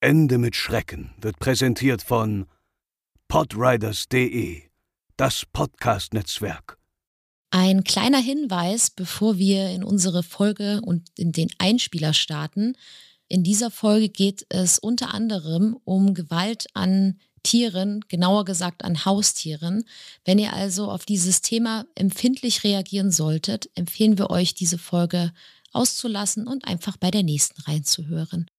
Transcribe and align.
Ende 0.00 0.36
mit 0.36 0.54
Schrecken 0.56 1.14
wird 1.18 1.38
präsentiert 1.38 2.02
von 2.02 2.46
podriders.de, 3.28 4.62
das 5.16 5.44
Podcast-Netzwerk. 5.50 6.76
Ein 7.50 7.82
kleiner 7.82 8.18
Hinweis, 8.18 8.90
bevor 8.90 9.38
wir 9.38 9.70
in 9.70 9.82
unsere 9.82 10.22
Folge 10.22 10.82
und 10.82 11.08
in 11.16 11.32
den 11.32 11.48
Einspieler 11.58 12.12
starten. 12.12 12.76
In 13.28 13.42
dieser 13.42 13.70
Folge 13.70 14.10
geht 14.10 14.44
es 14.50 14.78
unter 14.78 15.14
anderem 15.14 15.78
um 15.84 16.12
Gewalt 16.12 16.66
an 16.74 17.18
Tieren, 17.42 18.04
genauer 18.08 18.44
gesagt 18.44 18.84
an 18.84 19.06
Haustieren. 19.06 19.84
Wenn 20.26 20.38
ihr 20.38 20.52
also 20.52 20.90
auf 20.90 21.06
dieses 21.06 21.40
Thema 21.40 21.86
empfindlich 21.94 22.64
reagieren 22.64 23.10
solltet, 23.10 23.70
empfehlen 23.74 24.18
wir 24.18 24.28
euch, 24.28 24.54
diese 24.54 24.78
Folge 24.78 25.32
auszulassen 25.72 26.46
und 26.46 26.66
einfach 26.66 26.98
bei 26.98 27.10
der 27.10 27.22
nächsten 27.22 27.62
reinzuhören. 27.62 28.50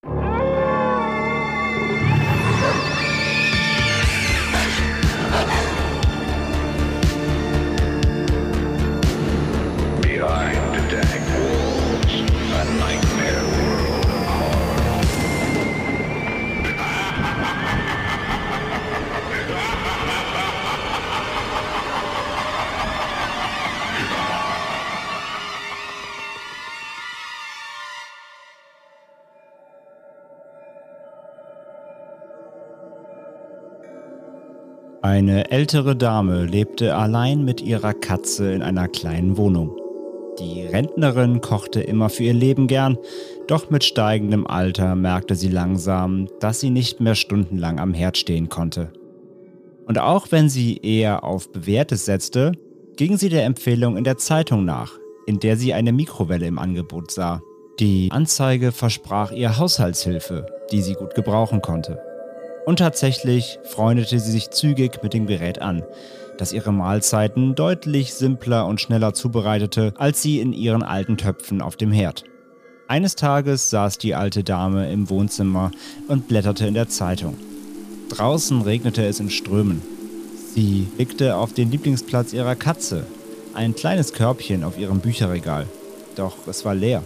Eine 35.07 35.51
ältere 35.51 35.95
Dame 35.95 36.43
lebte 36.43 36.93
allein 36.93 37.45
mit 37.45 37.61
ihrer 37.61 37.93
Katze 37.93 38.51
in 38.51 38.61
einer 38.61 38.89
kleinen 38.89 39.37
Wohnung. 39.37 39.73
Die 40.37 40.63
Rentnerin 40.63 41.39
kochte 41.39 41.79
immer 41.79 42.09
für 42.09 42.23
ihr 42.23 42.33
Leben 42.33 42.67
gern, 42.67 42.97
doch 43.47 43.69
mit 43.69 43.85
steigendem 43.85 44.45
Alter 44.45 44.95
merkte 44.95 45.35
sie 45.35 45.47
langsam, 45.47 46.27
dass 46.41 46.59
sie 46.59 46.71
nicht 46.71 46.99
mehr 46.99 47.15
stundenlang 47.15 47.79
am 47.79 47.93
Herd 47.93 48.17
stehen 48.17 48.49
konnte. 48.49 48.91
Und 49.85 49.97
auch 49.97 50.27
wenn 50.31 50.49
sie 50.49 50.75
eher 50.75 51.23
auf 51.23 51.53
Bewährtes 51.53 52.03
setzte, 52.03 52.51
ging 52.97 53.15
sie 53.15 53.29
der 53.29 53.45
Empfehlung 53.45 53.95
in 53.95 54.03
der 54.03 54.17
Zeitung 54.17 54.65
nach, 54.65 54.91
in 55.25 55.39
der 55.39 55.55
sie 55.55 55.73
eine 55.73 55.93
Mikrowelle 55.93 56.47
im 56.47 56.59
Angebot 56.59 57.11
sah. 57.11 57.41
Die 57.79 58.09
Anzeige 58.11 58.73
versprach 58.73 59.31
ihr 59.31 59.57
Haushaltshilfe, 59.57 60.47
die 60.73 60.81
sie 60.81 60.95
gut 60.95 61.15
gebrauchen 61.15 61.61
konnte. 61.61 61.97
Und 62.67 62.79
tatsächlich 62.79 63.59
freundete 63.63 64.19
sie 64.19 64.29
sich 64.29 64.49
zügig 64.49 65.01
mit 65.01 65.13
dem 65.13 65.25
Gerät 65.25 65.61
an, 65.61 65.83
das 66.37 66.51
ihre 66.51 66.73
Mahlzeiten 66.73 67.55
deutlich 67.55 68.13
simpler 68.13 68.67
und 68.67 68.81
schneller 68.81 69.13
zubereitete, 69.13 69.93
als 69.95 70.21
sie 70.21 70.41
in 70.41 70.51
ihren 70.51 70.83
alten 70.83 71.15
Töpfen 71.15 71.61
auf 71.61 71.77
dem 71.77 71.93
Herd. 71.93 72.25
Eines 72.89 73.15
Tages 73.15 73.69
saß 73.69 73.99
die 73.99 74.15
alte 74.15 74.43
Dame 74.43 74.91
im 74.91 75.09
Wohnzimmer 75.09 75.71
und 76.09 76.27
blätterte 76.27 76.67
in 76.67 76.73
der 76.73 76.89
Zeitung. 76.89 77.37
Draußen 78.09 78.61
regnete 78.63 79.05
es 79.05 79.21
in 79.21 79.29
Strömen. 79.29 79.81
Sie 80.53 80.89
blickte 80.97 81.37
auf 81.37 81.53
den 81.53 81.71
Lieblingsplatz 81.71 82.33
ihrer 82.33 82.57
Katze, 82.57 83.05
ein 83.53 83.75
kleines 83.75 84.11
Körbchen 84.11 84.65
auf 84.65 84.77
ihrem 84.77 84.99
Bücherregal. 84.99 85.67
Doch 86.17 86.35
es 86.49 86.65
war 86.65 86.75
leer. 86.75 87.01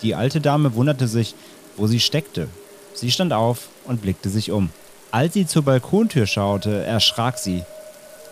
Die 0.00 0.14
alte 0.14 0.40
Dame 0.40 0.74
wunderte 0.74 1.08
sich, 1.08 1.34
wo 1.76 1.86
sie 1.86 2.00
steckte 2.00 2.48
Sie 2.94 3.10
stand 3.10 3.32
auf 3.32 3.68
und 3.84 4.02
blickte 4.02 4.28
sich 4.28 4.50
um. 4.50 4.70
Als 5.10 5.34
sie 5.34 5.46
zur 5.46 5.62
Balkontür 5.62 6.26
schaute, 6.26 6.84
erschrak 6.84 7.38
sie. 7.38 7.64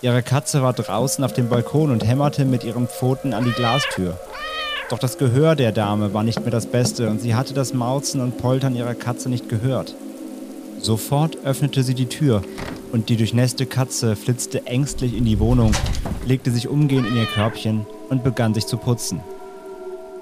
Ihre 0.02 0.22
Katze 0.22 0.62
war 0.62 0.72
draußen 0.72 1.22
auf 1.24 1.32
dem 1.32 1.48
Balkon 1.48 1.90
und 1.90 2.06
hämmerte 2.06 2.44
mit 2.44 2.64
ihren 2.64 2.88
Pfoten 2.88 3.34
an 3.34 3.44
die 3.44 3.52
Glastür. 3.52 4.18
Doch 4.88 4.98
das 4.98 5.18
Gehör 5.18 5.56
der 5.56 5.72
Dame 5.72 6.14
war 6.14 6.22
nicht 6.22 6.40
mehr 6.40 6.50
das 6.50 6.66
Beste 6.66 7.10
und 7.10 7.20
sie 7.20 7.34
hatte 7.34 7.54
das 7.54 7.74
Mauzen 7.74 8.20
und 8.20 8.38
Poltern 8.38 8.74
ihrer 8.74 8.94
Katze 8.94 9.28
nicht 9.28 9.48
gehört. 9.48 9.94
Sofort 10.80 11.36
öffnete 11.44 11.82
sie 11.82 11.94
die 11.94 12.08
Tür 12.08 12.42
und 12.92 13.08
die 13.08 13.16
durchnässte 13.16 13.66
Katze 13.66 14.16
flitzte 14.16 14.66
ängstlich 14.66 15.16
in 15.16 15.24
die 15.24 15.38
Wohnung, 15.38 15.72
legte 16.26 16.50
sich 16.50 16.66
umgehend 16.66 17.06
in 17.06 17.16
ihr 17.16 17.26
Körbchen 17.26 17.86
und 18.08 18.24
begann 18.24 18.54
sich 18.54 18.66
zu 18.66 18.78
putzen. 18.78 19.20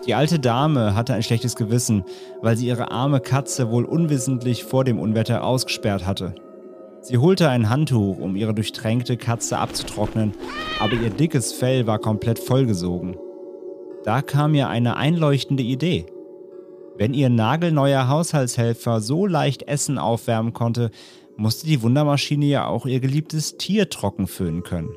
Die 0.09 0.15
alte 0.15 0.39
Dame 0.39 0.95
hatte 0.95 1.13
ein 1.13 1.23
schlechtes 1.23 1.55
Gewissen, 1.55 2.03
weil 2.41 2.57
sie 2.57 2.67
ihre 2.67 2.91
arme 2.91 3.21
Katze 3.21 3.71
wohl 3.71 3.85
unwissentlich 3.85 4.65
vor 4.65 4.83
dem 4.85 4.99
Unwetter 4.99 5.45
ausgesperrt 5.45 6.07
hatte. 6.07 6.35
Sie 7.03 7.19
holte 7.19 7.51
ein 7.51 7.69
Handtuch, 7.69 8.19
um 8.19 8.35
ihre 8.35 8.55
durchtränkte 8.55 9.19
Katze 9.19 9.59
abzutrocknen, 9.59 10.33
aber 10.81 10.95
ihr 10.95 11.11
dickes 11.11 11.53
Fell 11.53 11.87
war 11.87 11.99
komplett 11.99 12.39
vollgesogen. 12.39 13.19
Da 14.03 14.23
kam 14.23 14.55
ihr 14.55 14.71
eine 14.71 14.97
einleuchtende 14.97 15.63
Idee. 15.63 16.07
Wenn 16.97 17.13
ihr 17.13 17.29
nagelneuer 17.29 18.09
Haushaltshelfer 18.09 19.03
so 19.03 19.27
leicht 19.27 19.65
Essen 19.65 19.99
aufwärmen 19.99 20.55
konnte, 20.55 20.91
musste 21.37 21.67
die 21.67 21.83
Wundermaschine 21.83 22.47
ja 22.47 22.67
auch 22.67 22.87
ihr 22.87 23.01
geliebtes 23.01 23.59
Tier 23.59 23.91
trocken 23.91 24.27
föhnen 24.27 24.63
können. 24.63 24.89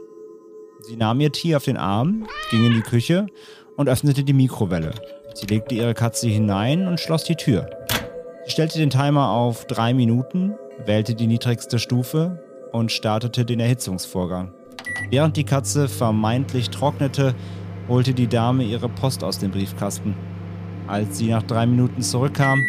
Sie 0.83 0.95
nahm 0.95 1.19
ihr 1.19 1.31
Tier 1.31 1.57
auf 1.57 1.65
den 1.65 1.77
Arm, 1.77 2.27
ging 2.49 2.65
in 2.65 2.73
die 2.73 2.81
Küche 2.81 3.27
und 3.77 3.89
öffnete 3.89 4.23
die 4.23 4.33
Mikrowelle. 4.33 4.91
Sie 5.33 5.45
legte 5.45 5.75
ihre 5.75 5.93
Katze 5.93 6.27
hinein 6.27 6.87
und 6.87 6.99
schloss 6.99 7.23
die 7.23 7.35
Tür. 7.35 7.69
Sie 8.45 8.51
stellte 8.51 8.79
den 8.79 8.89
Timer 8.89 9.29
auf 9.29 9.65
drei 9.65 9.93
Minuten, 9.93 10.55
wählte 10.85 11.15
die 11.15 11.27
niedrigste 11.27 11.79
Stufe 11.79 12.43
und 12.71 12.91
startete 12.91 13.45
den 13.45 13.59
Erhitzungsvorgang. 13.59 14.53
Während 15.09 15.37
die 15.37 15.43
Katze 15.43 15.87
vermeintlich 15.87 16.69
trocknete, 16.69 17.35
holte 17.87 18.13
die 18.13 18.27
Dame 18.27 18.63
ihre 18.63 18.89
Post 18.89 19.23
aus 19.23 19.39
dem 19.39 19.51
Briefkasten. 19.51 20.15
Als 20.87 21.17
sie 21.17 21.29
nach 21.29 21.43
drei 21.43 21.65
Minuten 21.65 22.01
zurückkam, 22.01 22.63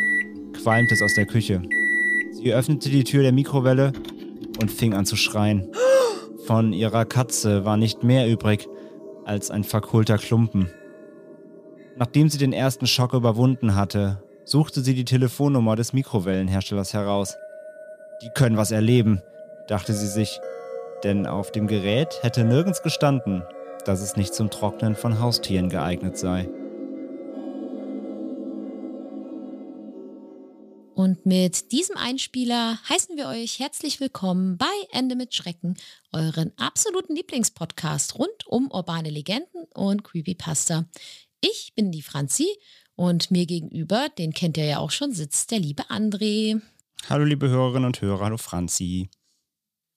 qualmte 0.52 0.94
es 0.94 1.02
aus 1.02 1.14
der 1.14 1.26
Küche. 1.26 1.62
Sie 2.32 2.52
öffnete 2.52 2.90
die 2.90 3.04
Tür 3.04 3.22
der 3.22 3.32
Mikrowelle 3.32 3.92
und 4.60 4.70
fing 4.70 4.94
an 4.94 5.06
zu 5.06 5.16
schreien. 5.16 5.68
Von 6.46 6.72
ihrer 6.72 7.04
Katze 7.04 7.64
war 7.64 7.76
nicht 7.76 8.02
mehr 8.02 8.28
übrig 8.28 8.68
als 9.24 9.50
ein 9.50 9.64
verkohlter 9.64 10.18
Klumpen. 10.18 10.68
Nachdem 11.96 12.28
sie 12.28 12.38
den 12.38 12.52
ersten 12.52 12.86
Schock 12.86 13.12
überwunden 13.12 13.74
hatte, 13.74 14.22
suchte 14.44 14.80
sie 14.80 14.94
die 14.94 15.04
Telefonnummer 15.04 15.76
des 15.76 15.92
Mikrowellenherstellers 15.92 16.94
heraus. 16.94 17.36
Die 18.22 18.30
können 18.30 18.56
was 18.56 18.70
erleben, 18.70 19.20
dachte 19.68 19.92
sie 19.92 20.08
sich, 20.08 20.40
denn 21.04 21.26
auf 21.26 21.52
dem 21.52 21.66
Gerät 21.66 22.18
hätte 22.22 22.44
nirgends 22.44 22.82
gestanden, 22.82 23.42
dass 23.84 24.00
es 24.00 24.16
nicht 24.16 24.34
zum 24.34 24.50
Trocknen 24.50 24.94
von 24.94 25.20
Haustieren 25.20 25.68
geeignet 25.68 26.16
sei. 26.16 26.48
Und 30.94 31.26
mit 31.26 31.72
diesem 31.72 31.96
Einspieler 31.96 32.78
heißen 32.88 33.16
wir 33.16 33.26
euch 33.26 33.58
herzlich 33.58 33.98
willkommen 33.98 34.56
bei 34.56 34.66
Ende 34.92 35.16
mit 35.16 35.34
Schrecken, 35.34 35.76
euren 36.12 36.52
absoluten 36.58 37.16
Lieblingspodcast 37.16 38.18
rund 38.18 38.46
um 38.46 38.70
urbane 38.70 39.10
Legenden 39.10 39.64
und 39.74 40.04
Creepypasta. 40.04 40.84
Ich 41.44 41.72
bin 41.74 41.90
die 41.90 42.02
Franzi 42.02 42.46
und 42.94 43.32
mir 43.32 43.46
gegenüber, 43.46 44.08
den 44.16 44.32
kennt 44.32 44.56
ihr 44.56 44.64
ja 44.64 44.78
auch 44.78 44.92
schon, 44.92 45.12
sitzt 45.12 45.50
der 45.50 45.58
liebe 45.58 45.82
André. 45.90 46.62
Hallo 47.08 47.24
liebe 47.24 47.48
Hörerinnen 47.48 47.86
und 47.86 48.00
Hörer, 48.00 48.26
hallo 48.26 48.38
Franzi. 48.38 49.10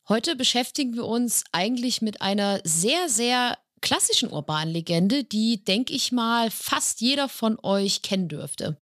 Heute 0.10 0.36
beschäftigen 0.36 0.96
wir 0.96 1.06
uns 1.06 1.44
eigentlich 1.52 2.02
mit 2.02 2.24
einer 2.24 2.62
sehr, 2.64 3.10
sehr 3.10 3.60
klassischen 3.82 4.32
urbanen 4.32 4.74
Legende, 4.74 5.24
die, 5.24 5.64
denke 5.64 5.94
ich 5.94 6.12
mal, 6.12 6.50
fast 6.50 7.00
jeder 7.00 7.30
von 7.30 7.60
euch 7.62 8.02
kennen 8.02 8.28
dürfte. 8.28 8.82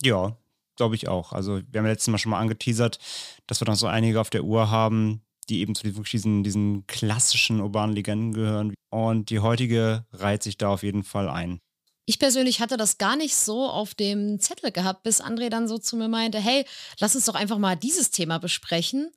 Ja, 0.00 0.38
glaube 0.76 0.94
ich 0.94 1.06
auch. 1.06 1.34
Also 1.34 1.60
wir 1.70 1.80
haben 1.80 1.86
letztes 1.86 2.08
Mal 2.08 2.16
schon 2.16 2.30
mal 2.30 2.40
angeteasert, 2.40 2.98
dass 3.46 3.60
wir 3.60 3.68
noch 3.68 3.76
so 3.76 3.88
einige 3.88 4.22
auf 4.22 4.30
der 4.30 4.44
Uhr 4.44 4.70
haben, 4.70 5.20
die 5.48 5.60
eben 5.60 5.74
zu 5.74 5.90
diesen, 5.90 6.44
diesen 6.44 6.86
klassischen 6.86 7.60
urbanen 7.60 7.94
Legenden 7.94 8.32
gehören. 8.32 8.74
Und 8.90 9.30
die 9.30 9.40
heutige 9.40 10.06
reiht 10.12 10.42
sich 10.42 10.58
da 10.58 10.68
auf 10.68 10.82
jeden 10.82 11.04
Fall 11.04 11.28
ein. 11.28 11.60
Ich 12.06 12.18
persönlich 12.18 12.60
hatte 12.60 12.78
das 12.78 12.96
gar 12.96 13.16
nicht 13.16 13.36
so 13.36 13.68
auf 13.68 13.94
dem 13.94 14.40
Zettel 14.40 14.72
gehabt, 14.72 15.02
bis 15.02 15.20
André 15.20 15.50
dann 15.50 15.68
so 15.68 15.76
zu 15.76 15.96
mir 15.96 16.08
meinte, 16.08 16.38
hey, 16.38 16.64
lass 17.00 17.14
uns 17.14 17.26
doch 17.26 17.34
einfach 17.34 17.58
mal 17.58 17.76
dieses 17.76 18.10
Thema 18.10 18.38
besprechen. 18.38 19.10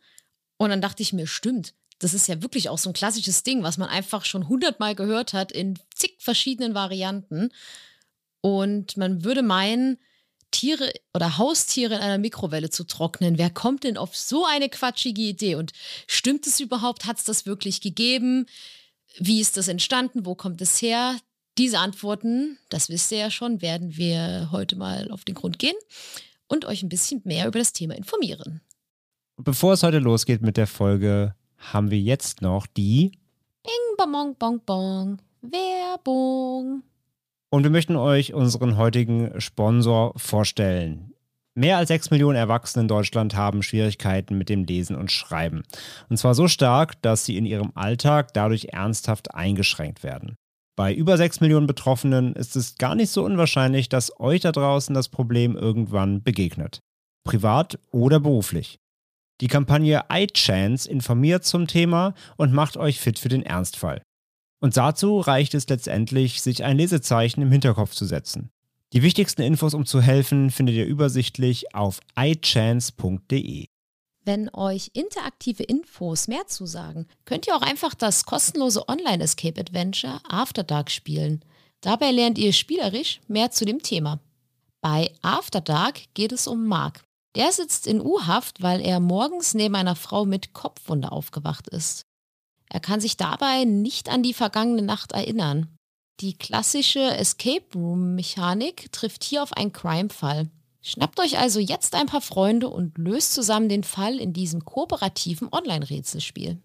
Und 0.57 0.71
dann 0.71 0.81
dachte 0.81 1.01
ich 1.01 1.13
mir, 1.13 1.25
stimmt, 1.25 1.73
das 1.99 2.13
ist 2.13 2.27
ja 2.27 2.41
wirklich 2.41 2.67
auch 2.67 2.77
so 2.77 2.89
ein 2.89 2.93
klassisches 2.93 3.43
Ding, 3.43 3.63
was 3.63 3.77
man 3.77 3.87
einfach 3.87 4.25
schon 4.25 4.49
hundertmal 4.49 4.95
gehört 4.95 5.33
hat 5.33 5.51
in 5.51 5.79
zig 5.95 6.17
verschiedenen 6.19 6.73
Varianten. 6.73 7.51
Und 8.41 8.97
man 8.97 9.23
würde 9.23 9.43
meinen, 9.43 9.97
Tiere 10.51 10.91
oder 11.13 11.37
Haustiere 11.37 11.95
in 11.95 12.01
einer 12.01 12.17
Mikrowelle 12.17 12.69
zu 12.69 12.83
trocknen. 12.85 13.37
Wer 13.37 13.49
kommt 13.49 13.83
denn 13.83 13.97
auf 13.97 14.15
so 14.15 14.45
eine 14.45 14.69
quatschige 14.69 15.21
Idee? 15.21 15.55
Und 15.55 15.71
stimmt 16.07 16.45
es 16.47 16.59
überhaupt? 16.59 17.05
Hat 17.05 17.17
es 17.17 17.23
das 17.23 17.45
wirklich 17.45 17.81
gegeben? 17.81 18.45
Wie 19.17 19.41
ist 19.41 19.57
das 19.57 19.67
entstanden? 19.67 20.25
Wo 20.25 20.35
kommt 20.35 20.61
es 20.61 20.81
her? 20.81 21.17
Diese 21.57 21.79
Antworten, 21.79 22.57
das 22.69 22.89
wisst 22.89 23.11
ihr 23.11 23.17
ja 23.17 23.31
schon, 23.31 23.61
werden 23.61 23.97
wir 23.97 24.49
heute 24.51 24.75
mal 24.75 25.11
auf 25.11 25.25
den 25.25 25.35
Grund 25.35 25.59
gehen. 25.59 25.75
und 26.47 26.65
euch 26.65 26.83
ein 26.83 26.89
bisschen 26.89 27.21
mehr 27.23 27.47
über 27.47 27.59
das 27.59 27.71
Thema 27.71 27.95
informieren. 27.95 28.59
Bevor 29.37 29.73
es 29.73 29.83
heute 29.83 29.99
losgeht 29.99 30.41
mit 30.41 30.57
der 30.57 30.67
Folge, 30.67 31.33
haben 31.57 31.91
wir 31.91 31.99
jetzt 31.99 32.41
noch 32.41 32.67
die 32.67 33.13
Bing, 33.63 33.95
bong, 33.97 34.35
bong, 34.35 34.59
bong. 34.65 35.21
Werbung. 35.41 36.83
Und 37.53 37.63
wir 37.63 37.69
möchten 37.69 37.97
euch 37.97 38.33
unseren 38.33 38.77
heutigen 38.77 39.39
Sponsor 39.41 40.13
vorstellen. 40.15 41.13
Mehr 41.53 41.75
als 41.75 41.89
6 41.89 42.09
Millionen 42.09 42.37
Erwachsene 42.37 42.83
in 42.83 42.87
Deutschland 42.87 43.35
haben 43.35 43.61
Schwierigkeiten 43.61 44.37
mit 44.37 44.47
dem 44.47 44.63
Lesen 44.63 44.95
und 44.95 45.11
Schreiben. 45.11 45.63
Und 46.09 46.15
zwar 46.15 46.33
so 46.33 46.47
stark, 46.47 47.01
dass 47.01 47.25
sie 47.25 47.35
in 47.35 47.45
ihrem 47.45 47.73
Alltag 47.75 48.33
dadurch 48.33 48.67
ernsthaft 48.71 49.35
eingeschränkt 49.35 50.01
werden. 50.01 50.35
Bei 50.77 50.93
über 50.93 51.17
6 51.17 51.41
Millionen 51.41 51.67
Betroffenen 51.67 52.33
ist 52.35 52.55
es 52.55 52.75
gar 52.75 52.95
nicht 52.95 53.09
so 53.09 53.25
unwahrscheinlich, 53.25 53.89
dass 53.89 54.17
euch 54.17 54.39
da 54.39 54.53
draußen 54.53 54.95
das 54.95 55.09
Problem 55.09 55.57
irgendwann 55.57 56.23
begegnet. 56.23 56.79
Privat 57.25 57.77
oder 57.91 58.21
beruflich. 58.21 58.77
Die 59.41 59.49
Kampagne 59.49 60.05
iChance 60.09 60.89
informiert 60.89 61.43
zum 61.43 61.67
Thema 61.67 62.13
und 62.37 62.53
macht 62.53 62.77
euch 62.77 63.01
fit 63.01 63.19
für 63.19 63.29
den 63.29 63.43
Ernstfall. 63.43 64.01
Und 64.61 64.77
dazu 64.77 65.19
reicht 65.19 65.53
es 65.55 65.67
letztendlich, 65.67 66.41
sich 66.41 66.63
ein 66.63 66.77
Lesezeichen 66.77 67.41
im 67.41 67.51
Hinterkopf 67.51 67.93
zu 67.93 68.05
setzen. 68.05 68.51
Die 68.93 69.01
wichtigsten 69.01 69.41
Infos, 69.41 69.73
um 69.73 69.85
zu 69.85 70.01
helfen, 70.01 70.51
findet 70.51 70.75
ihr 70.75 70.85
übersichtlich 70.85 71.73
auf 71.73 71.99
ichance.de. 72.17 73.65
Wenn 74.23 74.53
euch 74.53 74.91
interaktive 74.93 75.63
Infos 75.63 76.27
mehr 76.27 76.45
zusagen, 76.45 77.07
könnt 77.25 77.47
ihr 77.47 77.55
auch 77.55 77.63
einfach 77.63 77.95
das 77.95 78.25
kostenlose 78.25 78.87
Online-Escape-Adventure 78.87 80.19
After 80.29 80.63
Dark 80.63 80.91
spielen. 80.91 81.43
Dabei 81.81 82.11
lernt 82.11 82.37
ihr 82.37 82.53
spielerisch 82.53 83.19
mehr 83.27 83.49
zu 83.49 83.65
dem 83.65 83.81
Thema. 83.81 84.19
Bei 84.81 85.11
After 85.23 85.61
Dark 85.61 86.01
geht 86.13 86.31
es 86.33 86.45
um 86.45 86.67
Mark. 86.67 87.01
Der 87.35 87.51
sitzt 87.51 87.87
in 87.87 87.99
U-Haft, 87.99 88.61
weil 88.61 88.81
er 88.81 88.99
morgens 88.99 89.55
neben 89.55 89.75
einer 89.75 89.95
Frau 89.95 90.25
mit 90.25 90.53
Kopfwunde 90.53 91.11
aufgewacht 91.11 91.67
ist. 91.69 92.05
Er 92.73 92.79
kann 92.79 93.01
sich 93.01 93.17
dabei 93.17 93.65
nicht 93.65 94.07
an 94.07 94.23
die 94.23 94.33
vergangene 94.33 94.81
Nacht 94.81 95.11
erinnern. 95.11 95.67
Die 96.21 96.37
klassische 96.37 97.01
Escape 97.01 97.65
Room-Mechanik 97.75 98.91
trifft 98.93 99.25
hier 99.25 99.43
auf 99.43 99.51
einen 99.53 99.73
Crime-Fall. 99.73 100.49
Schnappt 100.81 101.19
euch 101.19 101.37
also 101.37 101.59
jetzt 101.59 101.95
ein 101.95 102.05
paar 102.05 102.21
Freunde 102.21 102.69
und 102.69 102.97
löst 102.97 103.33
zusammen 103.33 103.67
den 103.67 103.83
Fall 103.83 104.19
in 104.19 104.31
diesem 104.31 104.63
kooperativen 104.63 105.49
Online-Rätselspiel. 105.51 106.61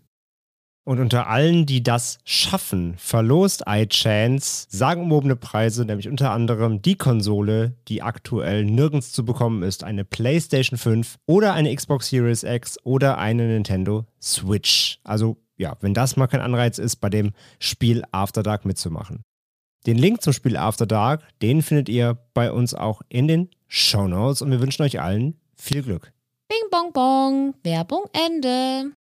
Und 0.85 1.01
unter 1.01 1.27
allen, 1.27 1.67
die 1.67 1.83
das 1.83 2.19
schaffen, 2.25 2.95
verlost 2.97 3.65
iChance 3.67 4.69
sagenumwobene 4.71 5.35
Preise, 5.35 5.85
nämlich 5.85 6.09
unter 6.09 6.31
anderem 6.31 6.81
die 6.81 6.95
Konsole, 6.95 7.75
die 7.89 8.03
aktuell 8.03 8.65
nirgends 8.65 9.11
zu 9.11 9.25
bekommen 9.25 9.65
ist, 9.65 9.83
eine 9.83 10.05
PlayStation 10.05 10.79
5 10.79 11.17
oder 11.27 11.55
eine 11.55 11.75
Xbox 11.75 12.11
Series 12.11 12.45
X 12.45 12.79
oder 12.85 13.19
eine 13.19 13.49
Nintendo 13.49 14.07
Switch. 14.23 15.01
Also 15.03 15.39
ja, 15.57 15.77
wenn 15.81 15.95
das 15.95 16.17
mal 16.17 16.27
kein 16.27 16.41
Anreiz 16.41 16.79
ist, 16.79 16.97
bei 16.97 17.09
dem 17.09 17.33
Spiel 17.59 18.05
After 18.13 18.43
Dark 18.43 18.65
mitzumachen. 18.65 19.23
Den 19.87 19.99
Link 19.99 20.23
zum 20.23 20.33
Spiel 20.33 20.57
After 20.57 20.87
Dark, 20.87 21.23
den 21.43 21.63
findet 21.63 21.89
ihr 21.89 22.19
bei 22.35 22.51
uns 22.51 22.75
auch 22.75 23.03
in 23.09 23.29
den 23.29 23.51
Show 23.69 24.09
Notes 24.09 24.43
und 24.43 24.51
wir 24.51 24.61
wünschen 24.61 24.83
euch 24.83 25.01
allen 25.01 25.41
viel 25.55 25.83
Glück. 25.83 26.13
Bing 26.49 26.71
bong 26.71 26.93
bong, 26.93 27.55
Werbung 27.63 28.05
Ende. 28.13 28.93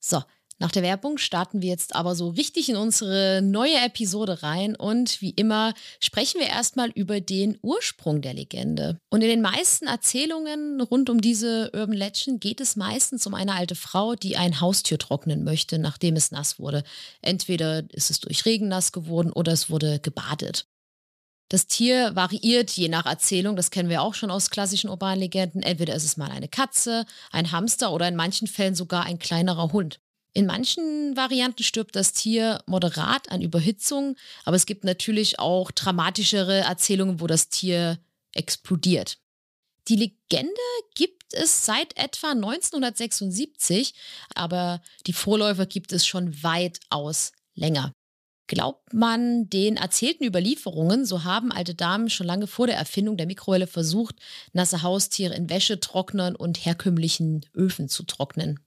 So, 0.00 0.22
nach 0.58 0.70
der 0.70 0.82
Werbung 0.82 1.18
starten 1.18 1.62
wir 1.62 1.68
jetzt 1.68 1.96
aber 1.96 2.14
so 2.14 2.28
richtig 2.28 2.68
in 2.68 2.76
unsere 2.76 3.42
neue 3.42 3.76
Episode 3.84 4.42
rein 4.42 4.76
und 4.76 5.20
wie 5.20 5.30
immer 5.30 5.74
sprechen 6.00 6.40
wir 6.40 6.46
erstmal 6.46 6.90
über 6.90 7.20
den 7.20 7.58
Ursprung 7.60 8.22
der 8.22 8.34
Legende. 8.34 8.98
Und 9.10 9.22
in 9.22 9.28
den 9.28 9.42
meisten 9.42 9.86
Erzählungen 9.86 10.80
rund 10.80 11.10
um 11.10 11.20
diese 11.20 11.70
Urban 11.74 11.96
Legend 11.96 12.40
geht 12.40 12.60
es 12.60 12.76
meistens 12.76 13.26
um 13.26 13.34
eine 13.34 13.54
alte 13.54 13.74
Frau, 13.74 14.14
die 14.14 14.36
ein 14.36 14.60
Haustür 14.60 14.98
trocknen 14.98 15.42
möchte, 15.42 15.78
nachdem 15.78 16.14
es 16.14 16.30
nass 16.30 16.58
wurde. 16.58 16.84
Entweder 17.20 17.84
ist 17.90 18.10
es 18.10 18.20
durch 18.20 18.44
Regen 18.44 18.68
nass 18.68 18.92
geworden 18.92 19.32
oder 19.32 19.52
es 19.52 19.70
wurde 19.70 19.98
gebadet. 19.98 20.66
Das 21.50 21.66
Tier 21.66 22.16
variiert 22.16 22.70
je 22.70 22.88
nach 22.88 23.06
Erzählung, 23.06 23.54
das 23.54 23.70
kennen 23.70 23.90
wir 23.90 24.02
auch 24.02 24.14
schon 24.14 24.30
aus 24.30 24.50
klassischen 24.50 24.88
urbanen 24.88 25.20
Legenden. 25.20 25.62
Entweder 25.62 25.94
ist 25.94 26.04
es 26.04 26.16
mal 26.16 26.30
eine 26.30 26.48
Katze, 26.48 27.04
ein 27.30 27.52
Hamster 27.52 27.92
oder 27.92 28.08
in 28.08 28.16
manchen 28.16 28.48
Fällen 28.48 28.74
sogar 28.74 29.04
ein 29.04 29.18
kleinerer 29.18 29.72
Hund. 29.72 30.00
In 30.36 30.46
manchen 30.46 31.16
Varianten 31.16 31.62
stirbt 31.62 31.94
das 31.94 32.12
Tier 32.12 32.60
moderat 32.66 33.30
an 33.30 33.40
Überhitzung, 33.40 34.16
aber 34.44 34.56
es 34.56 34.66
gibt 34.66 34.82
natürlich 34.82 35.38
auch 35.38 35.70
dramatischere 35.70 36.58
Erzählungen, 36.58 37.20
wo 37.20 37.28
das 37.28 37.48
Tier 37.48 38.00
explodiert. 38.32 39.18
Die 39.86 39.94
Legende 39.96 40.52
gibt 40.96 41.34
es 41.34 41.64
seit 41.64 41.96
etwa 41.96 42.32
1976, 42.32 43.94
aber 44.34 44.82
die 45.06 45.12
Vorläufer 45.12 45.66
gibt 45.66 45.92
es 45.92 46.04
schon 46.04 46.42
weitaus 46.42 47.30
länger. 47.54 47.92
Glaubt 48.46 48.92
man 48.92 49.48
den 49.48 49.76
erzählten 49.76 50.24
Überlieferungen, 50.24 51.06
so 51.06 51.24
haben 51.24 51.52
alte 51.52 51.74
Damen 51.74 52.10
schon 52.10 52.26
lange 52.26 52.46
vor 52.46 52.66
der 52.66 52.76
Erfindung 52.76 53.16
der 53.16 53.26
Mikrowelle 53.26 53.66
versucht, 53.66 54.16
nasse 54.52 54.82
Haustiere 54.82 55.34
in 55.34 55.48
Wäschetrocknern 55.48 56.34
und 56.34 56.64
herkömmlichen 56.64 57.46
Öfen 57.54 57.88
zu 57.88 58.02
trocknen. 58.02 58.63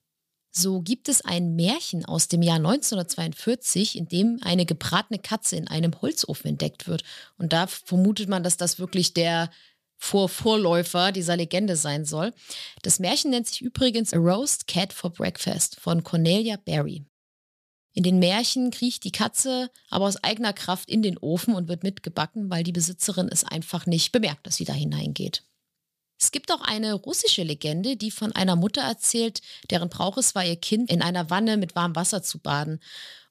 So 0.60 0.82
gibt 0.82 1.08
es 1.08 1.22
ein 1.22 1.56
Märchen 1.56 2.04
aus 2.04 2.30
dem 2.30 2.42
Jahr 2.42 2.56
1942, 2.56 3.96
in 3.96 4.08
dem 4.08 4.40
eine 4.42 4.66
gebratene 4.66 5.20
Katze 5.20 5.56
in 5.56 5.68
einem 5.68 6.02
Holzofen 6.02 6.50
entdeckt 6.50 6.88
wird. 6.88 7.04
Und 7.38 7.54
da 7.54 7.68
vermutet 7.68 8.28
man, 8.28 8.42
dass 8.42 8.58
das 8.58 8.80
wirklich 8.80 9.14
der 9.14 9.52
Vor 9.98 10.30
Vorläufer 10.30 11.12
dieser 11.12 11.38
Legende 11.38 11.76
sein 11.76 12.06
soll. 12.06 12.34
Das 12.82 12.98
Märchen 12.98 13.30
nennt 13.30 13.46
sich 13.46 13.62
übrigens 13.62 14.16
A 14.16 14.18
Roast 14.18 14.66
Cat 14.66 14.94
for 14.94 15.12
Breakfast 15.12 15.80
von 15.80 16.04
Cornelia 16.04 16.58
Barry. 16.66 17.06
In 17.94 18.02
den 18.02 18.18
Märchen 18.18 18.72
kriecht 18.72 19.04
die 19.04 19.12
Katze 19.12 19.70
aber 19.92 20.06
aus 20.06 20.24
eigener 20.24 20.54
Kraft 20.54 20.90
in 20.90 21.04
den 21.04 21.20
Ofen 21.20 21.54
und 21.54 21.68
wird 21.68 21.84
mitgebacken, 21.84 22.50
weil 22.50 22.64
die 22.64 22.72
Besitzerin 22.72 23.30
es 23.32 23.44
einfach 23.44 23.86
nicht 23.86 24.12
bemerkt, 24.12 24.48
dass 24.48 24.56
sie 24.56 24.66
da 24.66 24.74
hineingeht. 24.74 25.44
Es 26.20 26.32
gibt 26.32 26.52
auch 26.52 26.62
eine 26.62 26.94
russische 26.94 27.44
Legende, 27.44 27.96
die 27.96 28.12
von 28.12 28.32
einer 28.32 28.56
Mutter 28.56 28.82
erzählt, 28.82 29.42
deren 29.70 29.90
Brauch 29.90 30.18
es 30.18 30.34
war, 30.34 30.44
ihr 30.44 30.56
Kind 30.56 30.90
in 30.90 31.02
einer 31.02 31.30
Wanne 31.30 31.58
mit 31.58 31.76
warmem 31.76 31.96
Wasser 31.96 32.24
zu 32.24 32.40
baden. 32.40 32.80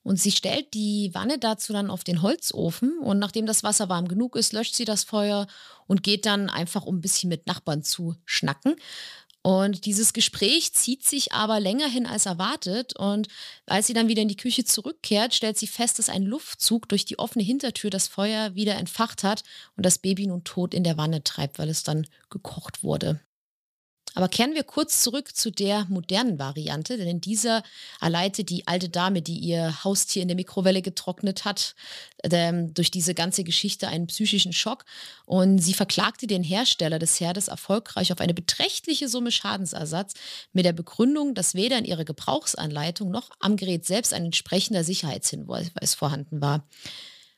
Und 0.04 0.20
sie 0.20 0.30
stellt 0.30 0.72
die 0.72 1.10
Wanne 1.14 1.38
dazu 1.38 1.72
dann 1.72 1.90
auf 1.90 2.04
den 2.04 2.22
Holzofen 2.22 2.96
und 3.00 3.18
nachdem 3.18 3.44
das 3.44 3.64
Wasser 3.64 3.88
warm 3.88 4.06
genug 4.06 4.36
ist, 4.36 4.52
löscht 4.52 4.76
sie 4.76 4.84
das 4.84 5.02
Feuer 5.02 5.48
und 5.88 6.04
geht 6.04 6.26
dann 6.26 6.48
einfach, 6.48 6.86
um 6.86 6.98
ein 6.98 7.00
bisschen 7.00 7.28
mit 7.28 7.48
Nachbarn 7.48 7.82
zu 7.82 8.14
schnacken. 8.24 8.76
Und 9.46 9.87
dieses 9.87 10.12
Gespräch 10.12 10.72
zieht 10.72 11.04
sich 11.04 11.31
aber 11.31 11.60
länger 11.60 11.87
hin 11.87 12.04
als 12.04 12.26
erwartet. 12.26 12.97
Und 12.97 13.28
als 13.64 13.87
sie 13.87 13.94
dann 13.94 14.09
wieder 14.09 14.23
in 14.23 14.26
die 14.26 14.37
Küche 14.37 14.64
zurückkehrt, 14.64 15.37
stellt 15.37 15.56
sie 15.56 15.68
fest, 15.68 16.00
dass 16.00 16.09
ein 16.09 16.25
Luftzug 16.25 16.88
durch 16.88 17.04
die 17.04 17.20
offene 17.20 17.44
Hintertür 17.44 17.90
das 17.90 18.09
Feuer 18.09 18.56
wieder 18.56 18.75
entfacht 18.75 19.23
hat 19.23 19.44
und 19.76 19.87
das 19.87 19.99
Baby 19.99 20.26
nun 20.26 20.42
tot 20.42 20.75
in 20.75 20.82
der 20.82 20.97
Wanne 20.97 21.23
treibt, 21.23 21.61
weil 21.61 21.68
es 21.68 21.85
dann 21.85 22.09
gekocht 22.28 22.82
wurde. 22.82 23.20
Aber 24.16 24.28
kehren 24.28 24.54
wir 24.54 24.64
kurz 24.64 25.02
zurück 25.02 25.37
zu 25.37 25.50
der 25.50 25.85
modernen 25.90 26.38
Variante, 26.38 26.96
denn 26.96 27.06
in 27.06 27.20
dieser 27.20 27.62
erleidet 28.00 28.49
die 28.49 28.66
alte 28.66 28.88
Dame, 28.88 29.20
die 29.20 29.38
ihr 29.38 29.85
Haustier 29.85 30.23
in 30.23 30.28
der 30.28 30.37
Mikrowelle 30.37 30.80
getrocknet 30.80 31.44
hat, 31.44 31.75
ähm, 32.25 32.73
durch 32.73 32.90
diese 32.90 33.12
ganze 33.12 33.44
Geschichte 33.44 33.88
einen 33.88 34.06
psychischen 34.06 34.54
Schock 34.54 34.87
und 35.26 35.58
sie 35.58 35.75
verklagte 35.75 36.26
den 36.26 36.42
Hersteller 36.42 36.99
des 36.99 37.20
Herdes 37.20 37.49
erfolgreich 37.49 38.11
auf 38.11 38.20
eine 38.20 38.32
beträchtliche 38.32 39.11
Summe 39.11 39.30
Schadensersatz 39.30 40.14
mit 40.54 40.64
der 40.64 40.73
Begründung, 40.73 41.35
dass 41.35 41.54
weder 41.54 41.76
in 41.76 41.85
ihrer 41.85 42.06
Gebrauchsanleitung 42.06 43.11
noch 43.11 43.28
am 43.38 43.56
Gerät 43.56 43.85
selbst 43.85 44.14
ein 44.14 44.25
entsprechender 44.25 44.82
Sicherheitshinweis 44.82 45.94
vorhanden 45.94 46.40
war. 46.40 46.64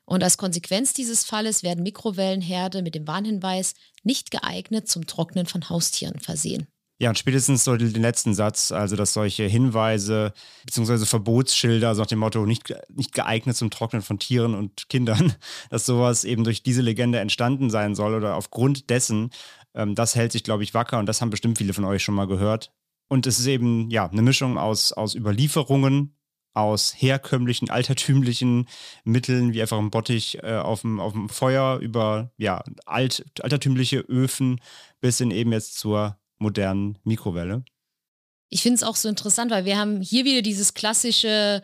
Und 0.08 0.24
als 0.24 0.38
Konsequenz 0.38 0.94
dieses 0.94 1.24
Falles 1.24 1.62
werden 1.62 1.82
Mikrowellenherde 1.82 2.80
mit 2.80 2.94
dem 2.94 3.06
Warnhinweis 3.06 3.74
nicht 4.04 4.30
geeignet 4.30 4.88
zum 4.88 5.06
Trocknen 5.06 5.44
von 5.44 5.68
Haustieren 5.68 6.18
versehen. 6.18 6.66
Ja, 6.98 7.10
und 7.10 7.18
spätestens 7.18 7.62
so 7.62 7.76
den 7.76 7.90
letzten 7.90 8.32
Satz, 8.32 8.72
also 8.72 8.96
dass 8.96 9.12
solche 9.12 9.44
Hinweise 9.44 10.32
bzw. 10.64 11.04
Verbotsschilder, 11.04 11.88
also 11.88 12.00
nach 12.00 12.08
dem 12.08 12.20
Motto, 12.20 12.46
nicht, 12.46 12.74
nicht 12.88 13.12
geeignet 13.12 13.54
zum 13.54 13.68
Trocknen 13.68 14.00
von 14.00 14.18
Tieren 14.18 14.54
und 14.54 14.88
Kindern, 14.88 15.34
dass 15.70 15.84
sowas 15.84 16.24
eben 16.24 16.42
durch 16.42 16.62
diese 16.62 16.80
Legende 16.80 17.18
entstanden 17.18 17.68
sein 17.68 17.94
soll 17.94 18.14
oder 18.14 18.34
aufgrund 18.34 18.88
dessen, 18.88 19.28
ähm, 19.74 19.94
das 19.94 20.14
hält 20.14 20.32
sich, 20.32 20.42
glaube 20.42 20.62
ich, 20.62 20.72
wacker 20.72 20.98
und 20.98 21.06
das 21.06 21.20
haben 21.20 21.30
bestimmt 21.30 21.58
viele 21.58 21.74
von 21.74 21.84
euch 21.84 22.02
schon 22.02 22.14
mal 22.14 22.26
gehört. 22.26 22.72
Und 23.08 23.26
es 23.26 23.38
ist 23.38 23.46
eben 23.46 23.90
ja 23.90 24.08
eine 24.08 24.22
Mischung 24.22 24.56
aus, 24.56 24.92
aus 24.92 25.14
Überlieferungen, 25.14 26.17
aus 26.55 26.95
herkömmlichen, 26.97 27.71
altertümlichen 27.71 28.69
Mitteln, 29.05 29.52
wie 29.52 29.62
einfach 29.62 29.78
ein 29.78 29.90
Bottich 29.90 30.38
äh, 30.43 30.57
auf, 30.57 30.81
dem, 30.83 31.00
auf 31.00 31.12
dem 31.12 31.28
Feuer, 31.28 31.78
über 31.78 32.31
ja, 32.37 32.64
alt, 32.85 33.25
altertümliche 33.40 33.99
Öfen 33.99 34.61
bis 35.00 35.19
hin 35.19 35.31
eben 35.31 35.52
jetzt 35.52 35.78
zur 35.78 36.19
modernen 36.38 36.99
Mikrowelle. 37.05 37.64
Ich 38.50 38.62
finde 38.62 38.76
es 38.76 38.83
auch 38.83 38.97
so 38.97 39.09
interessant, 39.09 39.50
weil 39.50 39.67
wir 39.67 39.78
haben 39.78 40.00
hier 40.00 40.25
wieder 40.25 40.43
dieses 40.43 40.73
klassische 40.73 41.62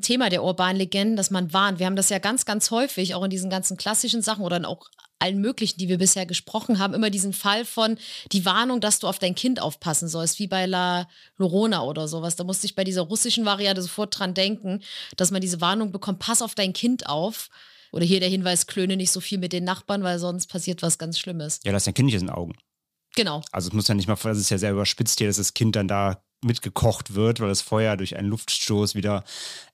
Thema 0.00 0.30
der 0.30 0.42
urbanen 0.42 0.76
Legenden, 0.76 1.16
dass 1.16 1.30
man 1.30 1.52
warnt. 1.52 1.78
Wir 1.78 1.86
haben 1.86 1.96
das 1.96 2.08
ja 2.08 2.18
ganz, 2.18 2.46
ganz 2.46 2.70
häufig, 2.70 3.14
auch 3.14 3.24
in 3.24 3.30
diesen 3.30 3.50
ganzen 3.50 3.76
klassischen 3.76 4.22
Sachen 4.22 4.44
oder 4.44 4.66
auch 4.66 4.88
allen 5.22 5.40
möglichen, 5.40 5.78
die 5.78 5.88
wir 5.88 5.98
bisher 5.98 6.26
gesprochen 6.26 6.78
haben, 6.78 6.94
immer 6.94 7.10
diesen 7.10 7.32
Fall 7.32 7.64
von 7.64 7.96
die 8.32 8.44
Warnung, 8.44 8.80
dass 8.80 8.98
du 8.98 9.06
auf 9.06 9.18
dein 9.18 9.34
Kind 9.34 9.60
aufpassen 9.60 10.08
sollst, 10.08 10.38
wie 10.38 10.48
bei 10.48 10.66
La 10.66 11.08
Lorona 11.38 11.82
oder 11.82 12.08
sowas. 12.08 12.36
Da 12.36 12.44
musste 12.44 12.66
ich 12.66 12.74
bei 12.74 12.84
dieser 12.84 13.02
russischen 13.02 13.44
Variante 13.44 13.82
sofort 13.82 14.18
dran 14.18 14.34
denken, 14.34 14.82
dass 15.16 15.30
man 15.30 15.40
diese 15.40 15.60
Warnung 15.60 15.92
bekommt, 15.92 16.18
pass 16.18 16.42
auf 16.42 16.54
dein 16.54 16.72
Kind 16.72 17.06
auf. 17.08 17.48
Oder 17.92 18.04
hier 18.06 18.20
der 18.20 18.30
Hinweis, 18.30 18.66
klöne 18.66 18.96
nicht 18.96 19.10
so 19.10 19.20
viel 19.20 19.38
mit 19.38 19.52
den 19.52 19.64
Nachbarn, 19.64 20.02
weil 20.02 20.18
sonst 20.18 20.46
passiert 20.46 20.82
was 20.82 20.98
ganz 20.98 21.18
Schlimmes. 21.18 21.60
Ja, 21.62 21.72
lass 21.72 21.84
dein 21.84 21.94
Kind 21.94 22.06
nicht 22.06 22.14
in 22.14 22.26
den 22.26 22.30
Augen. 22.30 22.54
Genau. 23.14 23.42
Also 23.52 23.68
es 23.68 23.74
muss 23.74 23.88
ja 23.88 23.94
nicht 23.94 24.08
mal, 24.08 24.16
das 24.22 24.38
ist 24.38 24.50
ja 24.50 24.56
sehr 24.56 24.72
überspitzt 24.72 25.18
hier, 25.18 25.26
dass 25.26 25.36
das 25.36 25.52
Kind 25.52 25.76
dann 25.76 25.88
da 25.88 26.22
mitgekocht 26.42 27.14
wird, 27.14 27.40
weil 27.40 27.48
das 27.48 27.60
Feuer 27.60 27.96
durch 27.96 28.16
einen 28.16 28.28
Luftstoß 28.28 28.94
wieder 28.94 29.24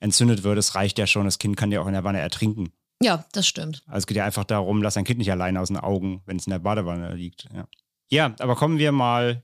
entzündet 0.00 0.42
wird. 0.42 0.58
Es 0.58 0.74
reicht 0.74 0.98
ja 0.98 1.06
schon, 1.06 1.24
das 1.24 1.38
Kind 1.38 1.56
kann 1.56 1.72
ja 1.72 1.80
auch 1.80 1.86
in 1.86 1.92
der 1.92 2.04
Wanne 2.04 2.18
ertrinken. 2.18 2.72
Ja, 3.02 3.24
das 3.32 3.46
stimmt. 3.46 3.82
Also 3.86 3.98
es 3.98 4.06
geht 4.06 4.16
ja 4.16 4.24
einfach 4.24 4.44
darum, 4.44 4.82
lass 4.82 4.94
dein 4.94 5.04
Kind 5.04 5.18
nicht 5.18 5.30
alleine 5.30 5.60
aus 5.60 5.68
den 5.68 5.76
Augen, 5.76 6.22
wenn 6.26 6.36
es 6.36 6.46
in 6.46 6.50
der 6.50 6.58
Badewanne 6.58 7.14
liegt. 7.14 7.48
Ja. 7.54 7.68
ja, 8.08 8.34
aber 8.40 8.56
kommen 8.56 8.78
wir 8.78 8.92
mal 8.92 9.42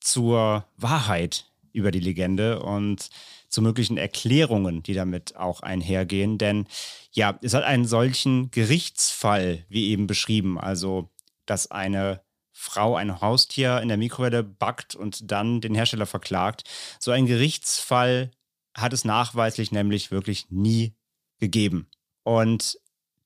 zur 0.00 0.66
Wahrheit 0.76 1.50
über 1.72 1.90
die 1.90 2.00
Legende 2.00 2.62
und 2.62 3.10
zu 3.48 3.62
möglichen 3.62 3.96
Erklärungen, 3.96 4.82
die 4.82 4.94
damit 4.94 5.36
auch 5.36 5.60
einhergehen. 5.60 6.38
Denn 6.38 6.66
ja, 7.12 7.38
es 7.42 7.54
hat 7.54 7.64
einen 7.64 7.86
solchen 7.86 8.50
Gerichtsfall, 8.50 9.64
wie 9.68 9.90
eben 9.90 10.06
beschrieben, 10.06 10.58
also 10.58 11.10
dass 11.46 11.70
eine 11.70 12.22
Frau 12.52 12.94
ein 12.94 13.20
Haustier 13.20 13.80
in 13.80 13.88
der 13.88 13.96
Mikrowelle 13.96 14.42
backt 14.42 14.94
und 14.94 15.30
dann 15.30 15.60
den 15.60 15.74
Hersteller 15.74 16.06
verklagt. 16.06 16.64
So 17.00 17.10
ein 17.10 17.26
Gerichtsfall 17.26 18.30
hat 18.74 18.92
es 18.92 19.04
nachweislich 19.04 19.72
nämlich 19.72 20.10
wirklich 20.10 20.50
nie 20.50 20.94
gegeben. 21.40 21.88
Und 22.22 22.78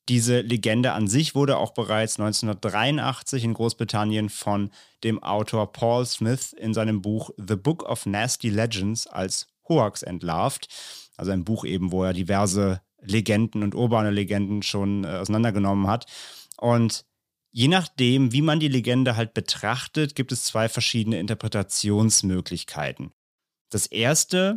diese 0.09 0.41
Legende 0.41 0.93
an 0.93 1.09
sich 1.09 1.35
wurde 1.35 1.57
auch 1.57 1.73
bereits 1.73 2.19
1983 2.19 3.45
in 3.45 3.55
Großbritannien 3.55 4.29
von 4.29 4.71
dem 5.03 5.23
Autor 5.23 5.73
Paul 5.73 6.07
Smith 6.07 6.53
in 6.53 6.75
seinem 6.75 7.03
Buch 7.03 7.31
The 7.37 7.57
Book 7.57 7.83
of 7.83 8.07
Nasty 8.07 8.49
Legends 8.49 9.07
als 9.07 9.49
Hoax 9.69 10.03
entlarvt. 10.03 10.69
Also 11.17 11.33
ein 11.33 11.45
Buch 11.45 11.65
eben, 11.65 11.91
wo 11.91 12.05
er 12.05 12.13
diverse 12.13 12.81
Legenden 13.01 13.63
und 13.63 13.75
urbane 13.75 14.11
Legenden 14.11 14.63
schon 14.63 15.05
äh, 15.05 15.09
auseinandergenommen 15.09 15.89
hat. 15.89 16.07
Und 16.57 17.05
je 17.51 17.69
nachdem, 17.69 18.33
wie 18.33 18.43
man 18.43 18.61
die 18.61 18.69
Legende 18.69 19.17
halt 19.17 19.35
betrachtet, 19.35 20.15
gibt 20.15 20.33
es 20.33 20.45
zwei 20.45 20.69
verschiedene 20.69 21.19
Interpretationsmöglichkeiten. 21.19 23.13
Das 23.71 23.87
erste 23.87 24.57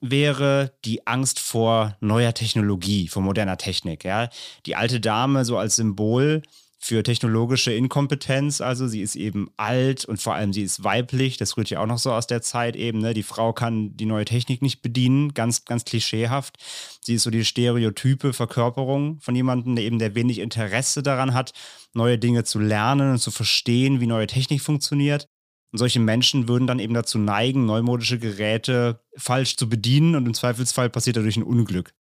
wäre 0.00 0.72
die 0.84 1.06
Angst 1.06 1.38
vor 1.40 1.96
neuer 2.00 2.34
Technologie, 2.34 3.08
vor 3.08 3.22
moderner 3.22 3.58
Technik. 3.58 4.04
Ja? 4.04 4.28
Die 4.66 4.76
alte 4.76 5.00
Dame 5.00 5.44
so 5.44 5.58
als 5.58 5.76
Symbol 5.76 6.42
für 6.82 7.02
technologische 7.02 7.72
Inkompetenz. 7.72 8.62
Also 8.62 8.88
sie 8.88 9.02
ist 9.02 9.14
eben 9.14 9.50
alt 9.58 10.06
und 10.06 10.20
vor 10.20 10.34
allem 10.34 10.54
sie 10.54 10.62
ist 10.62 10.82
weiblich. 10.82 11.36
Das 11.36 11.56
rührt 11.56 11.68
ja 11.68 11.80
auch 11.80 11.86
noch 11.86 11.98
so 11.98 12.10
aus 12.10 12.26
der 12.26 12.40
Zeit 12.40 12.74
eben. 12.74 13.00
Ne? 13.00 13.12
Die 13.12 13.22
Frau 13.22 13.52
kann 13.52 13.96
die 13.96 14.06
neue 14.06 14.24
Technik 14.24 14.62
nicht 14.62 14.80
bedienen, 14.80 15.34
ganz, 15.34 15.66
ganz 15.66 15.84
klischeehaft. 15.84 16.56
Sie 17.02 17.14
ist 17.14 17.24
so 17.24 17.30
die 17.30 17.44
stereotype 17.44 18.32
Verkörperung 18.32 19.20
von 19.20 19.36
jemandem, 19.36 19.76
der 19.76 19.84
eben 19.84 19.98
der 19.98 20.14
wenig 20.14 20.38
Interesse 20.38 21.02
daran 21.02 21.34
hat, 21.34 21.52
neue 21.92 22.18
Dinge 22.18 22.44
zu 22.44 22.58
lernen 22.58 23.12
und 23.12 23.18
zu 23.18 23.30
verstehen, 23.30 24.00
wie 24.00 24.06
neue 24.06 24.26
Technik 24.26 24.62
funktioniert. 24.62 25.28
Und 25.72 25.78
solche 25.78 26.00
Menschen 26.00 26.48
würden 26.48 26.66
dann 26.66 26.78
eben 26.78 26.94
dazu 26.94 27.18
neigen, 27.18 27.64
neumodische 27.64 28.18
Geräte 28.18 29.00
falsch 29.16 29.56
zu 29.56 29.68
bedienen 29.68 30.16
und 30.16 30.26
im 30.26 30.34
Zweifelsfall 30.34 30.90
passiert 30.90 31.16
dadurch 31.16 31.36
ein 31.36 31.44
Unglück. 31.44 31.94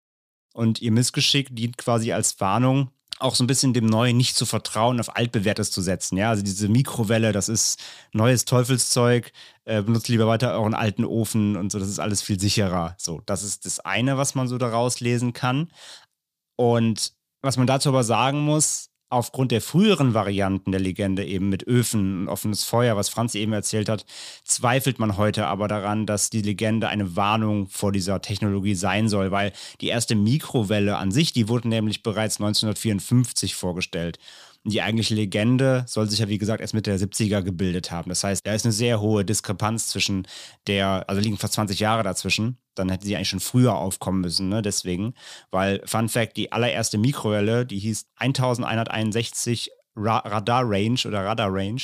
Und 0.55 0.81
ihr 0.81 0.91
Missgeschick 0.91 1.55
dient 1.55 1.77
quasi 1.77 2.13
als 2.13 2.41
Warnung, 2.41 2.91
auch 3.19 3.35
so 3.35 3.45
ein 3.45 3.47
bisschen 3.49 3.73
dem 3.73 3.87
Neuen 3.87 4.17
nicht 4.17 4.37
zu 4.37 4.47
vertrauen, 4.47 5.01
auf 5.01 5.17
altbewährtes 5.17 5.71
zu 5.71 5.83
setzen. 5.83 6.17
Ja, 6.17 6.31
also 6.31 6.43
diese 6.43 6.69
Mikrowelle, 6.69 7.33
das 7.33 7.49
ist 7.49 7.81
neues 8.13 8.45
Teufelszeug. 8.45 9.33
Äh, 9.65 9.83
benutzt 9.83 10.09
lieber 10.09 10.27
weiter 10.27 10.53
euren 10.53 10.75
alten 10.75 11.05
Ofen 11.05 11.57
und 11.57 11.71
so. 11.73 11.79
Das 11.79 11.89
ist 11.89 11.99
alles 11.99 12.23
viel 12.23 12.39
sicherer. 12.39 12.95
So, 12.99 13.21
das 13.27 13.43
ist 13.43 13.67
das 13.67 13.81
eine, 13.81 14.17
was 14.19 14.35
man 14.35 14.49
so 14.49 14.57
daraus 14.57 15.01
lesen 15.01 15.33
kann. 15.33 15.71
Und 16.57 17.13
was 17.43 17.57
man 17.57 17.67
dazu 17.67 17.89
aber 17.91 18.05
sagen 18.05 18.41
muss, 18.41 18.91
aufgrund 19.11 19.53
der 19.53 19.61
früheren 19.61 20.15
Varianten 20.15 20.73
der 20.73 20.81
Legende 20.81 21.25
eben 21.25 21.49
mit 21.49 21.67
Öfen 21.67 22.23
und 22.23 22.29
offenes 22.29 22.65
Feuer, 22.65 22.97
was 22.97 23.09
Franz 23.09 23.35
eben 23.35 23.53
erzählt 23.53 23.89
hat, 23.89 24.05
zweifelt 24.45 24.99
man 24.99 25.17
heute 25.17 25.47
aber 25.47 25.69
daran, 25.69 26.07
dass 26.07 26.31
die 26.31 26.43
Legende 26.43 26.89
eine 26.89 27.17
Warnung 27.17 27.69
vor 27.69 27.93
dieser 27.93 28.21
Technologie 28.21 28.75
sein 28.75 29.09
soll, 29.09 29.31
weil 29.31 29.53
die 29.81 29.89
erste 29.89 30.15
Mikrowelle 30.15 30.97
an 30.97 31.11
sich, 31.11 31.33
die 31.33 31.49
wurde 31.49 31.69
nämlich 31.69 32.03
bereits 32.03 32.37
1954 32.37 33.55
vorgestellt. 33.55 34.19
Und 34.65 34.73
die 34.73 34.83
eigentliche 34.83 35.15
Legende 35.15 35.85
soll 35.87 36.11
sich 36.11 36.19
ja, 36.19 36.29
wie 36.29 36.39
gesagt, 36.39 36.61
erst 36.61 36.75
Mitte 36.75 36.91
der 36.91 36.99
70er 37.01 37.43
gebildet 37.43 37.91
haben. 37.91 38.09
Das 38.11 38.25
heißt, 38.25 38.47
da 38.47 38.53
ist 38.53 38.67
eine 38.67 38.73
sehr 38.73 39.01
hohe 39.01 39.25
Diskrepanz 39.25 39.89
zwischen 39.89 40.27
der, 40.67 41.05
also 41.09 41.23
liegen 41.23 41.39
fast 41.39 41.55
20 41.55 41.79
Jahre 41.79 42.03
dazwischen. 42.03 42.59
Dann 42.79 42.91
hätte 42.91 43.07
sie 43.07 43.17
eigentlich 43.17 43.29
schon 43.29 43.41
früher 43.41 43.77
aufkommen 43.77 44.21
müssen, 44.21 44.49
ne? 44.49 44.63
deswegen. 44.63 45.15
Weil, 45.51 45.83
Fun 45.85 46.09
Fact, 46.09 46.37
die 46.37 46.53
allererste 46.53 46.99
Mikrowelle, 46.99 47.67
die 47.67 47.79
hieß 47.79 48.07
1161 48.17 49.71
Ra 49.97 50.19
Radar 50.19 50.63
Range 50.65 51.01
oder 51.07 51.25
Radar 51.25 51.53
Range. 51.53 51.83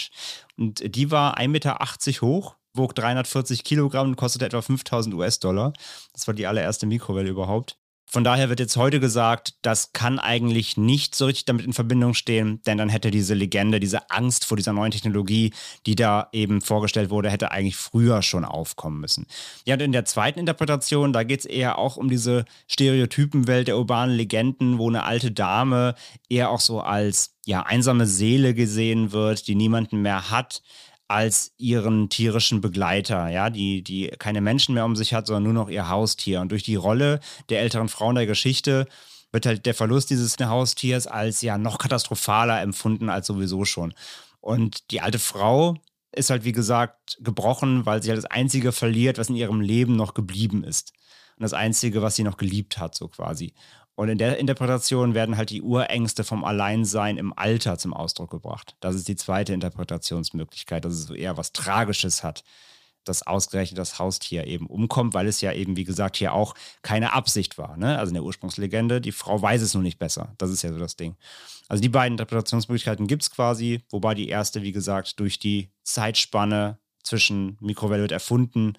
Und 0.56 0.94
die 0.94 1.10
war 1.10 1.38
1,80 1.38 1.48
Meter 1.48 1.78
hoch 2.22 2.56
wog 2.74 2.94
340 2.94 3.64
Kilogramm 3.64 4.08
und 4.08 4.16
kostete 4.16 4.44
etwa 4.44 4.60
5000 4.60 5.14
US-Dollar. 5.14 5.72
Das 6.12 6.26
war 6.26 6.34
die 6.34 6.46
allererste 6.46 6.86
Mikrowelle 6.86 7.30
überhaupt. 7.30 7.78
Von 8.14 8.22
daher 8.22 8.48
wird 8.48 8.60
jetzt 8.60 8.76
heute 8.76 9.00
gesagt, 9.00 9.54
das 9.62 9.92
kann 9.92 10.20
eigentlich 10.20 10.76
nicht 10.76 11.16
so 11.16 11.26
richtig 11.26 11.46
damit 11.46 11.66
in 11.66 11.72
Verbindung 11.72 12.14
stehen, 12.14 12.62
denn 12.64 12.78
dann 12.78 12.88
hätte 12.88 13.10
diese 13.10 13.34
Legende, 13.34 13.80
diese 13.80 14.08
Angst 14.08 14.44
vor 14.44 14.56
dieser 14.56 14.72
neuen 14.72 14.92
Technologie, 14.92 15.52
die 15.84 15.96
da 15.96 16.28
eben 16.30 16.60
vorgestellt 16.60 17.10
wurde, 17.10 17.28
hätte 17.28 17.50
eigentlich 17.50 17.74
früher 17.74 18.22
schon 18.22 18.44
aufkommen 18.44 19.00
müssen. 19.00 19.26
Ja, 19.64 19.74
und 19.74 19.82
in 19.82 19.90
der 19.90 20.04
zweiten 20.04 20.38
Interpretation, 20.38 21.12
da 21.12 21.24
geht 21.24 21.40
es 21.40 21.44
eher 21.44 21.76
auch 21.76 21.96
um 21.96 22.08
diese 22.08 22.44
Stereotypenwelt 22.68 23.66
der 23.66 23.78
urbanen 23.78 24.14
Legenden, 24.14 24.78
wo 24.78 24.88
eine 24.88 25.02
alte 25.02 25.32
Dame 25.32 25.96
eher 26.28 26.50
auch 26.50 26.60
so 26.60 26.82
als 26.82 27.34
ja, 27.46 27.64
einsame 27.64 28.06
Seele 28.06 28.54
gesehen 28.54 29.10
wird, 29.10 29.48
die 29.48 29.56
niemanden 29.56 30.02
mehr 30.02 30.30
hat 30.30 30.62
als 31.08 31.52
ihren 31.58 32.08
tierischen 32.08 32.60
Begleiter, 32.60 33.28
ja, 33.28 33.50
die, 33.50 33.82
die 33.82 34.08
keine 34.18 34.40
Menschen 34.40 34.74
mehr 34.74 34.84
um 34.84 34.96
sich 34.96 35.12
hat, 35.12 35.26
sondern 35.26 35.44
nur 35.44 35.52
noch 35.52 35.68
ihr 35.68 35.88
Haustier. 35.88 36.40
Und 36.40 36.50
durch 36.50 36.62
die 36.62 36.76
Rolle 36.76 37.20
der 37.50 37.60
älteren 37.60 37.88
Frauen 37.88 38.14
der 38.14 38.26
Geschichte 38.26 38.86
wird 39.32 39.46
halt 39.46 39.66
der 39.66 39.74
Verlust 39.74 40.10
dieses 40.10 40.36
Haustiers 40.38 41.06
als 41.06 41.42
ja 41.42 41.58
noch 41.58 41.78
katastrophaler 41.78 42.62
empfunden 42.62 43.10
als 43.10 43.26
sowieso 43.26 43.64
schon. 43.64 43.92
Und 44.40 44.90
die 44.90 45.00
alte 45.00 45.18
Frau 45.18 45.76
ist 46.12 46.30
halt, 46.30 46.44
wie 46.44 46.52
gesagt, 46.52 47.18
gebrochen, 47.20 47.84
weil 47.86 48.02
sie 48.02 48.10
halt 48.10 48.18
das 48.18 48.30
Einzige 48.30 48.72
verliert, 48.72 49.18
was 49.18 49.28
in 49.28 49.36
ihrem 49.36 49.60
Leben 49.60 49.96
noch 49.96 50.14
geblieben 50.14 50.64
ist. 50.64 50.92
Und 51.36 51.42
das 51.42 51.52
Einzige, 51.52 52.00
was 52.00 52.14
sie 52.14 52.22
noch 52.22 52.36
geliebt 52.36 52.78
hat, 52.78 52.94
so 52.94 53.08
quasi. 53.08 53.54
Und 53.96 54.08
in 54.08 54.18
der 54.18 54.38
Interpretation 54.38 55.14
werden 55.14 55.36
halt 55.36 55.50
die 55.50 55.62
Urängste 55.62 56.24
vom 56.24 56.44
Alleinsein 56.44 57.16
im 57.16 57.32
Alter 57.36 57.78
zum 57.78 57.94
Ausdruck 57.94 58.30
gebracht. 58.30 58.76
Das 58.80 58.94
ist 58.96 59.06
die 59.06 59.16
zweite 59.16 59.52
Interpretationsmöglichkeit, 59.52 60.84
dass 60.84 60.94
es 60.94 61.04
so 61.04 61.14
eher 61.14 61.36
was 61.36 61.52
Tragisches 61.52 62.24
hat, 62.24 62.42
dass 63.04 63.24
ausgerechnet 63.24 63.78
das 63.78 64.00
Haustier 64.00 64.46
eben 64.46 64.66
umkommt, 64.66 65.14
weil 65.14 65.28
es 65.28 65.40
ja 65.40 65.52
eben, 65.52 65.76
wie 65.76 65.84
gesagt, 65.84 66.16
hier 66.16 66.32
auch 66.32 66.54
keine 66.82 67.12
Absicht 67.12 67.56
war. 67.56 67.76
Ne? 67.76 67.96
Also 67.98 68.10
in 68.10 68.14
der 68.14 68.24
Ursprungslegende, 68.24 69.00
die 69.00 69.12
Frau 69.12 69.40
weiß 69.40 69.62
es 69.62 69.74
nur 69.74 69.82
nicht 69.82 69.98
besser. 69.98 70.34
Das 70.38 70.50
ist 70.50 70.62
ja 70.62 70.72
so 70.72 70.78
das 70.78 70.96
Ding. 70.96 71.14
Also 71.68 71.80
die 71.80 71.88
beiden 71.88 72.14
Interpretationsmöglichkeiten 72.14 73.06
gibt 73.06 73.22
es 73.22 73.30
quasi, 73.30 73.82
wobei 73.90 74.14
die 74.14 74.28
erste, 74.28 74.62
wie 74.62 74.72
gesagt, 74.72 75.20
durch 75.20 75.38
die 75.38 75.70
Zeitspanne 75.84 76.78
zwischen 77.04 77.58
Mikrowelle 77.60 78.02
wird 78.02 78.12
erfunden 78.12 78.72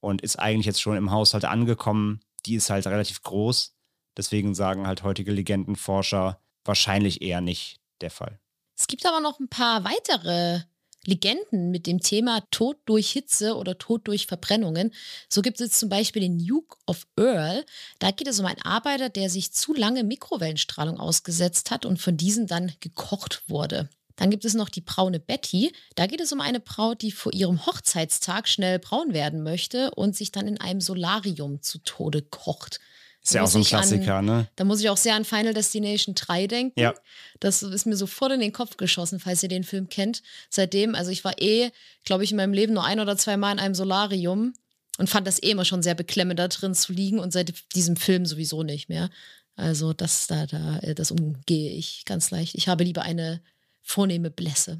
und 0.00 0.22
ist 0.22 0.38
eigentlich 0.38 0.66
jetzt 0.66 0.80
schon 0.80 0.96
im 0.96 1.10
Haushalt 1.10 1.44
angekommen. 1.44 2.20
Die 2.46 2.54
ist 2.54 2.70
halt 2.70 2.86
relativ 2.86 3.22
groß 3.22 3.73
Deswegen 4.16 4.54
sagen 4.54 4.86
halt 4.86 5.02
heutige 5.02 5.32
Legendenforscher 5.32 6.40
wahrscheinlich 6.64 7.22
eher 7.22 7.40
nicht 7.40 7.80
der 8.00 8.10
Fall. 8.10 8.38
Es 8.76 8.86
gibt 8.86 9.06
aber 9.06 9.20
noch 9.20 9.38
ein 9.40 9.48
paar 9.48 9.84
weitere 9.84 10.62
Legenden 11.06 11.70
mit 11.70 11.86
dem 11.86 12.00
Thema 12.00 12.42
Tod 12.50 12.78
durch 12.86 13.10
Hitze 13.10 13.56
oder 13.56 13.78
Tod 13.78 14.08
durch 14.08 14.26
Verbrennungen. 14.26 14.92
So 15.28 15.42
gibt 15.42 15.60
es 15.60 15.78
zum 15.78 15.88
Beispiel 15.88 16.22
den 16.22 16.38
Duke 16.38 16.76
of 16.86 17.06
Earl. 17.16 17.64
Da 17.98 18.10
geht 18.10 18.28
es 18.28 18.40
um 18.40 18.46
einen 18.46 18.62
Arbeiter, 18.62 19.10
der 19.10 19.28
sich 19.28 19.52
zu 19.52 19.74
lange 19.74 20.02
Mikrowellenstrahlung 20.02 20.98
ausgesetzt 20.98 21.70
hat 21.70 21.84
und 21.84 22.00
von 22.00 22.16
diesen 22.16 22.46
dann 22.46 22.72
gekocht 22.80 23.42
wurde. 23.48 23.90
Dann 24.16 24.30
gibt 24.30 24.44
es 24.44 24.54
noch 24.54 24.68
die 24.68 24.80
braune 24.80 25.18
Betty. 25.18 25.72
Da 25.96 26.06
geht 26.06 26.20
es 26.20 26.32
um 26.32 26.40
eine 26.40 26.60
Braut, 26.60 27.02
die 27.02 27.10
vor 27.10 27.34
ihrem 27.34 27.66
Hochzeitstag 27.66 28.48
schnell 28.48 28.78
braun 28.78 29.12
werden 29.12 29.42
möchte 29.42 29.90
und 29.90 30.16
sich 30.16 30.30
dann 30.30 30.46
in 30.46 30.60
einem 30.60 30.80
Solarium 30.80 31.62
zu 31.62 31.78
Tode 31.78 32.22
kocht. 32.22 32.80
Ist 33.24 33.32
ja 33.32 33.42
auch 33.42 33.48
so 33.48 33.58
ein 33.58 33.64
Klassiker, 33.64 34.16
an, 34.16 34.26
ne? 34.26 34.48
Da 34.56 34.64
muss 34.64 34.80
ich 34.80 34.90
auch 34.90 34.98
sehr 34.98 35.14
an 35.14 35.24
Final 35.24 35.54
Destination 35.54 36.14
3 36.14 36.46
denken. 36.46 36.78
Ja. 36.78 36.94
Das 37.40 37.62
ist 37.62 37.86
mir 37.86 37.96
sofort 37.96 38.32
in 38.32 38.40
den 38.40 38.52
Kopf 38.52 38.76
geschossen, 38.76 39.18
falls 39.18 39.42
ihr 39.42 39.48
den 39.48 39.64
Film 39.64 39.88
kennt. 39.88 40.22
Seitdem, 40.50 40.94
also 40.94 41.10
ich 41.10 41.24
war 41.24 41.40
eh, 41.40 41.70
glaube 42.04 42.22
ich, 42.22 42.32
in 42.32 42.36
meinem 42.36 42.52
Leben 42.52 42.74
nur 42.74 42.84
ein 42.84 43.00
oder 43.00 43.16
zwei 43.16 43.38
Mal 43.38 43.52
in 43.52 43.58
einem 43.58 43.74
Solarium. 43.74 44.52
Und 44.98 45.08
fand 45.08 45.26
das 45.26 45.42
eh 45.42 45.50
immer 45.50 45.64
schon 45.64 45.82
sehr 45.82 45.94
beklemmend, 45.94 46.38
da 46.38 46.48
drin 46.48 46.74
zu 46.74 46.92
liegen 46.92 47.18
und 47.18 47.32
seit 47.32 47.52
diesem 47.74 47.96
Film 47.96 48.26
sowieso 48.26 48.62
nicht 48.62 48.88
mehr. 48.88 49.10
Also 49.56 49.92
das 49.92 50.26
da, 50.26 50.46
da, 50.46 50.78
das 50.94 51.10
umgehe 51.10 51.72
ich 51.72 52.04
ganz 52.04 52.30
leicht. 52.30 52.54
Ich 52.54 52.68
habe 52.68 52.84
lieber 52.84 53.02
eine 53.02 53.40
vornehme 53.80 54.30
Blässe. 54.30 54.78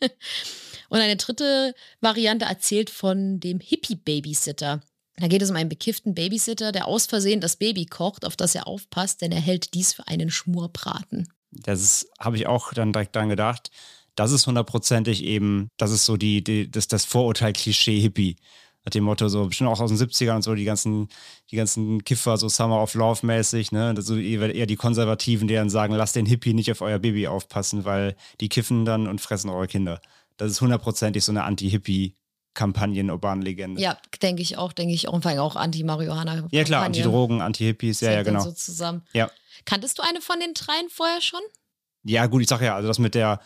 und 0.88 0.98
eine 0.98 1.16
dritte 1.16 1.74
Variante 2.00 2.46
erzählt 2.46 2.90
von 2.90 3.38
dem 3.38 3.60
Hippie-Babysitter. 3.60 4.80
Da 5.16 5.28
geht 5.28 5.42
es 5.42 5.50
um 5.50 5.56
einen 5.56 5.70
bekifften 5.70 6.14
Babysitter, 6.14 6.72
der 6.72 6.86
aus 6.86 7.06
Versehen 7.06 7.40
das 7.40 7.56
Baby 7.56 7.86
kocht, 7.86 8.26
auf 8.26 8.36
das 8.36 8.54
er 8.54 8.66
aufpasst, 8.66 9.22
denn 9.22 9.32
er 9.32 9.40
hält 9.40 9.72
dies 9.74 9.94
für 9.94 10.06
einen 10.06 10.30
Schmorbraten. 10.30 11.28
Das 11.50 12.06
habe 12.20 12.36
ich 12.36 12.46
auch 12.46 12.74
dann 12.74 12.92
direkt 12.92 13.16
dran 13.16 13.30
gedacht. 13.30 13.70
Das 14.14 14.30
ist 14.30 14.46
hundertprozentig 14.46 15.24
eben, 15.24 15.68
das 15.78 15.90
ist 15.90 16.04
so 16.04 16.16
die, 16.16 16.44
die 16.44 16.70
das, 16.70 16.88
das 16.88 17.04
Vorurteil-Klischee-Hippie. 17.06 18.36
Nach 18.84 18.90
dem 18.90 19.04
Motto, 19.04 19.28
so 19.28 19.46
bestimmt 19.46 19.68
auch 19.68 19.80
aus 19.80 19.90
den 19.90 19.98
70ern 19.98 20.36
und 20.36 20.42
so, 20.42 20.54
die 20.54 20.64
ganzen, 20.64 21.08
die 21.50 21.56
ganzen 21.56 22.04
Kiffer, 22.04 22.36
so 22.36 22.48
Summer 22.48 22.80
of 22.82 22.94
Love 22.94 23.26
mäßig, 23.26 23.72
ne? 23.72 23.94
Das 23.94 24.06
so 24.06 24.16
eher 24.16 24.66
die 24.66 24.76
Konservativen, 24.76 25.48
die 25.48 25.54
dann 25.54 25.70
sagen, 25.70 25.94
lasst 25.94 26.14
den 26.14 26.26
Hippie 26.26 26.54
nicht 26.54 26.70
auf 26.70 26.82
euer 26.82 26.98
Baby 26.98 27.26
aufpassen, 27.26 27.84
weil 27.84 28.14
die 28.40 28.48
kiffen 28.48 28.84
dann 28.84 29.08
und 29.08 29.20
fressen 29.20 29.50
eure 29.50 29.66
Kinder. 29.66 30.00
Das 30.36 30.52
ist 30.52 30.60
hundertprozentig 30.60 31.24
so 31.24 31.32
eine 31.32 31.44
Anti-Hippie- 31.44 32.14
Kampagnen, 32.56 33.10
urbanen 33.10 33.42
Legende. 33.42 33.80
Ja, 33.80 33.96
denke 34.20 34.42
ich 34.42 34.58
auch, 34.58 34.72
denke 34.72 34.94
ich 34.94 35.06
auch. 35.06 35.12
Und 35.12 35.22
vor 35.22 35.30
allem 35.30 35.40
auch 35.40 35.54
Anti-Marihuana. 35.54 36.48
Ja, 36.50 36.64
klar, 36.64 36.84
Anti-Drogen, 36.84 37.40
Anti-Hippies, 37.40 38.00
ja, 38.00 38.10
ja, 38.10 38.22
genau. 38.24 38.40
So 38.40 38.50
zusammen. 38.50 39.02
Ja. 39.12 39.30
Kanntest 39.64 39.98
du 39.98 40.02
eine 40.02 40.20
von 40.20 40.40
den 40.40 40.54
dreien 40.54 40.88
vorher 40.88 41.20
schon? 41.20 41.40
Ja, 42.02 42.26
gut, 42.26 42.42
ich 42.42 42.48
sag 42.48 42.60
ja, 42.62 42.74
also 42.74 42.88
das 42.88 42.98
mit 42.98 43.14
der, 43.14 43.40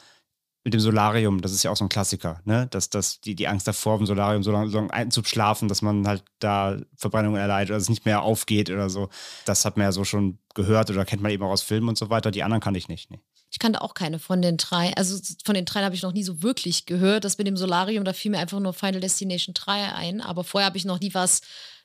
mit 0.65 0.75
dem 0.75 0.81
Solarium, 0.81 1.41
das 1.41 1.53
ist 1.53 1.63
ja 1.63 1.71
auch 1.71 1.77
so 1.77 1.85
ein 1.85 1.89
Klassiker, 1.89 2.41
ne? 2.45 2.67
Dass, 2.71 2.91
dass 2.91 3.21
die, 3.21 3.35
die 3.35 3.49
Angst 3.49 3.67
davor, 3.67 3.99
im 3.99 4.07
Solarium 4.07 4.43
so 4.43 4.53
lange, 4.53 4.71
so 4.71 4.79
lange 4.79 4.93
einzuschlafen, 4.93 5.69
dass 5.69 5.83
man 5.83 6.07
halt 6.07 6.23
da 6.39 6.79
Verbrennungen 6.97 7.41
erleidet 7.41 7.71
oder 7.71 7.79
es 7.79 7.89
nicht 7.89 8.05
mehr 8.05 8.23
aufgeht 8.23 8.71
oder 8.71 8.91
so. 8.91 9.09
Das 9.47 9.65
hat 9.65 9.77
man 9.77 9.85
ja 9.85 9.93
so 9.93 10.05
schon 10.05 10.39
gehört 10.55 10.91
oder 10.91 11.05
kennt 11.05 11.23
man 11.23 11.33
eben 11.33 11.43
auch 11.43 11.51
aus 11.51 11.63
Filmen 11.63 11.89
und 11.89 11.99
so 11.99 12.11
weiter. 12.11 12.31
Die 12.31 12.43
anderen 12.43 12.61
kann 12.61 12.75
ich 12.75 12.89
nicht, 12.89 13.11
nee. 13.11 13.21
Ich 13.51 13.59
kannte 13.59 13.83
auch 13.83 13.95
keine 13.95 14.19
von 14.19 14.43
den 14.43 14.57
drei. 14.57 14.95
Also 14.97 15.19
von 15.45 15.55
den 15.55 15.65
dreien 15.65 15.85
habe 15.85 15.95
ich 15.95 16.03
noch 16.03 16.13
nie 16.13 16.23
so 16.23 16.43
wirklich 16.43 16.87
gehört. 16.87 17.25
Das 17.25 17.39
mit 17.39 17.47
dem 17.47 17.57
Solarium, 17.57 18.05
da 18.05 18.13
fiel 18.13 18.31
mir 18.31 18.39
einfach 18.39 18.61
nur 18.61 18.73
Final 18.73 19.01
Destination 19.01 19.55
3 19.55 19.93
ein. 19.93 20.21
Aber 20.21 20.45
vorher 20.45 20.67
habe 20.67 20.79
ich 20.79 20.85
noch 20.85 21.01
nie 21.01 21.15
was 21.15 21.41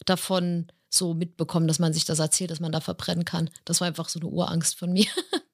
davon 0.06 0.68
so 0.90 1.14
mitbekommen, 1.14 1.68
dass 1.68 1.80
man 1.80 1.92
sich 1.92 2.06
das 2.06 2.20
erzählt, 2.20 2.52
dass 2.52 2.60
man 2.60 2.72
da 2.72 2.82
verbrennen 2.82 3.26
kann. 3.26 3.50
Das 3.66 3.82
war 3.82 3.88
einfach 3.88 4.10
so 4.10 4.20
eine 4.20 4.30
Urangst 4.30 4.78
von 4.78 4.94
mir. 4.94 5.08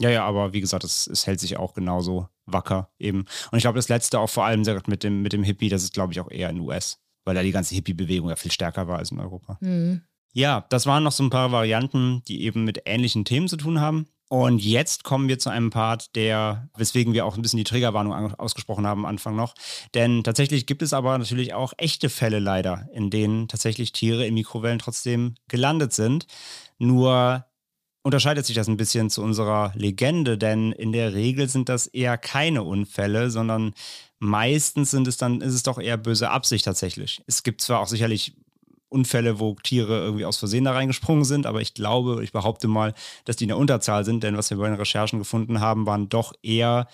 Ja, 0.00 0.10
ja, 0.10 0.24
aber 0.24 0.52
wie 0.52 0.60
gesagt, 0.60 0.84
es, 0.84 1.08
es 1.08 1.26
hält 1.26 1.40
sich 1.40 1.56
auch 1.56 1.74
genauso 1.74 2.28
wacker 2.46 2.92
eben. 2.98 3.26
Und 3.50 3.58
ich 3.58 3.62
glaube, 3.62 3.78
das 3.78 3.88
letzte 3.88 4.20
auch 4.20 4.30
vor 4.30 4.44
allem 4.44 4.62
mit 4.86 5.02
dem, 5.02 5.22
mit 5.22 5.32
dem 5.32 5.42
Hippie, 5.42 5.68
das 5.68 5.82
ist, 5.82 5.92
glaube 5.92 6.12
ich, 6.12 6.20
auch 6.20 6.30
eher 6.30 6.50
in 6.50 6.60
US, 6.60 7.00
weil 7.24 7.34
da 7.34 7.42
die 7.42 7.50
ganze 7.50 7.74
Hippie-Bewegung 7.74 8.28
ja 8.28 8.36
viel 8.36 8.52
stärker 8.52 8.86
war 8.86 8.98
als 8.98 9.10
in 9.10 9.18
Europa. 9.18 9.58
Mhm. 9.60 10.02
Ja, 10.34 10.66
das 10.70 10.86
waren 10.86 11.02
noch 11.02 11.10
so 11.10 11.24
ein 11.24 11.30
paar 11.30 11.50
Varianten, 11.50 12.22
die 12.28 12.44
eben 12.44 12.64
mit 12.64 12.82
ähnlichen 12.84 13.24
Themen 13.24 13.48
zu 13.48 13.56
tun 13.56 13.80
haben. 13.80 14.06
Und 14.28 14.62
jetzt 14.62 15.04
kommen 15.04 15.28
wir 15.28 15.38
zu 15.38 15.48
einem 15.48 15.70
Part, 15.70 16.14
der, 16.14 16.68
weswegen 16.76 17.14
wir 17.14 17.24
auch 17.24 17.36
ein 17.36 17.42
bisschen 17.42 17.56
die 17.56 17.64
Triggerwarnung 17.64 18.34
ausgesprochen 18.34 18.86
haben 18.86 19.00
am 19.00 19.06
Anfang 19.06 19.34
noch. 19.34 19.54
Denn 19.94 20.22
tatsächlich 20.22 20.66
gibt 20.66 20.82
es 20.82 20.92
aber 20.92 21.16
natürlich 21.16 21.54
auch 21.54 21.72
echte 21.78 22.10
Fälle 22.10 22.38
leider, 22.38 22.88
in 22.92 23.08
denen 23.08 23.48
tatsächlich 23.48 23.92
Tiere 23.92 24.26
in 24.26 24.34
Mikrowellen 24.34 24.78
trotzdem 24.78 25.34
gelandet 25.48 25.94
sind. 25.94 26.26
Nur 26.78 27.46
unterscheidet 28.02 28.44
sich 28.44 28.54
das 28.54 28.68
ein 28.68 28.76
bisschen 28.76 29.08
zu 29.08 29.22
unserer 29.22 29.72
Legende, 29.74 30.36
denn 30.36 30.72
in 30.72 30.92
der 30.92 31.14
Regel 31.14 31.48
sind 31.48 31.70
das 31.70 31.86
eher 31.86 32.18
keine 32.18 32.64
Unfälle, 32.64 33.30
sondern 33.30 33.72
meistens 34.18 34.90
sind 34.90 35.08
es 35.08 35.16
dann, 35.16 35.40
ist 35.40 35.54
es 35.54 35.62
doch 35.62 35.78
eher 35.78 35.96
böse 35.96 36.30
Absicht 36.30 36.66
tatsächlich. 36.66 37.22
Es 37.26 37.42
gibt 37.42 37.62
zwar 37.62 37.80
auch 37.80 37.88
sicherlich 37.88 38.34
Unfälle, 38.88 39.38
wo 39.38 39.54
Tiere 39.54 39.98
irgendwie 40.00 40.24
aus 40.24 40.38
Versehen 40.38 40.64
da 40.64 40.72
reingesprungen 40.72 41.24
sind, 41.24 41.46
aber 41.46 41.60
ich 41.60 41.74
glaube, 41.74 42.22
ich 42.24 42.32
behaupte 42.32 42.68
mal, 42.68 42.94
dass 43.24 43.36
die 43.36 43.44
in 43.44 43.48
der 43.48 43.58
Unterzahl 43.58 44.04
sind, 44.04 44.22
denn 44.22 44.36
was 44.36 44.50
wir 44.50 44.56
bei 44.56 44.68
den 44.68 44.78
Recherchen 44.78 45.18
gefunden 45.18 45.60
haben, 45.60 45.86
waren 45.86 46.08
doch 46.08 46.32
eher 46.42 46.88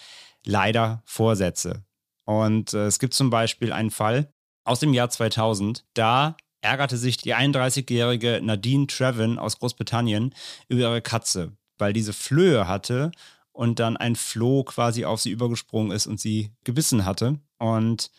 leider 0.44 1.02
Vorsätze. 1.04 1.84
Und 2.24 2.74
äh, 2.74 2.86
es 2.86 2.98
gibt 2.98 3.14
zum 3.14 3.30
Beispiel 3.30 3.72
einen 3.72 3.90
Fall 3.90 4.32
aus 4.64 4.80
dem 4.80 4.94
Jahr 4.94 5.10
2000, 5.10 5.84
da 5.94 6.36
ärgerte 6.62 6.96
sich 6.96 7.18
die 7.18 7.34
31-jährige 7.34 8.40
Nadine 8.42 8.86
Trevin 8.86 9.38
aus 9.38 9.58
Großbritannien 9.58 10.34
über 10.68 10.80
ihre 10.80 11.02
Katze, 11.02 11.52
weil 11.76 11.92
diese 11.92 12.14
Flöhe 12.14 12.66
hatte 12.66 13.12
und 13.52 13.78
dann 13.78 13.96
ein 13.96 14.16
Floh 14.16 14.64
quasi 14.64 15.04
auf 15.04 15.20
sie 15.20 15.30
übergesprungen 15.30 15.92
ist 15.92 16.06
und 16.06 16.18
sie 16.18 16.50
gebissen 16.64 17.04
hatte. 17.04 17.38
Und 17.58 18.10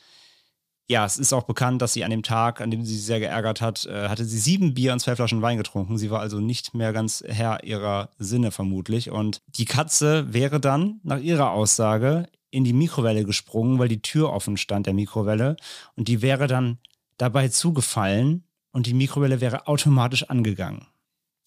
ja, 0.87 1.05
es 1.05 1.17
ist 1.17 1.33
auch 1.33 1.43
bekannt, 1.43 1.81
dass 1.81 1.93
sie 1.93 2.03
an 2.03 2.11
dem 2.11 2.21
Tag, 2.21 2.61
an 2.61 2.69
dem 2.69 2.85
sie 2.85 2.95
sich 2.95 3.05
sehr 3.05 3.19
geärgert 3.19 3.59
hat, 3.59 3.85
äh, 3.85 4.07
hatte 4.07 4.23
sie 4.23 4.37
sieben 4.37 4.75
Bier 4.75 4.93
und 4.93 4.99
zwei 4.99 5.15
Flaschen 5.15 5.41
Wein 5.41 5.57
getrunken. 5.57 5.97
Sie 5.97 6.11
war 6.11 6.19
also 6.19 6.39
nicht 6.39 6.73
mehr 6.75 6.93
ganz 6.93 7.23
Herr 7.27 7.63
ihrer 7.63 8.09
Sinne 8.19 8.51
vermutlich. 8.51 9.09
Und 9.09 9.41
die 9.47 9.65
Katze 9.65 10.31
wäre 10.33 10.59
dann, 10.59 10.99
nach 11.03 11.19
ihrer 11.19 11.51
Aussage, 11.51 12.27
in 12.51 12.63
die 12.63 12.73
Mikrowelle 12.73 13.25
gesprungen, 13.25 13.79
weil 13.79 13.87
die 13.87 14.01
Tür 14.01 14.31
offen 14.31 14.57
stand 14.57 14.85
der 14.85 14.93
Mikrowelle. 14.93 15.57
Und 15.95 16.07
die 16.07 16.21
wäre 16.21 16.47
dann 16.47 16.77
dabei 17.17 17.47
zugefallen 17.47 18.43
und 18.71 18.85
die 18.85 18.93
Mikrowelle 18.93 19.41
wäre 19.41 19.67
automatisch 19.67 20.29
angegangen. 20.29 20.85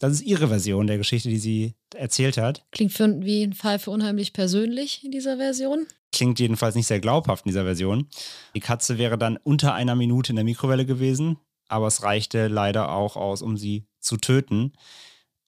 Das 0.00 0.12
ist 0.12 0.22
ihre 0.22 0.48
Version 0.48 0.86
der 0.86 0.98
Geschichte, 0.98 1.28
die 1.28 1.38
sie 1.38 1.74
erzählt 1.94 2.36
hat. 2.36 2.64
Klingt 2.70 2.92
für, 2.92 3.20
wie 3.22 3.42
ein 3.42 3.52
Fall 3.52 3.78
für 3.78 3.90
unheimlich 3.90 4.32
persönlich 4.32 5.04
in 5.04 5.10
dieser 5.10 5.38
Version. 5.38 5.86
Klingt 6.12 6.38
jedenfalls 6.38 6.76
nicht 6.76 6.86
sehr 6.86 7.00
glaubhaft 7.00 7.44
in 7.44 7.50
dieser 7.50 7.64
Version. 7.64 8.08
Die 8.54 8.60
Katze 8.60 8.96
wäre 8.96 9.18
dann 9.18 9.36
unter 9.38 9.74
einer 9.74 9.96
Minute 9.96 10.30
in 10.30 10.36
der 10.36 10.44
Mikrowelle 10.44 10.86
gewesen, 10.86 11.38
aber 11.68 11.88
es 11.88 12.02
reichte 12.02 12.48
leider 12.48 12.92
auch 12.92 13.16
aus, 13.16 13.42
um 13.42 13.56
sie 13.56 13.86
zu 14.00 14.16
töten. 14.16 14.72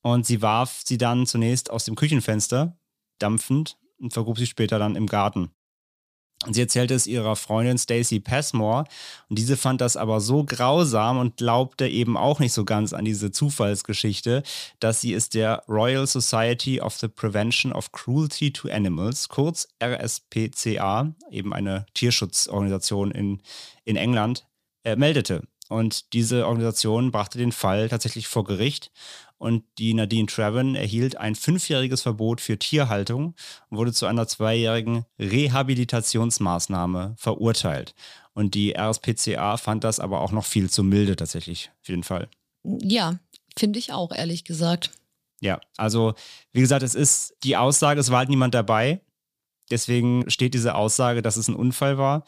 Und 0.02 0.26
sie 0.26 0.42
warf 0.42 0.82
sie 0.84 0.98
dann 0.98 1.26
zunächst 1.26 1.70
aus 1.70 1.84
dem 1.84 1.94
Küchenfenster, 1.94 2.76
dampfend, 3.18 3.78
und 3.98 4.12
vergrub 4.12 4.38
sie 4.38 4.46
später 4.46 4.78
dann 4.78 4.96
im 4.96 5.06
Garten. 5.06 5.50
Und 6.46 6.54
sie 6.54 6.62
erzählte 6.62 6.94
es 6.94 7.06
ihrer 7.06 7.36
Freundin 7.36 7.76
Stacy 7.76 8.18
Passmore 8.18 8.84
und 9.28 9.38
diese 9.38 9.58
fand 9.58 9.82
das 9.82 9.98
aber 9.98 10.22
so 10.22 10.42
grausam 10.44 11.18
und 11.18 11.36
glaubte 11.36 11.86
eben 11.86 12.16
auch 12.16 12.38
nicht 12.38 12.54
so 12.54 12.64
ganz 12.64 12.94
an 12.94 13.04
diese 13.04 13.30
Zufallsgeschichte, 13.30 14.42
dass 14.78 15.02
sie 15.02 15.12
es 15.12 15.28
der 15.28 15.62
Royal 15.68 16.06
Society 16.06 16.80
of 16.80 16.96
the 16.96 17.08
Prevention 17.08 17.72
of 17.72 17.92
Cruelty 17.92 18.54
to 18.54 18.68
Animals, 18.68 19.28
kurz 19.28 19.68
RSPCA, 19.82 21.12
eben 21.30 21.52
eine 21.52 21.84
Tierschutzorganisation 21.92 23.10
in, 23.10 23.42
in 23.84 23.96
England, 23.96 24.46
äh, 24.84 24.96
meldete. 24.96 25.42
Und 25.68 26.14
diese 26.14 26.46
Organisation 26.46 27.12
brachte 27.12 27.36
den 27.36 27.52
Fall 27.52 27.90
tatsächlich 27.90 28.28
vor 28.28 28.44
Gericht 28.44 28.90
und 29.40 29.64
die 29.78 29.94
Nadine 29.94 30.26
Trevin 30.26 30.74
erhielt 30.74 31.16
ein 31.16 31.34
fünfjähriges 31.34 32.02
Verbot 32.02 32.42
für 32.42 32.58
Tierhaltung 32.58 33.34
und 33.70 33.78
wurde 33.78 33.90
zu 33.90 34.04
einer 34.04 34.28
zweijährigen 34.28 35.06
Rehabilitationsmaßnahme 35.18 37.14
verurteilt. 37.16 37.94
Und 38.34 38.54
die 38.54 38.76
RSPCA 38.76 39.56
fand 39.56 39.82
das 39.82 39.98
aber 39.98 40.20
auch 40.20 40.30
noch 40.32 40.44
viel 40.44 40.68
zu 40.68 40.84
milde 40.84 41.16
tatsächlich 41.16 41.70
für 41.80 41.92
den 41.92 42.02
Fall. 42.02 42.28
Ja, 42.64 43.18
finde 43.56 43.78
ich 43.78 43.94
auch, 43.94 44.12
ehrlich 44.12 44.44
gesagt. 44.44 44.90
Ja, 45.40 45.58
also 45.78 46.12
wie 46.52 46.60
gesagt, 46.60 46.82
es 46.82 46.94
ist 46.94 47.34
die 47.42 47.56
Aussage, 47.56 47.98
es 47.98 48.10
war 48.10 48.18
halt 48.18 48.28
niemand 48.28 48.54
dabei. 48.54 49.00
Deswegen 49.70 50.28
steht 50.28 50.52
diese 50.52 50.74
Aussage, 50.74 51.22
dass 51.22 51.38
es 51.38 51.48
ein 51.48 51.56
Unfall 51.56 51.96
war 51.96 52.24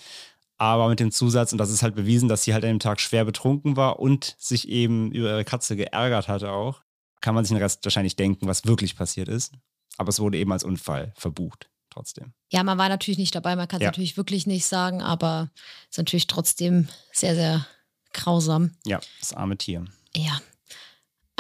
aber 0.57 0.89
mit 0.89 1.01
dem 1.01 1.11
Zusatz, 1.11 1.51
und 1.51 1.59
das 1.59 1.73
ist 1.73 1.83
halt 1.83 1.97
bewiesen, 1.97 2.29
dass 2.29 2.45
sie 2.45 2.55
halt 2.55 2.63
an 2.63 2.71
dem 2.71 2.79
Tag 2.79 3.01
schwer 3.01 3.25
betrunken 3.25 3.77
war 3.77 3.99
und 3.99 4.37
sich 4.39 4.69
eben 4.69 5.11
über 5.11 5.31
ihre 5.31 5.45
Katze 5.45 5.75
geärgert 5.75 6.29
hatte 6.29 6.53
auch 6.53 6.83
kann 7.23 7.35
man 7.35 7.45
sich 7.45 7.55
den 7.55 7.63
Rest 7.63 7.83
wahrscheinlich 7.85 8.17
denken, 8.17 8.47
was 8.47 8.67
wirklich 8.67 8.95
passiert 8.97 9.29
ist. 9.29 9.55
Aber 9.97 10.11
es 10.11 10.21
wurde 10.21 10.37
eben 10.37 10.53
als 10.53 10.65
Unfall 10.65 11.15
verbucht, 11.17 11.71
trotzdem. 11.89 12.35
Ja, 12.51 12.63
man 12.63 12.77
war 12.77 12.91
natürlich 12.91 13.19
nicht 13.19 13.35
dabei, 13.35 13.57
man 13.57 13.69
kann 13.69 13.79
es 13.79 13.85
ja. 13.85 13.89
natürlich 13.89 14.19
wirklich 14.19 14.47
nicht 14.47 14.67
sagen, 14.67 15.01
aber 15.01 15.51
es 15.85 15.93
ist 15.93 15.99
natürlich 15.99 16.27
trotzdem 16.27 16.89
sehr, 17.13 17.35
sehr 17.35 17.67
grausam. 18.13 18.73
Ja, 18.85 19.01
das 19.21 19.33
arme 19.33 19.57
Tier. 19.57 19.87
Ja. 20.15 20.41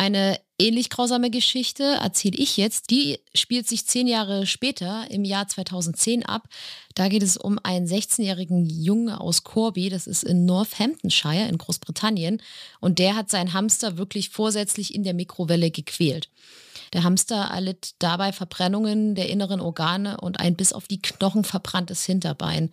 Eine 0.02 0.40
ähnlich 0.58 0.90
grausame 0.90 1.30
Geschichte 1.30 1.84
erzähle 1.84 2.36
ich 2.36 2.56
jetzt. 2.56 2.90
Die 2.90 3.20
spielt 3.36 3.68
sich 3.68 3.86
zehn 3.86 4.08
Jahre 4.08 4.46
später, 4.48 5.08
im 5.12 5.24
Jahr 5.24 5.46
2010 5.46 6.26
ab. 6.26 6.48
Da 6.96 7.06
geht 7.06 7.22
es 7.22 7.36
um 7.36 7.60
einen 7.62 7.86
16-jährigen 7.86 8.66
Jungen 8.66 9.10
aus 9.14 9.44
Corby, 9.44 9.90
das 9.90 10.08
ist 10.08 10.24
in 10.24 10.44
Northamptonshire 10.44 11.46
in 11.48 11.56
Großbritannien. 11.56 12.42
Und 12.80 12.98
der 12.98 13.14
hat 13.14 13.30
seinen 13.30 13.52
Hamster 13.52 13.96
wirklich 13.96 14.30
vorsätzlich 14.30 14.92
in 14.92 15.04
der 15.04 15.14
Mikrowelle 15.14 15.70
gequält. 15.70 16.28
Der 16.94 17.04
Hamster 17.04 17.36
erlitt 17.36 17.94
dabei 18.00 18.32
Verbrennungen 18.32 19.14
der 19.14 19.28
inneren 19.28 19.60
Organe 19.60 20.20
und 20.20 20.40
ein 20.40 20.56
bis 20.56 20.72
auf 20.72 20.88
die 20.88 21.00
Knochen 21.00 21.44
verbranntes 21.44 22.04
Hinterbein. 22.04 22.72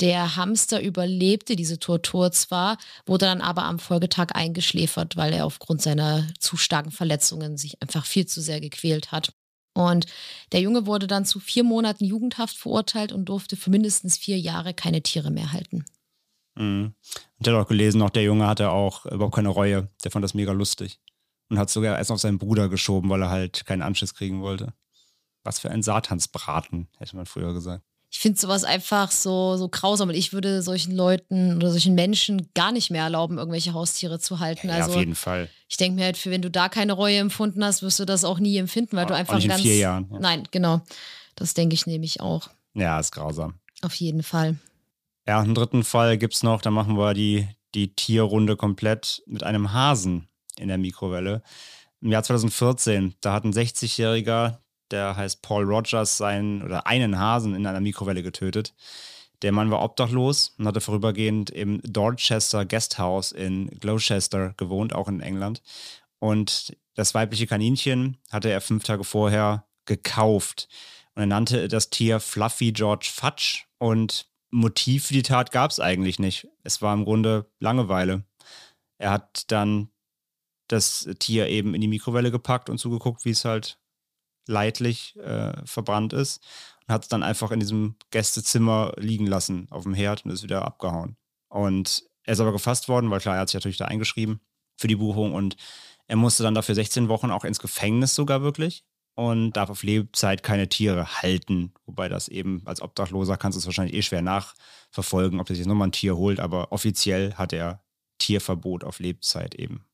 Der 0.00 0.36
Hamster 0.36 0.82
überlebte 0.82 1.56
diese 1.56 1.78
Tortur 1.78 2.32
zwar, 2.32 2.78
wurde 3.06 3.26
dann 3.26 3.40
aber 3.40 3.64
am 3.64 3.78
Folgetag 3.78 4.34
eingeschläfert, 4.34 5.16
weil 5.16 5.32
er 5.32 5.46
aufgrund 5.46 5.82
seiner 5.82 6.26
zu 6.38 6.56
starken 6.56 6.90
Verletzungen 6.90 7.56
sich 7.56 7.80
einfach 7.82 8.06
viel 8.06 8.26
zu 8.26 8.40
sehr 8.40 8.60
gequält 8.60 9.12
hat. 9.12 9.32
Und 9.74 10.06
der 10.52 10.60
Junge 10.60 10.86
wurde 10.86 11.06
dann 11.06 11.24
zu 11.24 11.40
vier 11.40 11.64
Monaten 11.64 12.04
Jugendhaft 12.04 12.56
verurteilt 12.56 13.12
und 13.12 13.26
durfte 13.26 13.56
für 13.56 13.70
mindestens 13.70 14.18
vier 14.18 14.38
Jahre 14.38 14.74
keine 14.74 15.02
Tiere 15.02 15.30
mehr 15.30 15.52
halten. 15.52 15.84
Mhm. 16.54 16.94
Und 17.38 17.46
der 17.46 17.54
hat 17.54 17.64
auch 17.64 17.68
gelesen, 17.68 17.98
noch 17.98 18.10
der 18.10 18.24
Junge 18.24 18.46
hatte 18.46 18.70
auch 18.70 19.06
überhaupt 19.06 19.34
keine 19.34 19.48
Reue. 19.48 19.88
Der 20.04 20.10
fand 20.10 20.22
das 20.22 20.34
mega 20.34 20.52
lustig. 20.52 21.00
Und 21.48 21.58
hat 21.58 21.70
sogar 21.70 21.98
erst 21.98 22.10
auf 22.10 22.20
seinen 22.20 22.38
Bruder 22.38 22.68
geschoben, 22.68 23.10
weil 23.10 23.22
er 23.22 23.30
halt 23.30 23.66
keinen 23.66 23.82
Anschiss 23.82 24.14
kriegen 24.14 24.42
wollte. 24.42 24.74
Was 25.44 25.58
für 25.58 25.70
ein 25.70 25.82
Satansbraten, 25.82 26.88
hätte 26.98 27.16
man 27.16 27.26
früher 27.26 27.52
gesagt. 27.52 27.84
Ich 28.14 28.20
finde 28.20 28.38
sowas 28.38 28.62
einfach 28.62 29.10
so, 29.10 29.56
so 29.56 29.68
grausam 29.70 30.10
und 30.10 30.14
ich 30.14 30.34
würde 30.34 30.60
solchen 30.60 30.94
Leuten 30.94 31.56
oder 31.56 31.70
solchen 31.70 31.94
Menschen 31.94 32.46
gar 32.54 32.70
nicht 32.70 32.90
mehr 32.90 33.04
erlauben, 33.04 33.38
irgendwelche 33.38 33.72
Haustiere 33.72 34.18
zu 34.20 34.38
halten. 34.38 34.68
Ja, 34.68 34.74
also 34.74 34.90
auf 34.92 34.96
jeden 34.98 35.14
Fall. 35.14 35.48
ich 35.66 35.78
denke 35.78 35.96
mir 35.98 36.04
halt, 36.04 36.18
für 36.18 36.30
wenn 36.30 36.42
du 36.42 36.50
da 36.50 36.68
keine 36.68 36.92
Reue 36.92 37.16
empfunden 37.16 37.64
hast, 37.64 37.80
wirst 37.82 37.98
du 38.00 38.04
das 38.04 38.24
auch 38.24 38.38
nie 38.38 38.58
empfinden, 38.58 38.96
weil 38.96 39.04
Auch- 39.04 39.08
du 39.08 39.14
auch 39.14 39.18
einfach 39.18 39.36
nicht 39.36 39.44
in 39.44 39.50
ganz. 39.50 39.62
vier 39.62 39.76
Jahren, 39.78 40.08
ja. 40.12 40.18
Nein, 40.20 40.46
genau. 40.50 40.82
Das 41.36 41.54
denke 41.54 41.72
ich 41.74 41.86
nämlich 41.86 42.20
auch. 42.20 42.50
Ja, 42.74 43.00
ist 43.00 43.12
grausam. 43.12 43.54
Auf 43.80 43.94
jeden 43.94 44.22
Fall. 44.22 44.56
Ja, 45.26 45.40
einen 45.40 45.54
dritten 45.54 45.82
Fall 45.82 46.18
gibt's 46.18 46.42
noch, 46.42 46.60
da 46.60 46.70
machen 46.70 46.98
wir 46.98 47.14
die, 47.14 47.48
die 47.74 47.94
Tierrunde 47.94 48.56
komplett 48.56 49.22
mit 49.26 49.42
einem 49.42 49.72
Hasen 49.72 50.28
in 50.58 50.68
der 50.68 50.76
Mikrowelle. 50.78 51.42
Im 52.02 52.10
Jahr 52.12 52.22
2014, 52.24 53.14
da 53.22 53.32
hat 53.32 53.44
ein 53.44 53.52
60-Jähriger, 53.54 54.58
der 54.92 55.16
heißt 55.16 55.42
Paul 55.42 55.64
Rogers, 55.64 56.16
seinen 56.16 56.62
oder 56.62 56.86
einen 56.86 57.18
Hasen 57.18 57.54
in 57.54 57.66
einer 57.66 57.80
Mikrowelle 57.80 58.22
getötet. 58.22 58.74
Der 59.42 59.52
Mann 59.52 59.70
war 59.70 59.82
obdachlos 59.82 60.54
und 60.58 60.66
hatte 60.66 60.80
vorübergehend 60.80 61.50
im 61.50 61.80
Dorchester 61.82 62.64
Guesthouse 62.64 63.32
in 63.32 63.68
Gloucester 63.80 64.54
gewohnt, 64.56 64.94
auch 64.94 65.08
in 65.08 65.20
England. 65.20 65.62
Und 66.20 66.76
das 66.94 67.14
weibliche 67.14 67.48
Kaninchen 67.48 68.18
hatte 68.30 68.50
er 68.50 68.60
fünf 68.60 68.84
Tage 68.84 69.02
vorher 69.02 69.66
gekauft. 69.86 70.68
Und 71.14 71.22
er 71.22 71.26
nannte 71.26 71.66
das 71.66 71.90
Tier 71.90 72.20
Fluffy 72.20 72.72
George 72.72 73.10
Fudge. 73.12 73.64
Und 73.78 74.26
Motiv 74.50 75.06
für 75.06 75.14
die 75.14 75.22
Tat 75.22 75.50
gab 75.50 75.70
es 75.72 75.80
eigentlich 75.80 76.20
nicht. 76.20 76.46
Es 76.62 76.80
war 76.80 76.94
im 76.94 77.04
Grunde 77.04 77.50
Langeweile. 77.58 78.24
Er 78.98 79.10
hat 79.10 79.50
dann 79.50 79.88
das 80.68 81.08
Tier 81.18 81.48
eben 81.48 81.74
in 81.74 81.80
die 81.80 81.88
Mikrowelle 81.88 82.30
gepackt 82.30 82.70
und 82.70 82.78
zugeguckt, 82.78 83.24
wie 83.24 83.30
es 83.30 83.44
halt 83.44 83.78
leidlich 84.46 85.16
äh, 85.16 85.52
verbrannt 85.64 86.12
ist. 86.12 86.42
Und 86.86 86.94
hat 86.94 87.02
es 87.02 87.08
dann 87.08 87.22
einfach 87.22 87.50
in 87.50 87.60
diesem 87.60 87.96
Gästezimmer 88.10 88.92
liegen 88.96 89.26
lassen 89.26 89.66
auf 89.70 89.84
dem 89.84 89.94
Herd 89.94 90.24
und 90.24 90.30
ist 90.30 90.42
wieder 90.42 90.64
abgehauen. 90.64 91.16
Und 91.48 92.04
er 92.24 92.32
ist 92.32 92.40
aber 92.40 92.52
gefasst 92.52 92.88
worden, 92.88 93.10
weil 93.10 93.20
klar, 93.20 93.36
er 93.36 93.42
hat 93.42 93.48
sich 93.48 93.54
natürlich 93.54 93.78
da 93.78 93.86
eingeschrieben 93.86 94.40
für 94.76 94.88
die 94.88 94.96
Buchung 94.96 95.34
und 95.34 95.56
er 96.06 96.16
musste 96.16 96.42
dann 96.42 96.54
dafür 96.54 96.74
16 96.74 97.08
Wochen 97.08 97.30
auch 97.30 97.44
ins 97.44 97.60
Gefängnis 97.60 98.14
sogar 98.14 98.42
wirklich 98.42 98.84
und 99.14 99.52
darf 99.52 99.70
auf 99.70 99.82
Lebzeit 99.82 100.42
keine 100.42 100.68
Tiere 100.68 101.22
halten. 101.22 101.72
Wobei 101.86 102.08
das 102.08 102.28
eben 102.28 102.62
als 102.64 102.80
Obdachloser 102.80 103.36
kannst 103.36 103.56
du 103.56 103.60
es 103.60 103.66
wahrscheinlich 103.66 103.94
eh 103.94 104.02
schwer 104.02 104.22
nachverfolgen, 104.22 105.40
ob 105.40 105.50
er 105.50 105.56
sich 105.56 105.66
nochmal 105.66 105.88
ein 105.88 105.92
Tier 105.92 106.16
holt, 106.16 106.40
aber 106.40 106.72
offiziell 106.72 107.34
hat 107.34 107.52
er 107.52 107.82
Tierverbot 108.18 108.84
auf 108.84 108.98
Lebzeit 108.98 109.54
eben. 109.54 109.84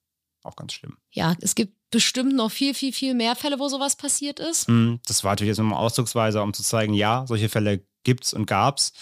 Auch 0.42 0.56
ganz 0.56 0.72
schlimm. 0.72 0.96
Ja, 1.10 1.36
es 1.40 1.54
gibt 1.54 1.74
bestimmt 1.90 2.34
noch 2.34 2.50
viel, 2.50 2.74
viel, 2.74 2.92
viel 2.92 3.14
mehr 3.14 3.36
Fälle, 3.36 3.58
wo 3.58 3.68
sowas 3.68 3.96
passiert 3.96 4.40
ist. 4.40 4.68
Hm, 4.68 5.00
Das 5.06 5.24
war 5.24 5.32
natürlich 5.32 5.48
jetzt 5.48 5.58
nochmal 5.58 5.78
ausdrucksweise, 5.78 6.42
um 6.42 6.52
zu 6.52 6.62
zeigen, 6.62 6.94
ja, 6.94 7.24
solche 7.26 7.48
Fälle 7.48 7.84
gibt's 8.04 8.32
und 8.32 8.46
gab's, 8.46 8.92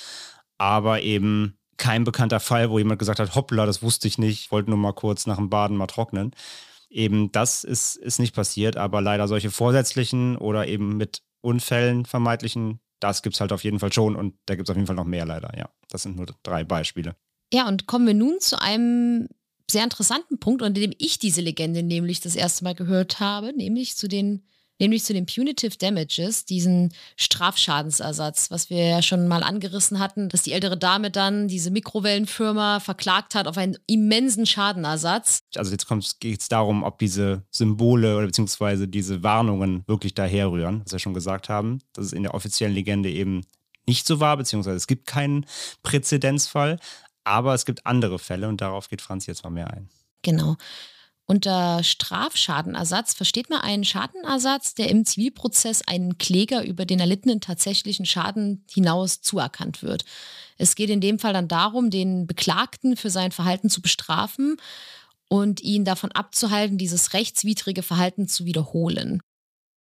aber 0.59 1.03
eben 1.03 1.59
kein 1.77 2.05
bekannter 2.05 2.40
Fall, 2.40 2.70
wo 2.70 2.79
jemand 2.79 2.99
gesagt 2.99 3.20
hat, 3.20 3.35
hoppla, 3.35 3.66
das 3.66 3.83
wusste 3.83 4.09
ich 4.09 4.18
nicht, 4.18 4.51
wollte 4.51 4.70
nur 4.70 4.79
mal 4.79 4.92
kurz 4.92 5.27
nach 5.27 5.37
dem 5.37 5.51
Baden 5.51 5.77
mal 5.77 5.87
trocknen. 5.87 6.31
Eben 6.88 7.31
das 7.33 7.64
ist, 7.64 7.96
ist 7.96 8.18
nicht 8.18 8.35
passiert, 8.35 8.77
aber 8.77 9.01
leider 9.03 9.29
solche 9.29 9.51
vorsätzlichen 9.51 10.37
oder 10.37 10.66
eben 10.66 10.96
mit 10.96 11.22
Unfällen 11.42 12.07
vermeintlichen, 12.07 12.81
das 13.01 13.22
gibt's 13.22 13.40
halt 13.40 13.53
auf 13.53 13.64
jeden 13.64 13.79
Fall 13.79 13.92
schon 13.92 14.16
und 14.16 14.35
da 14.46 14.55
gibt's 14.55 14.70
auf 14.70 14.77
jeden 14.77 14.87
Fall 14.87 14.96
noch 14.96 15.05
mehr 15.05 15.27
leider, 15.27 15.57
ja. 15.59 15.68
Das 15.90 16.03
sind 16.03 16.16
nur 16.16 16.27
drei 16.42 16.64
Beispiele. 16.64 17.14
Ja, 17.53 17.68
und 17.68 17.87
kommen 17.87 18.07
wir 18.07 18.14
nun 18.14 18.40
zu 18.40 18.61
einem 18.61 19.29
sehr 19.70 19.85
interessanten 19.85 20.38
Punkt, 20.38 20.62
unter 20.62 20.81
dem 20.81 20.92
ich 20.98 21.18
diese 21.18 21.40
Legende 21.40 21.83
nämlich 21.83 22.20
das 22.20 22.37
erste 22.37 22.64
Mal 22.64 22.74
gehört 22.74 23.20
habe, 23.20 23.52
nämlich 23.52 23.96
zu 23.96 24.09
den, 24.09 24.44
nämlich 24.79 25.05
zu 25.05 25.12
den 25.12 25.26
Punitive 25.26 25.76
Damages, 25.76 26.44
diesen 26.44 26.92
Strafschadensersatz, 27.16 28.50
was 28.50 28.70
wir 28.70 28.87
ja 28.87 29.02
schon 29.02 29.26
mal 29.26 29.42
angerissen 29.42 29.98
hatten, 29.98 30.29
dass 30.29 30.42
die 30.42 30.52
ältere 30.52 30.76
Dame 30.76 31.11
dann 31.11 31.48
diese 31.48 31.70
Mikrowellenfirma 31.70 32.81
verklagt 32.81 33.35
hat 33.35 33.48
auf 33.48 33.59
einen 33.59 33.76
immensen 33.87 34.46
Schadenersatz. 34.46 35.40
Also 35.57 35.72
jetzt 35.72 35.88
geht 36.20 36.40
es 36.40 36.48
darum, 36.48 36.85
ob 36.85 36.98
diese 36.98 37.42
Symbole 37.50 38.16
oder 38.16 38.26
beziehungsweise 38.26 38.87
diese 38.87 39.22
Warnungen 39.22 39.83
wirklich 39.87 40.14
daherrühren, 40.14 40.83
was 40.85 40.92
wir 40.92 40.98
schon 40.98 41.14
gesagt 41.14 41.48
haben, 41.48 41.81
dass 41.92 42.07
es 42.07 42.12
in 42.12 42.22
der 42.22 42.35
offiziellen 42.35 42.74
Legende 42.74 43.11
eben 43.11 43.42
nicht 43.87 44.07
so 44.07 44.20
war, 44.20 44.37
beziehungsweise 44.37 44.76
es 44.76 44.87
gibt 44.87 45.07
keinen 45.07 45.46
Präzedenzfall, 45.83 46.79
aber 47.27 47.55
es 47.55 47.65
gibt 47.65 47.87
andere 47.87 48.19
Fälle 48.19 48.49
und 48.49 48.61
darauf 48.61 48.89
geht 48.89 49.03
Franz 49.03 49.27
jetzt 49.27 49.45
mal 49.45 49.51
mehr 49.51 49.71
ein. 49.71 49.89
Genau. 50.23 50.57
Unter 51.29 51.83
Strafschadenersatz 51.83 53.15
versteht 53.15 53.51
man 53.51 53.61
einen 53.61 53.83
Schadenersatz, 53.83 54.75
der 54.75 54.89
im 54.91 55.05
Zivilprozess 55.05 55.83
einen 55.83 56.19
Kläger 56.19 56.65
über 56.65 56.87
den 56.87 57.01
erlittenen 57.01 57.41
tatsächlichen 57.41 58.07
Schaden 58.07 58.65
hinaus 58.71 59.23
zuerkannt 59.23 59.83
wird. 59.83 60.05
Es 60.57 60.77
geht 60.77 60.89
in 60.89 61.01
dem 61.01 61.19
Fall 61.19 61.33
dann 61.33 61.49
darum, 61.49 61.91
den 61.91 62.29
Beklagten 62.29 62.97
für 62.97 63.11
sein 63.11 63.33
Verhalten 63.33 63.71
zu 63.71 63.83
bestrafen 63.83 64.57
und 65.29 65.61
ihn 65.61 65.85
davon 65.85 66.12
abzuhalten, 66.12 66.79
dieses 66.79 67.12
rechtswidrige 67.12 67.83
Verhalten 67.83 68.29
zu 68.29 68.45
wiederholen. 68.45 69.21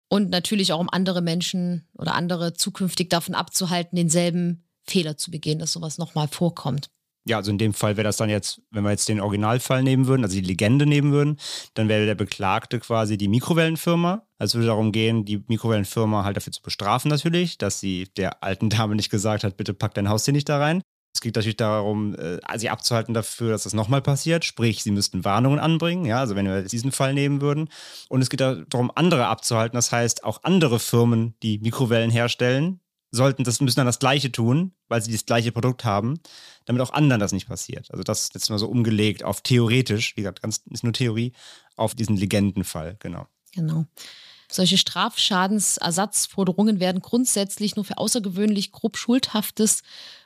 Und 0.07 0.29
natürlich 0.29 0.71
auch 0.71 0.79
um 0.79 0.89
andere 0.89 1.21
Menschen 1.21 1.85
oder 1.93 2.15
andere 2.15 2.53
zukünftig 2.53 3.09
davon 3.09 3.35
abzuhalten, 3.35 3.97
denselben 3.97 4.63
Fehler 4.83 5.17
zu 5.17 5.31
begehen, 5.31 5.59
dass 5.59 5.73
sowas 5.73 5.97
nochmal 5.97 6.29
vorkommt. 6.29 6.89
Ja, 7.27 7.37
also 7.37 7.49
in 7.49 7.57
dem 7.57 7.73
Fall 7.73 7.97
wäre 7.97 8.03
das 8.03 8.17
dann 8.17 8.29
jetzt, 8.29 8.61
wenn 8.69 8.83
wir 8.83 8.91
jetzt 8.91 9.09
den 9.09 9.19
Originalfall 9.19 9.81
nehmen 9.81 10.05
würden, 10.05 10.23
also 10.23 10.35
die 10.35 10.45
Legende 10.45 10.85
nehmen 10.85 11.11
würden, 11.11 11.37
dann 11.73 11.89
wäre 11.89 12.05
der 12.05 12.13
Beklagte 12.13 12.79
quasi 12.79 13.17
die 13.17 13.27
Mikrowellenfirma. 13.27 14.27
Also 14.37 14.51
es 14.51 14.55
würde 14.55 14.67
darum 14.67 14.91
gehen, 14.91 15.25
die 15.25 15.43
Mikrowellenfirma 15.47 16.23
halt 16.23 16.37
dafür 16.37 16.53
zu 16.53 16.61
bestrafen 16.61 17.09
natürlich, 17.09 17.57
dass 17.57 17.79
sie 17.79 18.07
der 18.15 18.43
alten 18.43 18.69
Dame 18.69 18.95
nicht 18.95 19.09
gesagt 19.09 19.43
hat, 19.43 19.57
bitte 19.57 19.73
pack 19.73 19.95
dein 19.95 20.07
Haustier 20.07 20.33
nicht 20.33 20.49
da 20.49 20.59
rein. 20.59 20.81
Es 21.15 21.21
geht 21.21 21.35
natürlich 21.35 21.55
darum, 21.55 22.13
äh, 22.15 22.39
sie 22.57 22.69
abzuhalten 22.69 23.13
dafür, 23.13 23.51
dass 23.51 23.63
das 23.63 23.73
nochmal 23.73 24.01
passiert. 24.01 24.43
Sprich, 24.43 24.83
sie 24.83 24.91
müssten 24.91 25.23
Warnungen 25.23 25.59
anbringen, 25.59 26.05
ja, 26.05 26.19
also 26.19 26.35
wenn 26.35 26.45
wir 26.45 26.63
diesen 26.63 26.91
Fall 26.91 27.13
nehmen 27.13 27.39
würden. 27.39 27.69
Und 28.09 28.21
es 28.21 28.29
geht 28.29 28.41
darum, 28.41 28.91
andere 28.93 29.27
abzuhalten. 29.27 29.77
Das 29.77 29.93
heißt, 29.93 30.25
auch 30.25 30.43
andere 30.43 30.77
Firmen, 30.77 31.33
die 31.41 31.57
Mikrowellen 31.59 32.11
herstellen, 32.11 32.81
sollten 33.15 33.43
das 33.43 33.61
müssen 33.61 33.77
dann 33.77 33.85
das 33.85 33.99
Gleiche 33.99 34.31
tun, 34.31 34.73
weil 34.87 35.01
sie 35.01 35.11
das 35.11 35.25
gleiche 35.25 35.51
Produkt 35.51 35.85
haben, 35.85 36.19
damit 36.65 36.81
auch 36.81 36.93
anderen 36.93 37.19
das 37.19 37.31
nicht 37.31 37.47
passiert. 37.47 37.89
Also 37.91 38.03
das 38.03 38.23
ist 38.23 38.33
jetzt 38.33 38.49
mal 38.49 38.59
so 38.59 38.67
umgelegt 38.67 39.23
auf 39.23 39.41
theoretisch, 39.41 40.15
wie 40.15 40.21
gesagt, 40.21 40.41
ganz 40.41 40.61
ist 40.69 40.83
nur 40.83 40.93
Theorie, 40.93 41.33
auf 41.75 41.95
diesen 41.95 42.17
Legendenfall, 42.17 42.97
genau. 42.99 43.27
Genau. 43.53 43.85
Solche 44.51 44.77
Strafschadensersatzforderungen 44.77 46.79
werden 46.79 47.01
grundsätzlich 47.01 47.75
nur 47.75 47.85
für 47.85 47.97
außergewöhnlich 47.97 48.71
grob 48.71 48.97
schuldhaftes 48.97 49.81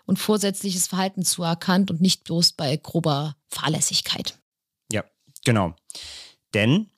und 0.05 0.19
vorsätzliches 0.19 0.87
Verhalten 0.87 1.23
zuerkannt 1.23 1.89
und 1.89 2.01
nicht 2.01 2.25
bloß 2.25 2.53
bei 2.53 2.75
grober 2.75 3.35
Fahrlässigkeit. 3.47 4.37
Ja, 4.91 5.05
genau. 5.45 5.75
Denn 6.53 6.89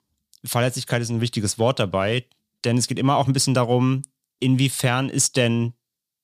Fahrlässigkeit 0.44 1.02
ist 1.02 1.10
ein 1.10 1.20
wichtiges 1.20 1.58
Wort 1.58 1.78
dabei, 1.78 2.26
denn 2.64 2.76
es 2.76 2.88
geht 2.88 2.98
immer 2.98 3.16
auch 3.16 3.26
ein 3.26 3.32
bisschen 3.32 3.54
darum, 3.54 4.02
inwiefern 4.40 5.08
ist 5.08 5.36
denn 5.36 5.74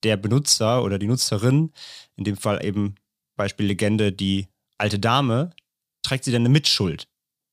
der 0.04 0.16
Benutzer 0.16 0.82
oder 0.82 0.98
die 0.98 1.06
Nutzerin, 1.06 1.72
in 2.16 2.24
dem 2.24 2.36
Fall 2.36 2.64
eben 2.64 2.94
Beispiel 3.36 3.66
Legende, 3.66 4.12
die 4.12 4.48
alte 4.76 4.98
Dame, 4.98 5.50
trägt 6.02 6.24
sie 6.24 6.30
denn 6.30 6.42
eine 6.42 6.48
Mitschuld? 6.48 7.08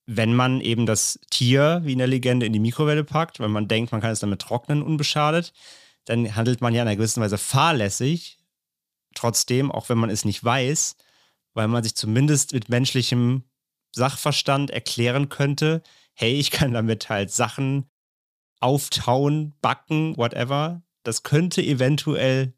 Wenn 0.08 0.36
man 0.36 0.62
eben 0.62 0.86
das 0.86 1.20
Tier, 1.32 1.82
wie 1.84 1.94
in 1.94 1.98
der 1.98 2.08
Legende, 2.08 2.46
in 2.46 2.54
die 2.54 2.60
Mikrowelle 2.60 3.04
packt, 3.04 3.40
weil 3.40 3.50
man 3.50 3.68
denkt, 3.68 3.92
man 3.92 4.02
kann 4.02 4.12
es 4.12 4.20
damit 4.20 4.42
trocknen, 4.42 4.84
unbeschadet, 4.84 5.54
dann 6.06 6.36
handelt 6.36 6.62
man 6.62 6.74
ja 6.74 6.84
in 6.84 6.88
einer 6.88 6.98
gewissen 6.98 7.22
Weise 7.22 7.38
fahrlässig, 7.40 8.38
trotzdem, 9.16 9.72
auch 9.72 9.90
wenn 9.90 9.98
man 9.98 10.12
es 10.12 10.26
nicht 10.26 10.44
weiß, 10.44 10.96
weil 11.54 11.68
man 11.68 11.84
sich 11.84 11.96
zumindest 11.96 12.54
mit 12.54 12.70
menschlichem 12.70 13.44
Sachverstand 13.92 14.70
erklären 14.70 15.30
könnte, 15.30 15.82
hey, 16.14 16.34
ich 16.34 16.52
kann 16.52 16.74
damit 16.74 17.10
halt 17.10 17.32
Sachen 17.32 17.90
auftauen, 18.60 19.54
backen, 19.62 20.18
whatever. 20.18 20.84
Das 21.06 21.24
könnte 21.24 21.62
eventuell 21.62 22.54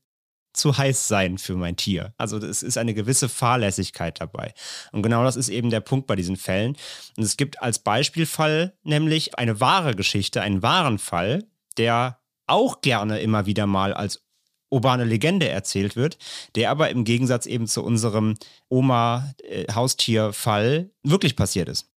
zu 0.54 0.78
heiß 0.78 1.08
sein 1.08 1.38
für 1.38 1.56
mein 1.56 1.78
Tier. 1.78 2.14
Also 2.18 2.38
es 2.38 2.64
ist 2.64 2.80
eine 2.80 2.96
gewisse 2.96 3.30
Fahrlässigkeit 3.30 4.20
dabei. 4.20 4.56
Und 4.92 5.04
genau 5.04 5.24
das 5.24 5.36
ist 5.36 5.50
eben 5.50 5.70
der 5.70 5.82
Punkt 5.82 6.08
bei 6.08 6.16
diesen 6.16 6.36
Fällen. 6.36 6.76
Und 7.16 7.24
es 7.24 7.38
gibt 7.38 7.62
als 7.62 7.78
Beispielfall 7.80 8.76
nämlich 8.84 9.38
eine 9.38 9.60
wahre 9.60 9.94
Geschichte, 9.94 10.42
einen 10.42 10.64
wahren 10.64 10.98
Fall, 10.98 11.44
der 11.78 12.20
auch 12.48 12.82
gerne 12.82 13.20
immer 13.20 13.46
wieder 13.46 13.68
mal 13.68 13.94
als 13.94 14.24
urbane 14.70 15.06
Legende 15.06 15.48
erzählt 15.48 15.96
wird, 15.96 16.18
der 16.56 16.72
aber 16.72 16.90
im 16.90 17.04
Gegensatz 17.04 17.46
eben 17.46 17.68
zu 17.68 17.84
unserem 17.84 18.34
Oma-Haustier-Fall 18.70 20.90
wirklich 21.04 21.36
passiert 21.36 21.70
ist. 21.70 21.92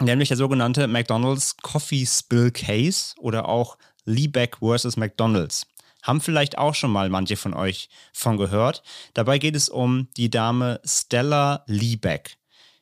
Nämlich 0.00 0.26
der 0.28 0.36
sogenannte 0.36 0.88
McDonald's 0.88 1.56
Coffee 1.58 2.04
Spill 2.04 2.50
Case 2.50 3.14
oder 3.18 3.48
auch 3.48 3.78
Liebeck 4.04 4.56
vs. 4.58 4.96
McDonald's 4.96 5.68
Haben 6.04 6.20
vielleicht 6.20 6.58
auch 6.58 6.74
schon 6.74 6.92
mal 6.92 7.08
manche 7.08 7.36
von 7.36 7.54
euch 7.54 7.88
von 8.12 8.36
gehört. 8.36 8.82
Dabei 9.14 9.38
geht 9.38 9.56
es 9.56 9.68
um 9.68 10.08
die 10.16 10.30
Dame 10.30 10.80
Stella 10.84 11.64
Liebeck. 11.66 12.36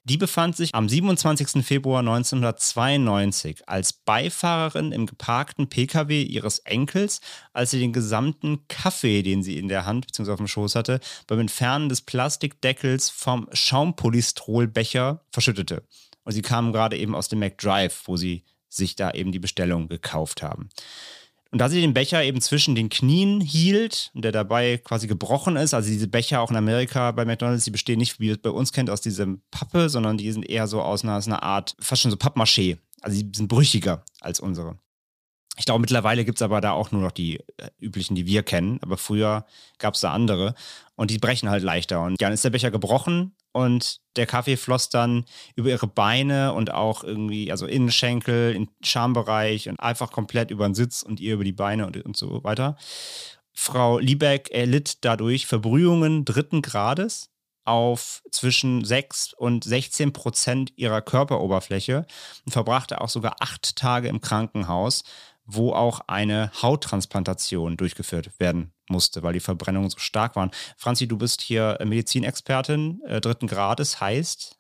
Die 0.05 0.17
befand 0.17 0.57
sich 0.57 0.75
am 0.75 0.89
27. 0.89 1.65
Februar 1.65 2.01
1992 2.01 3.69
als 3.69 3.93
Beifahrerin 3.93 4.91
im 4.91 5.07
geparkten 5.07 5.69
Pkw 5.69 6.23
ihres 6.23 6.59
Enkels, 6.59 7.21
als 7.53 7.71
sie 7.71 7.79
den 7.79 7.93
gesamten 7.93 8.67
Kaffee, 8.67 9.23
den 9.23 9.45
sie 9.45 9.57
in 9.57 9.69
der 9.69 9.87
Hand 9.87 10.07
bzw. 10.09 10.33
auf 10.33 10.39
dem 10.39 10.49
Schoß 10.49 10.75
hatte, 10.75 10.99
beim 11.29 11.39
Entfernen 11.39 11.89
des 11.89 12.01
Plastikdeckels 12.01 13.11
vom 13.11 13.49
Schaumpolystrolbecher 13.53 15.25
verschüttete. 15.31 15.87
Und 16.25 16.33
sie 16.33 16.43
kamen 16.43 16.73
gerade 16.73 16.99
eben 16.99 17.15
aus 17.15 17.29
dem 17.29 17.39
McDrive, 17.39 18.03
wo 18.07 18.17
sie 18.17 18.43
sich 18.69 18.97
da 18.97 19.13
eben 19.13 19.31
die 19.31 19.39
Bestellung 19.39 19.87
gekauft 19.87 20.43
haben. 20.43 20.69
Und 21.53 21.59
da 21.59 21.69
sie 21.69 21.83
den 21.83 21.93
Becher 21.93 22.25
eben 22.25 22.41
zwischen 22.41 22.75
den 22.75 22.89
Knien 22.89 23.43
hielt 23.43 24.11
und 24.15 24.25
der 24.25 24.33
dabei 24.33 24.79
quasi 24.79 25.07
gebrochen 25.07 25.57
ist, 25.57 25.75
also 25.75 25.91
diese 25.91 26.09
Becher 26.09 26.41
auch 26.41 26.51
in 26.51 26.57
Amerika 26.57 27.13
bei 27.13 27.27
McDonalds, 27.27 27.65
die 27.65 27.71
bestehen 27.71 27.99
nicht, 27.99 28.19
wie 28.19 28.29
ihr 28.29 28.33
es 28.33 28.39
bei 28.39 28.49
uns 28.49 28.73
kennt, 28.73 28.89
aus 28.89 29.03
diesem 29.03 29.43
Pappe, 29.51 29.91
sondern 29.91 30.17
die 30.17 30.33
sind 30.33 30.49
eher 30.49 30.67
so 30.67 30.81
aus 30.81 31.05
einer, 31.05 31.19
aus 31.19 31.27
einer 31.27 31.43
Art, 31.43 31.77
fast 31.79 32.01
schon 32.01 32.11
so 32.11 32.17
Pappmaché. 32.17 32.79
Also 33.03 33.21
die 33.21 33.31
sind 33.37 33.49
brüchiger 33.49 34.03
als 34.21 34.41
unsere. 34.41 34.79
Ich 35.59 35.67
glaube, 35.67 35.81
mittlerweile 35.81 36.25
gibt 36.25 36.39
es 36.39 36.43
aber 36.43 36.63
da 36.63 36.73
auch 36.73 36.93
nur 36.93 37.03
noch 37.03 37.13
die 37.13 37.39
äh, 37.59 37.69
üblichen, 37.79 38.15
die 38.15 38.27
wir 38.27 38.43
kennen. 38.43 38.79
Aber 38.83 38.97
früher 38.97 39.45
gab 39.79 39.95
es 39.95 40.01
da 40.01 40.13
andere. 40.13 40.55
Und 40.97 41.11
die 41.11 41.19
brechen 41.19 41.51
halt 41.51 41.63
leichter. 41.63 42.03
Und 42.03 42.21
dann 42.23 42.33
ist 42.33 42.45
der 42.45 42.51
Becher 42.51 42.71
gebrochen 42.71 43.35
und 43.53 44.01
der 44.17 44.27
Kaffee 44.27 44.57
floss 44.57 44.89
dann 44.89 45.25
über 45.55 45.69
ihre 45.69 45.87
Beine 45.87 46.55
und 46.55 46.73
auch 46.73 47.05
irgendwie, 47.05 47.51
also 47.51 47.67
Innenschenkel, 47.67 48.55
in 48.55 48.69
Schambereich 48.83 49.69
und 49.69 49.79
einfach 49.79 50.11
komplett 50.11 50.51
über 50.51 50.67
den 50.67 50.75
Sitz 50.75 51.03
und 51.03 51.21
ihr 51.21 51.35
über 51.35 51.45
die 51.45 51.53
Beine 51.53 51.87
und, 51.87 52.03
und 52.03 52.17
so 52.17 52.43
weiter. 52.45 52.77
Frau 53.53 53.99
Liebeck 53.99 54.51
erlitt 54.51 55.05
dadurch 55.05 55.47
Verbrühungen 55.47 56.25
dritten 56.25 56.63
Grades 56.63 57.31
auf 57.65 58.23
zwischen 58.31 58.85
6 58.85 59.35
und 59.35 59.65
16 59.65 60.13
Prozent 60.13 60.73
ihrer 60.77 61.01
Körperoberfläche 61.01 62.07
und 62.45 62.53
verbrachte 62.53 63.01
auch 63.01 63.09
sogar 63.09 63.37
acht 63.41 63.77
Tage 63.77 64.09
im 64.09 64.21
Krankenhaus, 64.21 65.05
wo 65.45 65.73
auch 65.73 66.01
eine 66.07 66.51
Hauttransplantation 66.61 67.77
durchgeführt 67.77 68.31
werden 68.39 68.73
musste, 68.89 69.23
weil 69.23 69.33
die 69.33 69.41
Verbrennungen 69.41 69.91
so 69.91 69.99
stark 69.99 70.37
waren. 70.37 70.51
Franzi, 70.77 71.09
du 71.09 71.19
bist 71.19 71.41
hier 71.41 71.79
Medizinexpertin 71.85 73.01
äh, 73.07 73.21
dritten 73.21 73.47
Grades, 73.47 74.01
heißt? 74.01 74.57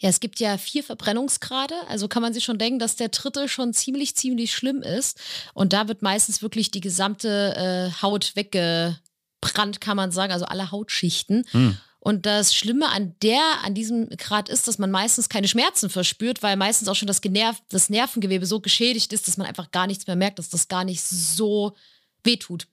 Ja, 0.00 0.08
es 0.08 0.20
gibt 0.20 0.38
ja 0.38 0.58
vier 0.58 0.84
Verbrennungsgrade, 0.84 1.74
also 1.88 2.06
kann 2.06 2.22
man 2.22 2.32
sich 2.32 2.44
schon 2.44 2.58
denken, 2.58 2.78
dass 2.78 2.94
der 2.94 3.08
dritte 3.08 3.48
schon 3.48 3.72
ziemlich, 3.72 4.14
ziemlich 4.14 4.52
schlimm 4.52 4.80
ist. 4.82 5.20
Und 5.54 5.72
da 5.72 5.88
wird 5.88 6.02
meistens 6.02 6.40
wirklich 6.40 6.70
die 6.70 6.80
gesamte 6.80 7.56
äh, 7.56 8.02
Haut 8.02 8.36
weggebrannt, 8.36 9.80
kann 9.80 9.96
man 9.96 10.12
sagen, 10.12 10.32
also 10.32 10.44
alle 10.44 10.70
Hautschichten. 10.70 11.44
Hm. 11.50 11.78
Und 12.00 12.26
das 12.26 12.54
Schlimme 12.54 12.88
an 12.88 13.14
der, 13.22 13.42
an 13.64 13.74
diesem 13.74 14.08
Grad 14.10 14.48
ist, 14.48 14.68
dass 14.68 14.78
man 14.78 14.90
meistens 14.90 15.28
keine 15.28 15.48
Schmerzen 15.48 15.90
verspürt, 15.90 16.42
weil 16.42 16.56
meistens 16.56 16.88
auch 16.88 16.94
schon 16.94 17.08
das, 17.08 17.20
Generv 17.20 17.60
das 17.70 17.90
Nervengewebe 17.90 18.46
so 18.46 18.60
geschädigt 18.60 19.12
ist, 19.12 19.26
dass 19.26 19.36
man 19.36 19.46
einfach 19.46 19.70
gar 19.72 19.86
nichts 19.86 20.06
mehr 20.06 20.16
merkt, 20.16 20.38
dass 20.38 20.48
das 20.48 20.68
gar 20.68 20.84
nicht 20.84 21.02
so 21.02 21.74
wehtut. 22.22 22.68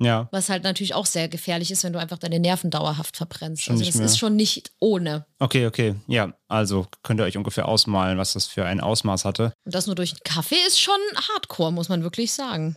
Ja. 0.00 0.28
Was 0.30 0.48
halt 0.48 0.62
natürlich 0.62 0.94
auch 0.94 1.06
sehr 1.06 1.28
gefährlich 1.28 1.70
ist, 1.70 1.82
wenn 1.82 1.92
du 1.92 1.98
einfach 1.98 2.18
deine 2.18 2.38
Nerven 2.38 2.70
dauerhaft 2.70 3.16
verbrennst. 3.16 3.64
Schon 3.64 3.76
also 3.76 3.84
das 3.84 3.96
ist 3.96 4.18
schon 4.18 4.36
nicht 4.36 4.70
ohne. 4.78 5.26
Okay, 5.38 5.66
okay. 5.66 5.96
Ja, 6.06 6.34
also 6.46 6.86
könnt 7.02 7.20
ihr 7.20 7.24
euch 7.24 7.36
ungefähr 7.36 7.66
ausmalen, 7.66 8.18
was 8.18 8.34
das 8.34 8.46
für 8.46 8.64
ein 8.64 8.80
Ausmaß 8.80 9.24
hatte. 9.24 9.52
Und 9.64 9.74
das 9.74 9.86
nur 9.86 9.96
durch 9.96 10.12
einen 10.12 10.20
Kaffee 10.24 10.60
ist 10.66 10.80
schon 10.80 11.00
hardcore, 11.16 11.72
muss 11.72 11.88
man 11.88 12.02
wirklich 12.02 12.32
sagen. 12.32 12.76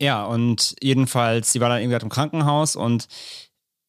Ja, 0.00 0.24
und 0.24 0.74
jedenfalls, 0.80 1.52
sie 1.52 1.60
war 1.60 1.68
dann 1.68 1.80
irgendwie 1.80 2.02
im 2.02 2.08
Krankenhaus 2.08 2.74
und 2.74 3.06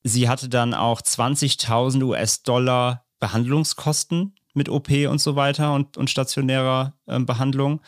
Sie 0.03 0.27
hatte 0.27 0.49
dann 0.49 0.73
auch 0.73 1.01
20.000 1.01 2.03
US-Dollar 2.03 3.05
Behandlungskosten 3.19 4.35
mit 4.53 4.69
OP 4.69 4.89
und 5.09 5.19
so 5.19 5.35
weiter 5.35 5.73
und, 5.73 5.97
und 5.97 6.09
stationärer 6.09 6.93
äh, 7.05 7.19
Behandlung. 7.19 7.81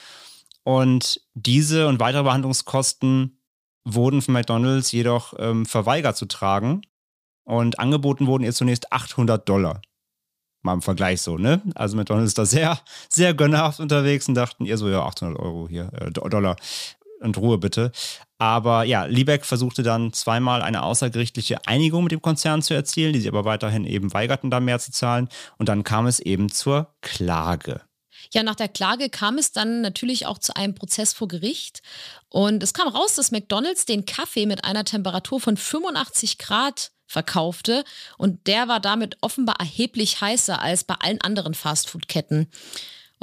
Und 0.64 1.22
diese 1.34 1.88
und 1.88 2.00
weitere 2.00 2.24
Behandlungskosten 2.24 3.38
wurden 3.84 4.22
von 4.22 4.34
McDonald's 4.34 4.92
jedoch 4.92 5.34
ähm, 5.38 5.66
verweigert 5.66 6.18
zu 6.18 6.26
tragen. 6.26 6.82
Und 7.44 7.80
angeboten 7.80 8.26
wurden 8.26 8.44
ihr 8.44 8.54
zunächst 8.54 8.92
800 8.92 9.48
Dollar. 9.48 9.82
Mal 10.64 10.74
im 10.74 10.82
Vergleich 10.82 11.22
so, 11.22 11.38
ne? 11.38 11.62
Also 11.76 11.96
McDonald's 11.96 12.30
ist 12.30 12.40
da 12.40 12.46
sehr, 12.46 12.80
sehr 13.10 13.36
gönnerhaft 13.36 13.80
unterwegs 13.80 14.28
und 14.28 14.34
dachten 14.34 14.66
ihr 14.66 14.78
so, 14.78 14.90
ja, 14.90 15.04
800 15.06 15.38
Euro 15.38 15.68
hier, 15.70 15.92
äh, 15.94 16.10
Dollar 16.12 16.56
und 17.22 17.38
Ruhe 17.38 17.58
bitte. 17.58 17.92
Aber 18.38 18.84
ja, 18.84 19.06
Liebeck 19.06 19.46
versuchte 19.46 19.84
dann 19.84 20.12
zweimal 20.14 20.62
eine 20.62 20.84
außergerichtliche 20.84 21.66
Einigung 21.66 22.04
mit 22.04 22.12
dem 22.12 22.22
Konzern 22.22 22.62
zu 22.62 22.74
erzielen, 22.74 23.14
die 23.14 23.22
sie 23.22 23.30
aber 23.30 23.46
weiterhin 23.46 23.86
eben 23.86 24.14
weigerten, 24.14 24.52
da 24.52 24.60
mehr 24.60 24.80
zu 24.80 24.92
zahlen. 24.92 25.30
Und 25.58 25.70
dann 25.70 25.84
kam 25.84 26.06
es 26.06 26.20
eben 26.20 26.52
zur 26.52 26.94
Klage. 27.02 27.82
Ja, 28.34 28.44
nach 28.44 28.56
der 28.56 28.68
Klage 28.68 29.10
kam 29.10 29.38
es 29.38 29.52
dann 29.52 29.82
natürlich 29.82 30.26
auch 30.26 30.40
zu 30.40 30.56
einem 30.56 30.76
Prozess 30.76 31.14
vor 31.14 31.28
Gericht. 31.28 31.82
Und 32.30 32.64
es 32.64 32.74
kam 32.74 32.88
raus, 32.88 33.16
dass 33.16 33.32
McDonald's 33.32 33.86
den 33.86 34.06
Kaffee 34.06 34.46
mit 34.46 34.66
einer 34.66 34.84
Temperatur 34.84 35.40
von 35.40 35.58
85 35.58 36.38
Grad 36.38 36.92
verkaufte. 37.08 37.84
Und 38.18 38.48
der 38.48 38.68
war 38.68 38.80
damit 38.80 39.18
offenbar 39.22 39.58
erheblich 39.60 40.22
heißer 40.22 40.62
als 40.62 40.84
bei 40.84 40.96
allen 40.96 41.22
anderen 41.22 41.54
Fastfood-Ketten. 41.54 42.48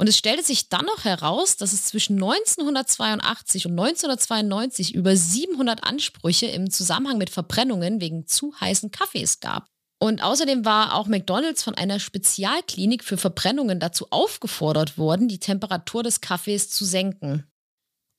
Und 0.03 0.09
es 0.09 0.17
stellte 0.17 0.43
sich 0.43 0.67
dann 0.67 0.83
noch 0.85 1.05
heraus, 1.05 1.55
dass 1.55 1.71
es 1.71 1.85
zwischen 1.85 2.15
1982 2.15 3.67
und 3.67 3.71
1992 3.71 4.95
über 4.95 5.15
700 5.15 5.85
Ansprüche 5.85 6.47
im 6.47 6.69
Zusammenhang 6.69 7.17
mit 7.17 7.29
Verbrennungen 7.29 8.01
wegen 8.01 8.27
zu 8.27 8.53
heißen 8.59 8.91
Kaffees 8.91 9.39
gab. 9.39 9.69
Und 9.99 10.21
außerdem 10.21 10.65
war 10.65 10.95
auch 10.95 11.07
McDonald's 11.07 11.63
von 11.63 11.75
einer 11.75 12.01
Spezialklinik 12.01 13.01
für 13.01 13.15
Verbrennungen 13.15 13.79
dazu 13.79 14.07
aufgefordert 14.09 14.97
worden, 14.97 15.29
die 15.29 15.39
Temperatur 15.39 16.03
des 16.03 16.19
Kaffees 16.19 16.69
zu 16.69 16.83
senken. 16.83 17.49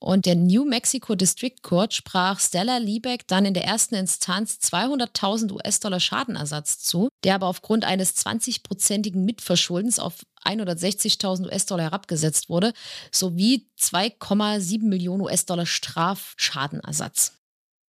Und 0.05 0.27
der 0.27 0.35
New 0.35 0.65
Mexico 0.65 1.15
District 1.15 1.55
Court 1.63 1.91
sprach 1.91 2.39
Stella 2.39 2.77
Liebeck 2.77 3.27
dann 3.27 3.43
in 3.43 3.55
der 3.55 3.65
ersten 3.65 3.95
Instanz 3.95 4.59
200.000 4.61 5.51
US-Dollar 5.51 5.99
Schadenersatz 5.99 6.77
zu, 6.77 7.09
der 7.23 7.33
aber 7.33 7.47
aufgrund 7.47 7.85
eines 7.85 8.15
20-prozentigen 8.15 9.25
Mitverschuldens 9.25 9.97
auf 9.97 10.23
160.000 10.43 11.47
US-Dollar 11.47 11.85
herabgesetzt 11.85 12.49
wurde, 12.49 12.73
sowie 13.11 13.67
2,7 13.79 14.83
Millionen 14.83 15.21
US-Dollar 15.21 15.65
Strafschadenersatz. 15.65 17.39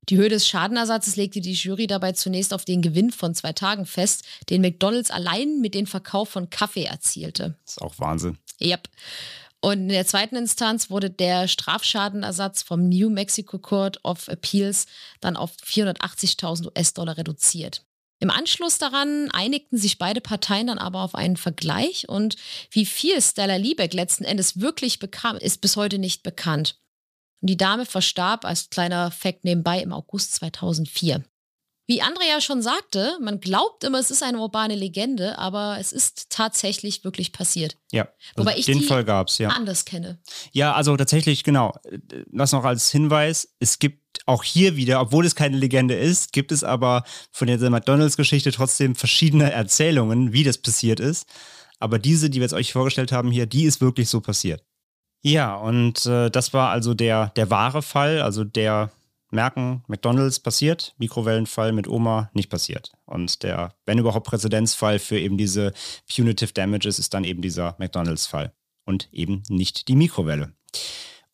Die 0.08 0.16
Höhe 0.16 0.30
des 0.30 0.48
Schadenersatzes 0.48 1.16
legte 1.16 1.42
die 1.42 1.52
Jury 1.52 1.86
dabei 1.86 2.12
zunächst 2.12 2.54
auf 2.54 2.64
den 2.64 2.80
Gewinn 2.80 3.10
von 3.10 3.34
zwei 3.34 3.52
Tagen 3.52 3.84
fest, 3.84 4.24
den 4.48 4.62
McDonald's 4.62 5.10
allein 5.10 5.60
mit 5.60 5.74
dem 5.74 5.86
Verkauf 5.86 6.30
von 6.30 6.48
Kaffee 6.48 6.84
erzielte. 6.84 7.58
Das 7.66 7.74
ist 7.74 7.82
auch 7.82 7.98
Wahnsinn. 7.98 8.38
Yep. 8.58 8.88
Und 9.60 9.80
in 9.80 9.88
der 9.88 10.06
zweiten 10.06 10.36
Instanz 10.36 10.90
wurde 10.90 11.10
der 11.10 11.48
Strafschadenersatz 11.48 12.62
vom 12.62 12.88
New 12.88 13.10
Mexico 13.10 13.58
Court 13.58 13.98
of 14.04 14.28
Appeals 14.28 14.86
dann 15.20 15.36
auf 15.36 15.52
480.000 15.64 16.66
US-Dollar 16.66 17.16
reduziert. 17.16 17.84
Im 18.18 18.30
Anschluss 18.30 18.78
daran 18.78 19.30
einigten 19.32 19.76
sich 19.76 19.98
beide 19.98 20.20
Parteien 20.20 20.68
dann 20.68 20.78
aber 20.78 21.02
auf 21.02 21.14
einen 21.14 21.36
Vergleich 21.36 22.08
und 22.08 22.36
wie 22.70 22.86
viel 22.86 23.20
Stella 23.20 23.56
Liebeck 23.56 23.92
letzten 23.92 24.24
Endes 24.24 24.60
wirklich 24.60 24.98
bekam, 24.98 25.36
ist 25.36 25.60
bis 25.60 25.76
heute 25.76 25.98
nicht 25.98 26.22
bekannt. 26.22 26.78
Und 27.42 27.50
die 27.50 27.58
Dame 27.58 27.84
verstarb 27.84 28.46
als 28.46 28.70
kleiner 28.70 29.10
Fakt 29.10 29.44
nebenbei 29.44 29.80
im 29.80 29.92
August 29.92 30.34
2004. 30.36 31.24
Wie 31.88 32.02
Andrea 32.02 32.40
schon 32.40 32.62
sagte, 32.62 33.16
man 33.20 33.38
glaubt 33.38 33.84
immer, 33.84 34.00
es 34.00 34.10
ist 34.10 34.24
eine 34.24 34.38
urbane 34.38 34.74
Legende, 34.74 35.38
aber 35.38 35.76
es 35.78 35.92
ist 35.92 36.30
tatsächlich 36.30 37.04
wirklich 37.04 37.32
passiert. 37.32 37.76
Ja, 37.92 38.02
also 38.02 38.38
wobei 38.38 38.56
ich 38.56 38.66
den 38.66 38.80
die 38.80 38.86
Fall 38.86 39.04
gab's, 39.04 39.38
ja. 39.38 39.50
anders 39.50 39.84
kenne. 39.84 40.18
Ja, 40.52 40.74
also 40.74 40.96
tatsächlich, 40.96 41.44
genau. 41.44 41.74
Was 42.32 42.50
noch 42.50 42.64
als 42.64 42.90
Hinweis, 42.90 43.54
es 43.60 43.78
gibt 43.78 44.02
auch 44.26 44.42
hier 44.42 44.74
wieder, 44.74 45.00
obwohl 45.00 45.24
es 45.24 45.36
keine 45.36 45.56
Legende 45.56 45.94
ist, 45.94 46.32
gibt 46.32 46.50
es 46.50 46.64
aber 46.64 47.04
von 47.30 47.46
der 47.46 47.58
McDonalds-Geschichte 47.70 48.50
trotzdem 48.50 48.96
verschiedene 48.96 49.52
Erzählungen, 49.52 50.32
wie 50.32 50.42
das 50.42 50.58
passiert 50.58 50.98
ist. 50.98 51.28
Aber 51.78 52.00
diese, 52.00 52.30
die 52.30 52.40
wir 52.40 52.44
jetzt 52.44 52.54
euch 52.54 52.72
vorgestellt 52.72 53.12
haben 53.12 53.30
hier, 53.30 53.46
die 53.46 53.64
ist 53.64 53.80
wirklich 53.80 54.08
so 54.08 54.20
passiert. 54.20 54.64
Ja, 55.22 55.54
und 55.54 56.06
äh, 56.06 56.30
das 56.30 56.52
war 56.52 56.70
also 56.70 56.94
der, 56.94 57.30
der 57.36 57.50
wahre 57.50 57.82
Fall, 57.82 58.22
also 58.22 58.44
der 58.44 58.90
merken, 59.30 59.82
McDonalds 59.88 60.40
passiert, 60.40 60.94
Mikrowellenfall 60.98 61.72
mit 61.72 61.88
Oma 61.88 62.30
nicht 62.32 62.50
passiert. 62.50 62.92
Und 63.04 63.42
der, 63.42 63.74
wenn 63.84 63.98
überhaupt, 63.98 64.26
Präzedenzfall 64.26 64.98
für 64.98 65.18
eben 65.18 65.36
diese 65.36 65.72
Punitive 66.12 66.52
Damages 66.52 66.98
ist 66.98 67.14
dann 67.14 67.24
eben 67.24 67.42
dieser 67.42 67.76
McDonalds-Fall 67.78 68.52
und 68.84 69.08
eben 69.12 69.42
nicht 69.48 69.88
die 69.88 69.96
Mikrowelle. 69.96 70.52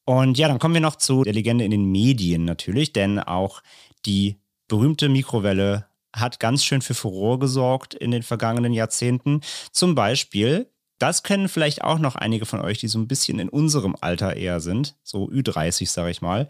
Und 0.04 0.38
ja, 0.38 0.48
dann 0.48 0.58
kommen 0.58 0.74
wir 0.74 0.80
noch 0.80 0.96
zu 0.96 1.22
der 1.22 1.32
Legende 1.32 1.64
in 1.64 1.70
den 1.70 1.90
Medien 1.90 2.44
natürlich, 2.44 2.92
denn 2.92 3.18
auch 3.20 3.62
die 4.04 4.40
berühmte 4.68 5.08
Mikrowelle 5.08 5.86
hat 6.14 6.40
ganz 6.40 6.64
schön 6.64 6.82
für 6.82 6.94
Furore 6.94 7.38
gesorgt 7.38 7.94
in 7.94 8.10
den 8.10 8.22
vergangenen 8.22 8.72
Jahrzehnten. 8.72 9.40
Zum 9.70 9.94
Beispiel, 9.94 10.68
das 10.98 11.22
kennen 11.22 11.48
vielleicht 11.48 11.82
auch 11.84 11.98
noch 11.98 12.16
einige 12.16 12.46
von 12.46 12.60
euch, 12.60 12.78
die 12.78 12.88
so 12.88 12.98
ein 12.98 13.08
bisschen 13.08 13.38
in 13.38 13.48
unserem 13.48 13.96
Alter 14.00 14.36
eher 14.36 14.60
sind, 14.60 14.96
so 15.02 15.28
Ü30, 15.28 15.88
sage 15.88 16.10
ich 16.10 16.20
mal 16.20 16.48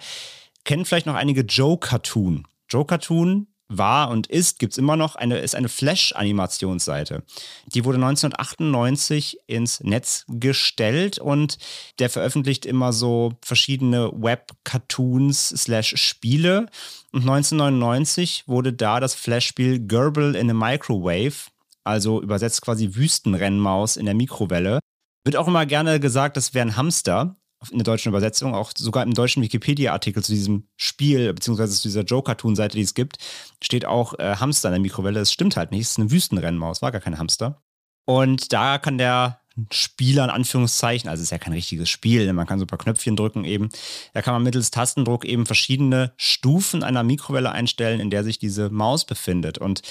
kennen 0.64 0.84
vielleicht 0.84 1.06
noch 1.06 1.14
einige 1.14 1.42
Joe 1.42 1.78
Cartoon. 1.78 2.46
Joe 2.68 2.86
Cartoon 2.86 3.48
war 3.78 4.10
und 4.10 4.26
ist, 4.26 4.58
gibt 4.58 4.72
es 4.72 4.78
immer 4.78 4.96
noch, 4.96 5.16
eine, 5.16 5.38
ist 5.38 5.54
eine 5.54 5.68
Flash-Animationsseite. 5.68 7.22
Die 7.66 7.84
wurde 7.84 7.96
1998 7.96 9.38
ins 9.46 9.80
Netz 9.80 10.24
gestellt 10.28 11.18
und 11.18 11.58
der 11.98 12.10
veröffentlicht 12.10 12.66
immer 12.66 12.92
so 12.92 13.32
verschiedene 13.42 14.10
Web-Cartoons 14.12 15.48
slash 15.48 15.94
Spiele. 15.96 16.66
Und 17.12 17.22
1999 17.22 18.44
wurde 18.46 18.72
da 18.72 19.00
das 19.00 19.14
Flash-Spiel 19.14 19.86
Gerbil 19.86 20.34
in 20.34 20.50
a 20.50 20.54
Microwave, 20.54 21.50
also 21.84 22.22
übersetzt 22.22 22.62
quasi 22.62 22.94
Wüstenrennmaus 22.94 23.96
in 23.96 24.06
der 24.06 24.14
Mikrowelle. 24.14 24.80
Wird 25.24 25.36
auch 25.36 25.48
immer 25.48 25.66
gerne 25.66 26.00
gesagt, 26.00 26.36
das 26.36 26.52
wäre 26.52 26.66
ein 26.66 26.76
Hamster 26.76 27.36
in 27.70 27.78
der 27.78 27.84
deutschen 27.84 28.08
Übersetzung, 28.08 28.54
auch 28.54 28.72
sogar 28.76 29.02
im 29.04 29.14
deutschen 29.14 29.42
Wikipedia-Artikel 29.42 30.22
zu 30.22 30.32
diesem 30.32 30.68
Spiel, 30.76 31.32
beziehungsweise 31.32 31.74
zu 31.74 31.88
dieser 31.88 32.02
Joe-Cartoon-Seite, 32.02 32.76
die 32.76 32.82
es 32.82 32.94
gibt, 32.94 33.18
steht 33.62 33.84
auch 33.84 34.18
äh, 34.18 34.36
Hamster 34.36 34.68
in 34.68 34.74
der 34.74 34.80
Mikrowelle. 34.80 35.20
Das 35.20 35.32
stimmt 35.32 35.56
halt 35.56 35.70
nicht. 35.70 35.82
Es 35.82 35.90
ist 35.92 35.98
eine 35.98 36.10
Wüstenrennmaus, 36.10 36.82
war 36.82 36.92
gar 36.92 37.00
kein 37.00 37.18
Hamster. 37.18 37.62
Und 38.04 38.52
da 38.52 38.78
kann 38.78 38.98
der 38.98 39.42
Spieler 39.70 40.24
in 40.24 40.30
Anführungszeichen, 40.30 41.10
also 41.10 41.20
es 41.20 41.26
ist 41.26 41.30
ja 41.30 41.38
kein 41.38 41.52
richtiges 41.52 41.90
Spiel, 41.90 42.32
man 42.32 42.46
kann 42.46 42.58
so 42.58 42.64
ein 42.64 42.68
paar 42.68 42.78
Knöpfchen 42.78 43.16
drücken 43.16 43.44
eben. 43.44 43.68
Da 44.14 44.22
kann 44.22 44.34
man 44.34 44.42
mittels 44.42 44.70
Tastendruck 44.70 45.24
eben 45.24 45.46
verschiedene 45.46 46.12
Stufen 46.16 46.82
einer 46.82 47.02
Mikrowelle 47.02 47.52
einstellen, 47.52 48.00
in 48.00 48.10
der 48.10 48.24
sich 48.24 48.38
diese 48.38 48.70
Maus 48.70 49.04
befindet. 49.04 49.58
Und 49.58 49.82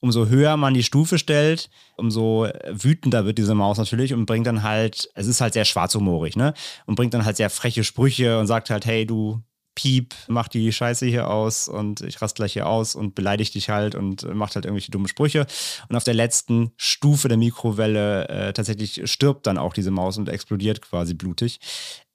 umso 0.00 0.26
höher 0.26 0.56
man 0.56 0.74
die 0.74 0.82
Stufe 0.82 1.18
stellt, 1.18 1.70
umso 1.96 2.48
wütender 2.70 3.24
wird 3.24 3.38
diese 3.38 3.54
Maus 3.54 3.78
natürlich 3.78 4.14
und 4.14 4.26
bringt 4.26 4.46
dann 4.46 4.62
halt, 4.62 5.10
es 5.14 5.26
ist 5.26 5.40
halt 5.40 5.52
sehr 5.52 5.64
schwarzhumorig, 5.64 6.36
ne? 6.36 6.54
Und 6.86 6.94
bringt 6.94 7.14
dann 7.14 7.24
halt 7.24 7.36
sehr 7.36 7.50
freche 7.50 7.84
Sprüche 7.84 8.38
und 8.38 8.46
sagt 8.46 8.70
halt, 8.70 8.86
hey, 8.86 9.06
du 9.06 9.42
Piep, 9.80 10.14
mach 10.28 10.48
die 10.48 10.70
Scheiße 10.70 11.06
hier 11.06 11.30
aus 11.30 11.66
und 11.66 12.02
ich 12.02 12.20
rast 12.20 12.36
gleich 12.36 12.52
hier 12.52 12.66
aus 12.66 12.94
und 12.94 13.14
beleidigt 13.14 13.54
dich 13.54 13.70
halt 13.70 13.94
und 13.94 14.24
macht 14.34 14.54
halt 14.54 14.66
irgendwelche 14.66 14.90
dumme 14.90 15.08
Sprüche. 15.08 15.46
Und 15.88 15.96
auf 15.96 16.04
der 16.04 16.12
letzten 16.12 16.72
Stufe 16.76 17.28
der 17.28 17.38
Mikrowelle 17.38 18.28
äh, 18.28 18.52
tatsächlich 18.52 19.10
stirbt 19.10 19.46
dann 19.46 19.56
auch 19.56 19.72
diese 19.72 19.90
Maus 19.90 20.18
und 20.18 20.28
explodiert 20.28 20.82
quasi 20.82 21.14
blutig. 21.14 21.60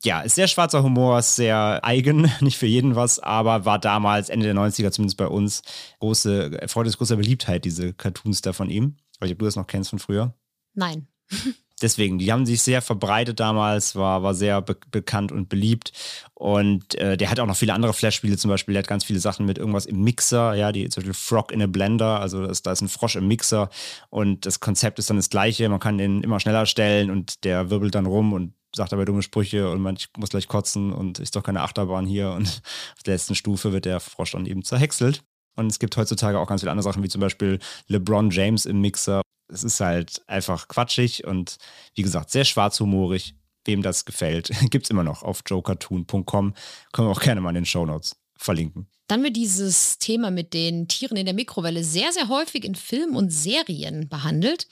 Ja, 0.03 0.21
ist 0.21 0.35
sehr 0.35 0.47
schwarzer 0.47 0.83
Humor, 0.83 1.17
ist 1.17 1.37
sehr 1.37 1.79
eigen, 1.83 2.31
nicht 2.39 2.59
für 2.59 2.67
jeden 2.67 2.95
was, 2.95 3.17
aber 3.17 3.65
war 3.65 3.79
damals 3.79 4.29
Ende 4.29 4.45
der 4.45 4.55
90er 4.55 4.91
zumindest 4.91 5.17
bei 5.17 5.27
uns 5.27 5.63
große, 6.01 6.61
erfreut 6.61 6.85
es 6.85 6.99
großer 6.99 7.15
Beliebtheit, 7.15 7.65
diese 7.65 7.95
Cartoons 7.95 8.41
da 8.41 8.53
von 8.53 8.69
ihm. 8.69 8.97
Ich 9.11 9.21
weiß 9.21 9.27
nicht, 9.27 9.33
ob 9.33 9.39
du 9.39 9.45
das 9.45 9.55
noch 9.55 9.65
kennst 9.65 9.89
von 9.89 9.97
früher. 9.97 10.35
Nein. 10.75 11.07
deswegen, 11.81 12.17
die 12.17 12.31
haben 12.31 12.45
sich 12.45 12.61
sehr 12.61 12.81
verbreitet 12.81 13.39
damals, 13.39 13.95
war, 13.95 14.23
war 14.23 14.33
sehr 14.33 14.61
be 14.61 14.77
bekannt 14.91 15.31
und 15.31 15.49
beliebt. 15.49 15.91
Und 16.33 16.95
äh, 16.95 17.17
der 17.17 17.29
hat 17.29 17.39
auch 17.39 17.45
noch 17.45 17.55
viele 17.55 17.73
andere 17.73 17.93
Flash-Spiele, 17.93 18.37
zum 18.37 18.49
Beispiel, 18.49 18.73
der 18.73 18.83
hat 18.83 18.87
ganz 18.87 19.03
viele 19.03 19.19
Sachen 19.19 19.45
mit 19.45 19.57
irgendwas 19.57 19.85
im 19.85 20.03
Mixer, 20.03 20.53
ja, 20.55 20.71
die 20.71 20.89
zum 20.89 21.01
Beispiel 21.01 21.13
Frog 21.13 21.51
in 21.51 21.61
a 21.61 21.67
Blender, 21.67 22.19
also 22.19 22.45
das, 22.45 22.61
da 22.61 22.71
ist 22.71 22.81
ein 22.81 22.89
Frosch 22.89 23.15
im 23.15 23.27
Mixer 23.27 23.69
und 24.09 24.45
das 24.45 24.59
Konzept 24.59 24.99
ist 24.99 25.09
dann 25.09 25.17
das 25.17 25.29
gleiche, 25.29 25.69
man 25.69 25.79
kann 25.79 25.97
den 25.97 26.23
immer 26.23 26.39
schneller 26.39 26.65
stellen 26.65 27.09
und 27.09 27.43
der 27.43 27.69
wirbelt 27.69 27.95
dann 27.95 28.05
rum 28.05 28.33
und 28.33 28.53
sagt 28.75 28.91
dabei 28.91 29.05
dumme 29.05 29.21
Sprüche 29.21 29.69
und 29.69 29.81
man, 29.81 29.97
muss 30.17 30.29
gleich 30.29 30.47
kotzen 30.47 30.91
und 30.91 31.19
ist 31.19 31.35
doch 31.35 31.43
keine 31.43 31.61
Achterbahn 31.61 32.05
hier 32.05 32.31
und 32.31 32.47
auf 32.95 33.03
der 33.05 33.13
letzten 33.13 33.35
Stufe 33.35 33.71
wird 33.71 33.85
der 33.85 33.99
Frosch 33.99 34.31
dann 34.31 34.45
eben 34.45 34.63
zerhäckselt. 34.63 35.23
Und 35.57 35.67
es 35.67 35.79
gibt 35.79 35.95
heutzutage 35.95 36.37
auch 36.37 36.47
ganz 36.47 36.61
viele 36.61 36.71
andere 36.71 36.83
Sachen, 36.83 37.01
wie 37.01 37.07
zum 37.07 37.21
Beispiel 37.21 37.59
LeBron 37.87 38.29
James 38.29 38.65
im 38.65 38.81
Mixer 38.81 39.21
es 39.47 39.63
ist 39.63 39.79
halt 39.79 40.21
einfach 40.27 40.67
quatschig 40.67 41.25
und 41.25 41.57
wie 41.93 42.01
gesagt, 42.01 42.31
sehr 42.31 42.45
schwarzhumorig. 42.45 43.35
Wem 43.67 43.81
das 43.81 44.05
gefällt, 44.05 44.51
gibt 44.69 44.85
es 44.85 44.89
immer 44.91 45.03
noch 45.03 45.23
auf 45.23 45.41
jokertoon.com. 45.45 46.53
Können 46.91 47.07
wir 47.07 47.11
auch 47.11 47.21
gerne 47.21 47.41
mal 47.41 47.49
in 47.49 47.55
den 47.55 47.65
Shownotes 47.65 48.15
verlinken. 48.37 48.87
Dann 49.07 49.23
wird 49.23 49.35
dieses 49.35 49.97
Thema 49.97 50.29
mit 50.31 50.53
den 50.53 50.87
Tieren 50.87 51.17
in 51.17 51.25
der 51.25 51.33
Mikrowelle 51.33 51.83
sehr, 51.83 52.11
sehr 52.11 52.27
häufig 52.27 52.63
in 52.63 52.75
Filmen 52.75 53.15
und 53.15 53.31
Serien 53.31 54.07
behandelt. 54.07 54.67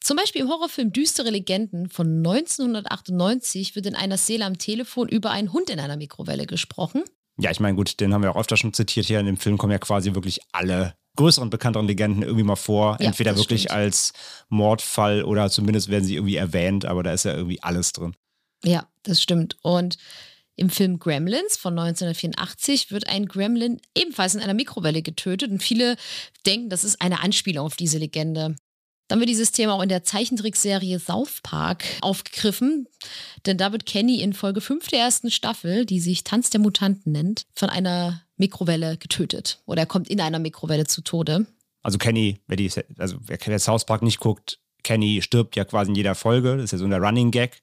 Zum 0.00 0.16
Beispiel 0.16 0.42
im 0.42 0.48
Horrorfilm 0.48 0.92
Düstere 0.92 1.30
Legenden 1.30 1.88
von 1.88 2.18
1998 2.18 3.74
wird 3.74 3.86
in 3.86 3.96
einer 3.96 4.16
Szene 4.18 4.44
am 4.44 4.56
Telefon 4.56 5.08
über 5.08 5.30
einen 5.30 5.52
Hund 5.52 5.68
in 5.68 5.80
einer 5.80 5.96
Mikrowelle 5.96 6.46
gesprochen. 6.46 7.02
Ja, 7.38 7.50
ich 7.50 7.60
meine, 7.60 7.76
gut, 7.76 8.00
den 8.00 8.14
haben 8.14 8.22
wir 8.22 8.30
auch 8.30 8.40
öfter 8.40 8.56
schon 8.56 8.72
zitiert 8.72 9.06
hier. 9.06 9.20
In 9.20 9.26
dem 9.26 9.36
Film 9.36 9.58
kommen 9.58 9.72
ja 9.72 9.78
quasi 9.78 10.14
wirklich 10.14 10.40
alle 10.52 10.94
größeren, 11.16 11.50
bekannteren 11.50 11.86
Legenden 11.86 12.22
irgendwie 12.22 12.44
mal 12.44 12.56
vor. 12.56 12.96
Ja, 13.00 13.06
Entweder 13.08 13.36
wirklich 13.36 13.62
stimmt. 13.62 13.74
als 13.74 14.12
Mordfall 14.48 15.24
oder 15.24 15.50
zumindest 15.50 15.88
werden 15.88 16.04
sie 16.04 16.14
irgendwie 16.14 16.36
erwähnt, 16.36 16.84
aber 16.84 17.02
da 17.02 17.12
ist 17.12 17.24
ja 17.24 17.34
irgendwie 17.34 17.62
alles 17.62 17.92
drin. 17.92 18.14
Ja, 18.64 18.88
das 19.02 19.22
stimmt. 19.22 19.56
Und 19.62 19.96
im 20.56 20.70
Film 20.70 20.98
Gremlins 20.98 21.56
von 21.56 21.78
1984 21.78 22.90
wird 22.90 23.08
ein 23.08 23.26
Gremlin 23.26 23.80
ebenfalls 23.94 24.34
in 24.34 24.40
einer 24.40 24.54
Mikrowelle 24.54 25.02
getötet 25.02 25.50
und 25.50 25.62
viele 25.62 25.96
denken, 26.46 26.70
das 26.70 26.82
ist 26.82 27.00
eine 27.02 27.20
Anspielung 27.20 27.66
auf 27.66 27.76
diese 27.76 27.98
Legende. 27.98 28.56
Dann 29.08 29.20
wird 29.20 29.28
dieses 29.28 29.52
Thema 29.52 29.74
auch 29.74 29.82
in 29.82 29.88
der 29.88 30.02
Zeichentrickserie 30.02 30.98
South 30.98 31.40
Park 31.42 31.84
aufgegriffen, 32.00 32.88
denn 33.44 33.58
da 33.58 33.70
wird 33.70 33.86
Kenny 33.86 34.20
in 34.20 34.32
Folge 34.32 34.60
5 34.60 34.88
der 34.88 35.00
ersten 35.00 35.30
Staffel, 35.30 35.84
die 35.86 36.00
sich 36.00 36.24
Tanz 36.24 36.50
der 36.50 36.60
Mutanten 36.60 37.12
nennt, 37.12 37.46
von 37.54 37.70
einer 37.70 38.25
Mikrowelle 38.36 38.96
getötet 38.96 39.60
oder 39.66 39.82
er 39.82 39.86
kommt 39.86 40.08
in 40.08 40.20
einer 40.20 40.38
Mikrowelle 40.38 40.86
zu 40.86 41.02
Tode. 41.02 41.46
Also 41.82 41.98
Kenny, 41.98 42.40
wer, 42.46 42.56
die, 42.56 42.70
also 42.98 43.16
wer 43.20 43.58
South 43.58 43.86
Park 43.86 44.02
nicht 44.02 44.18
guckt, 44.18 44.58
Kenny 44.82 45.22
stirbt 45.22 45.56
ja 45.56 45.64
quasi 45.64 45.90
in 45.90 45.96
jeder 45.96 46.14
Folge, 46.14 46.56
das 46.56 46.66
ist 46.66 46.72
ja 46.72 46.78
so 46.78 46.84
ein 46.84 46.92
Running 46.92 47.30
Gag. 47.30 47.62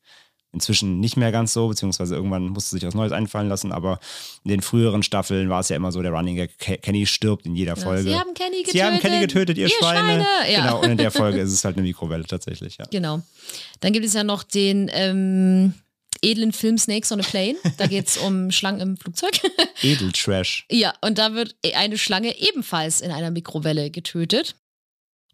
Inzwischen 0.56 1.00
nicht 1.00 1.18
mehr 1.18 1.32
ganz 1.32 1.52
so, 1.52 1.68
beziehungsweise 1.68 2.14
irgendwann 2.14 2.50
musste 2.50 2.76
sich 2.76 2.86
was 2.86 2.94
Neues 2.94 3.12
einfallen 3.12 3.50
lassen, 3.50 3.72
aber 3.72 4.00
in 4.44 4.52
den 4.52 4.62
früheren 4.62 5.02
Staffeln 5.02 5.50
war 5.50 5.62
es 5.62 5.70
ja 5.70 5.76
immer 5.76 5.92
so, 5.92 6.02
der 6.04 6.12
Running 6.12 6.36
Gag, 6.36 6.58
Kenny 6.60 7.08
stirbt 7.08 7.48
in 7.48 7.56
jeder 7.56 7.76
Folge. 7.76 8.04
Sie 8.04 8.16
haben 8.16 8.36
Kenny 8.36 8.58
getötet. 8.58 8.74
Sie 8.74 8.84
haben 8.84 9.00
Kenny 9.00 9.20
getötet, 9.20 9.58
ihr, 9.58 9.64
ihr 9.64 9.70
Schweine. 9.72 10.24
Schweine. 10.24 10.52
Ja. 10.52 10.62
Genau, 10.62 10.82
und 10.82 10.92
in 10.92 10.98
der 10.98 11.10
Folge 11.10 11.40
ist 11.40 11.52
es 11.52 11.66
halt 11.66 11.76
eine 11.76 11.88
Mikrowelle 11.88 12.26
tatsächlich, 12.26 12.78
ja. 12.78 12.86
Genau. 12.92 13.22
Dann 13.80 13.94
gibt 13.94 14.06
es 14.06 14.14
ja 14.14 14.24
noch 14.24 14.44
den 14.44 14.92
ähm, 14.94 15.74
edlen 16.24 16.54
Film 16.54 16.78
Snakes 16.78 17.12
on 17.12 17.20
a 17.20 17.24
Plane. 17.24 17.56
Da 17.78 17.88
geht 17.88 18.08
es 18.08 18.18
um 18.18 18.52
Schlangen 18.52 18.82
im 18.82 18.98
Flugzeug. 18.98 19.40
Edeltrash. 19.82 20.66
Ja, 20.72 20.94
und 21.02 21.18
da 21.18 21.34
wird 21.34 21.56
eine 21.76 21.98
Schlange 21.98 22.38
ebenfalls 22.40 23.02
in 23.02 23.12
einer 23.12 23.32
Mikrowelle 23.32 23.92
getötet. 23.92 24.56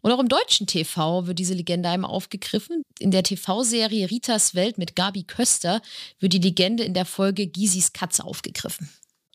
Und 0.02 0.12
auch 0.12 0.18
im 0.18 0.28
deutschen 0.28 0.66
TV 0.66 1.26
wird 1.26 1.38
diese 1.38 1.54
Legende 1.54 1.88
einmal 1.88 2.10
aufgegriffen. 2.10 2.82
In 2.98 3.10
der 3.10 3.22
TV-Serie 3.22 4.10
Ritas 4.10 4.54
Welt 4.54 4.78
mit 4.78 4.96
Gabi 4.96 5.24
Köster 5.24 5.82
wird 6.18 6.32
die 6.32 6.38
Legende 6.38 6.84
in 6.84 6.94
der 6.94 7.04
Folge 7.04 7.46
Gisis 7.46 7.92
Katze 7.92 8.24
aufgegriffen. 8.24 8.88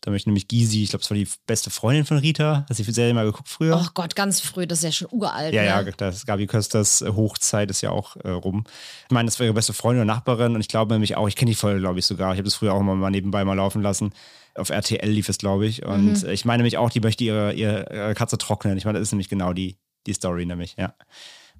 Da 0.06 0.12
möchte 0.12 0.28
nämlich 0.28 0.46
Gisi, 0.46 0.84
ich 0.84 0.90
glaube, 0.90 1.02
es 1.02 1.10
war 1.10 1.16
die 1.16 1.26
beste 1.48 1.68
Freundin 1.68 2.04
von 2.04 2.18
Rita. 2.18 2.64
Hast 2.70 2.78
du 2.78 2.84
die 2.84 2.92
Serie 2.92 3.12
mal 3.12 3.24
geguckt 3.24 3.48
früher? 3.48 3.76
Oh 3.76 3.88
Gott, 3.92 4.14
ganz 4.14 4.38
früh, 4.38 4.64
das 4.64 4.78
ist 4.78 4.84
ja 4.84 4.92
schon 4.92 5.08
uralt. 5.10 5.52
Ja, 5.52 5.62
ne? 5.62 5.68
ja, 5.68 5.82
das 5.82 6.24
Gabi 6.24 6.46
Kösters 6.46 7.02
Hochzeit 7.02 7.70
ist 7.70 7.80
ja 7.80 7.90
auch 7.90 8.14
äh, 8.18 8.30
rum. 8.30 8.62
Ich 9.06 9.10
meine, 9.10 9.26
das 9.26 9.40
war 9.40 9.46
ihre 9.46 9.54
beste 9.54 9.72
Freundin 9.72 10.02
und 10.02 10.06
Nachbarin 10.06 10.54
und 10.54 10.60
ich 10.60 10.68
glaube 10.68 10.94
nämlich 10.94 11.16
auch, 11.16 11.26
ich 11.26 11.34
kenne 11.34 11.50
die 11.50 11.56
Folge, 11.56 11.80
glaube 11.80 11.98
ich, 11.98 12.06
sogar. 12.06 12.30
Ich 12.32 12.38
habe 12.38 12.44
das 12.44 12.54
früher 12.54 12.72
auch 12.72 12.78
immer 12.78 12.94
mal 12.94 13.10
nebenbei 13.10 13.44
mal 13.44 13.54
laufen 13.54 13.82
lassen. 13.82 14.12
Auf 14.54 14.70
RTL 14.70 15.10
lief 15.10 15.28
es, 15.28 15.38
glaube 15.38 15.66
ich. 15.66 15.84
Und 15.84 16.22
mhm. 16.22 16.30
ich 16.30 16.44
meine 16.44 16.58
nämlich 16.58 16.78
auch, 16.78 16.90
die 16.90 17.00
möchte 17.00 17.24
ihre, 17.24 17.54
ihre 17.54 18.14
Katze 18.14 18.38
trocknen. 18.38 18.78
Ich 18.78 18.84
meine, 18.84 19.00
das 19.00 19.08
ist 19.08 19.12
nämlich 19.12 19.28
genau 19.28 19.54
die, 19.54 19.76
die 20.06 20.12
Story 20.12 20.46
nämlich, 20.46 20.76
ja. 20.78 20.94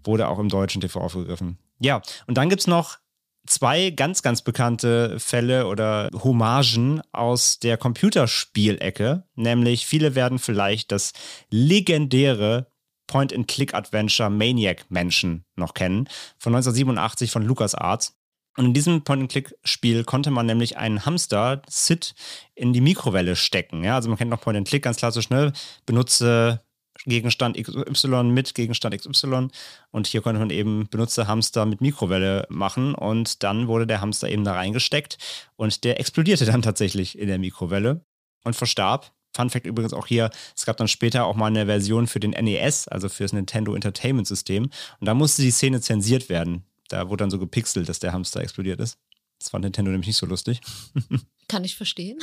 Wurde 0.04 0.28
auch 0.28 0.38
im 0.38 0.50
deutschen 0.50 0.80
TV 0.80 1.00
aufgegriffen. 1.00 1.58
Ja, 1.80 2.00
und 2.28 2.38
dann 2.38 2.48
gibt 2.48 2.60
es 2.60 2.68
noch 2.68 2.98
zwei 3.46 3.90
ganz, 3.90 4.22
ganz 4.22 4.42
bekannte 4.42 5.18
Fälle 5.18 5.66
oder 5.66 6.10
Hommagen 6.12 7.02
aus 7.12 7.58
der 7.58 7.76
Computerspielecke. 7.76 9.24
Nämlich, 9.34 9.86
viele 9.86 10.14
werden 10.14 10.38
vielleicht 10.38 10.92
das 10.92 11.12
legendäre 11.50 12.66
Point-and-Click-Adventure 13.06 14.30
Maniac 14.30 14.84
Mansion 14.88 15.44
noch 15.54 15.74
kennen, 15.74 16.08
von 16.38 16.54
1987 16.54 17.30
von 17.30 17.44
LucasArts. 17.44 18.16
Und 18.56 18.66
in 18.66 18.74
diesem 18.74 19.04
Point-and-Click-Spiel 19.04 20.04
konnte 20.04 20.30
man 20.30 20.46
nämlich 20.46 20.78
einen 20.78 21.04
Hamster, 21.04 21.62
Sid, 21.68 22.14
in 22.54 22.72
die 22.72 22.80
Mikrowelle 22.80 23.36
stecken. 23.36 23.84
Ja, 23.84 23.96
also 23.96 24.08
man 24.08 24.16
kennt 24.16 24.30
noch 24.30 24.40
Point-and-Click 24.40 24.82
ganz 24.82 24.96
klassisch, 24.96 25.28
ne? 25.28 25.52
Benutze 25.84 26.62
Gegenstand 27.04 27.56
XY 27.56 28.24
mit 28.24 28.54
Gegenstand 28.54 28.96
XY. 28.96 29.48
Und 29.90 30.06
hier 30.06 30.22
konnte 30.22 30.38
man 30.38 30.50
eben 30.50 30.88
benutzte 30.88 31.26
Hamster 31.26 31.66
mit 31.66 31.80
Mikrowelle 31.80 32.46
machen. 32.48 32.94
Und 32.94 33.42
dann 33.42 33.68
wurde 33.68 33.86
der 33.86 34.00
Hamster 34.00 34.28
eben 34.28 34.44
da 34.44 34.54
reingesteckt 34.54 35.18
und 35.56 35.84
der 35.84 36.00
explodierte 36.00 36.46
dann 36.46 36.62
tatsächlich 36.62 37.18
in 37.18 37.28
der 37.28 37.38
Mikrowelle 37.38 38.04
und 38.44 38.56
verstarb. 38.56 39.12
Fun 39.34 39.50
Fact 39.50 39.66
übrigens 39.66 39.92
auch 39.92 40.06
hier, 40.06 40.30
es 40.56 40.64
gab 40.64 40.78
dann 40.78 40.88
später 40.88 41.26
auch 41.26 41.36
mal 41.36 41.46
eine 41.46 41.66
Version 41.66 42.06
für 42.06 42.20
den 42.20 42.30
NES, 42.30 42.88
also 42.88 43.10
für 43.10 43.24
das 43.24 43.34
Nintendo 43.34 43.74
Entertainment 43.74 44.26
System. 44.26 44.70
Und 44.98 45.06
da 45.06 45.12
musste 45.12 45.42
die 45.42 45.50
Szene 45.50 45.80
zensiert 45.80 46.30
werden. 46.30 46.64
Da 46.88 47.08
wurde 47.08 47.22
dann 47.22 47.30
so 47.30 47.38
gepixelt, 47.38 47.88
dass 47.88 47.98
der 47.98 48.12
Hamster 48.12 48.40
explodiert 48.40 48.80
ist. 48.80 48.98
Das 49.38 49.50
fand 49.50 49.64
Nintendo 49.64 49.90
nämlich 49.90 50.06
nicht 50.06 50.16
so 50.16 50.26
lustig. 50.26 50.60
Kann 51.48 51.64
ich 51.64 51.76
verstehen. 51.76 52.18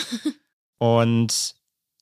und 0.80 1.56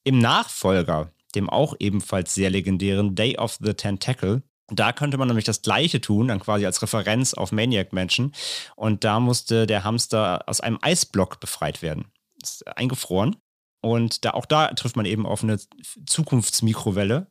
im 0.04 0.20
Nachfolger 0.20 1.12
dem 1.32 1.50
auch 1.50 1.76
ebenfalls 1.80 2.34
sehr 2.34 2.50
legendären 2.50 3.16
Day 3.16 3.38
of 3.38 3.58
the 3.62 3.74
Tentacle. 3.74 4.44
Da 4.74 4.94
könnte 4.94 5.18
man 5.18 5.28
nämlich 5.28 5.46
das 5.46 5.62
Gleiche 5.62 6.00
tun, 6.00 6.30
dann 6.30 6.40
quasi 6.40 6.66
als 6.66 6.82
Referenz 6.82 7.34
auf 7.34 7.52
Maniac 7.52 7.92
Mansion. 7.92 8.32
Und 8.76 9.04
da 9.04 9.20
musste 9.20 9.68
der 9.68 9.84
Hamster 9.84 10.44
aus 10.48 10.62
einem 10.62 10.80
Eisblock 10.82 11.40
befreit 11.40 11.82
werden. 11.82 12.06
Ist 12.42 12.66
eingefroren. 12.68 13.36
Und 13.82 14.24
da, 14.24 14.32
auch 14.32 14.46
da 14.46 14.68
trifft 14.70 14.96
man 14.96 15.06
eben 15.06 15.26
auf 15.26 15.44
eine 15.44 15.60
Zukunftsmikrowelle 16.06 17.28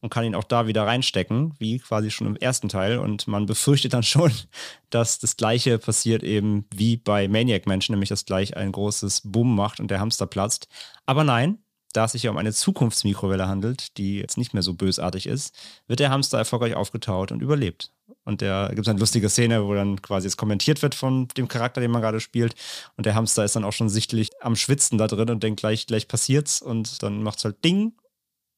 und 0.00 0.10
kann 0.10 0.24
ihn 0.24 0.34
auch 0.34 0.44
da 0.44 0.66
wieder 0.66 0.86
reinstecken, 0.86 1.54
wie 1.58 1.78
quasi 1.78 2.10
schon 2.10 2.28
im 2.28 2.36
ersten 2.36 2.68
Teil. 2.68 2.98
Und 2.98 3.26
man 3.26 3.46
befürchtet 3.46 3.92
dann 3.92 4.02
schon, 4.04 4.32
dass 4.90 5.18
das 5.18 5.36
Gleiche 5.36 5.78
passiert 5.78 6.22
eben 6.22 6.66
wie 6.72 6.96
bei 6.96 7.28
Maniac 7.28 7.66
Mansion, 7.66 7.94
nämlich 7.94 8.08
dass 8.08 8.24
gleich 8.24 8.56
ein 8.56 8.72
großes 8.72 9.22
Boom 9.24 9.54
macht 9.54 9.80
und 9.80 9.90
der 9.90 10.00
Hamster 10.00 10.26
platzt. 10.26 10.68
Aber 11.04 11.24
nein, 11.24 11.58
da 11.92 12.04
es 12.04 12.12
sich 12.12 12.22
ja 12.22 12.30
um 12.30 12.36
eine 12.36 12.52
Zukunftsmikrowelle 12.52 13.48
handelt, 13.48 13.96
die 13.96 14.16
jetzt 14.18 14.36
nicht 14.36 14.54
mehr 14.54 14.62
so 14.62 14.74
bösartig 14.74 15.26
ist, 15.26 15.54
wird 15.86 16.00
der 16.00 16.10
Hamster 16.10 16.38
erfolgreich 16.38 16.74
aufgetaut 16.74 17.32
und 17.32 17.40
überlebt. 17.40 17.92
Und 18.24 18.42
da 18.42 18.68
gibt 18.68 18.80
es 18.80 18.88
eine 18.88 18.98
lustige 18.98 19.28
Szene, 19.28 19.64
wo 19.64 19.74
dann 19.74 20.02
quasi 20.02 20.26
es 20.26 20.36
kommentiert 20.36 20.82
wird 20.82 20.94
von 20.94 21.28
dem 21.28 21.48
Charakter, 21.48 21.80
den 21.80 21.90
man 21.90 22.02
gerade 22.02 22.20
spielt. 22.20 22.54
Und 22.96 23.06
der 23.06 23.14
Hamster 23.14 23.44
ist 23.44 23.56
dann 23.56 23.64
auch 23.64 23.72
schon 23.72 23.88
sichtlich 23.88 24.30
am 24.42 24.54
Schwitzen 24.54 24.98
da 24.98 25.06
drin 25.06 25.30
und 25.30 25.42
denkt, 25.42 25.60
gleich, 25.60 25.86
gleich 25.86 26.08
passiert's. 26.08 26.60
Und 26.60 27.02
dann 27.02 27.22
macht 27.22 27.38
es 27.38 27.44
halt 27.44 27.64
Ding, 27.64 27.94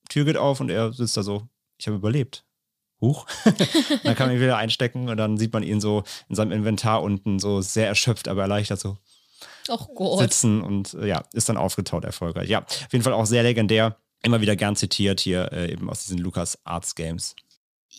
Tür 0.09 0.25
geht 0.25 0.37
auf 0.37 0.61
und 0.61 0.71
er 0.71 0.93
sitzt 0.93 1.17
da 1.17 1.23
so, 1.23 1.49
ich 1.79 1.87
habe 1.87 1.97
überlebt. 1.97 2.45
Huch. 3.01 3.27
dann 4.03 4.15
kann 4.15 4.27
man 4.27 4.37
ihn 4.37 4.43
wieder 4.43 4.57
einstecken 4.57 5.09
und 5.09 5.17
dann 5.17 5.39
sieht 5.39 5.53
man 5.53 5.63
ihn 5.63 5.81
so 5.81 6.03
in 6.29 6.35
seinem 6.35 6.53
Inventar 6.53 7.03
unten 7.03 7.39
so 7.39 7.61
sehr 7.63 7.87
erschöpft, 7.87 8.29
aber 8.29 8.43
erleichtert 8.43 8.81
so 8.81 8.99
oh 9.69 10.19
sitzen 10.19 10.63
und 10.63 10.95
äh, 10.95 11.07
ja, 11.07 11.23
ist 11.33 11.49
dann 11.49 11.57
aufgetaut 11.57 12.05
erfolgreich. 12.05 12.49
Ja, 12.49 12.63
auf 12.63 12.93
jeden 12.93 13.05
Fall 13.05 13.13
auch 13.13 13.27
sehr 13.27 13.43
legendär. 13.43 13.97
Immer 14.23 14.41
wieder 14.41 14.57
gern 14.57 14.77
zitiert 14.77 15.21
hier 15.21 15.51
äh, 15.53 15.73
eben 15.73 15.89
aus 15.89 16.05
diesen 16.05 16.19
Lucas 16.19 16.59
Arts 16.65 16.95
Games 16.95 17.35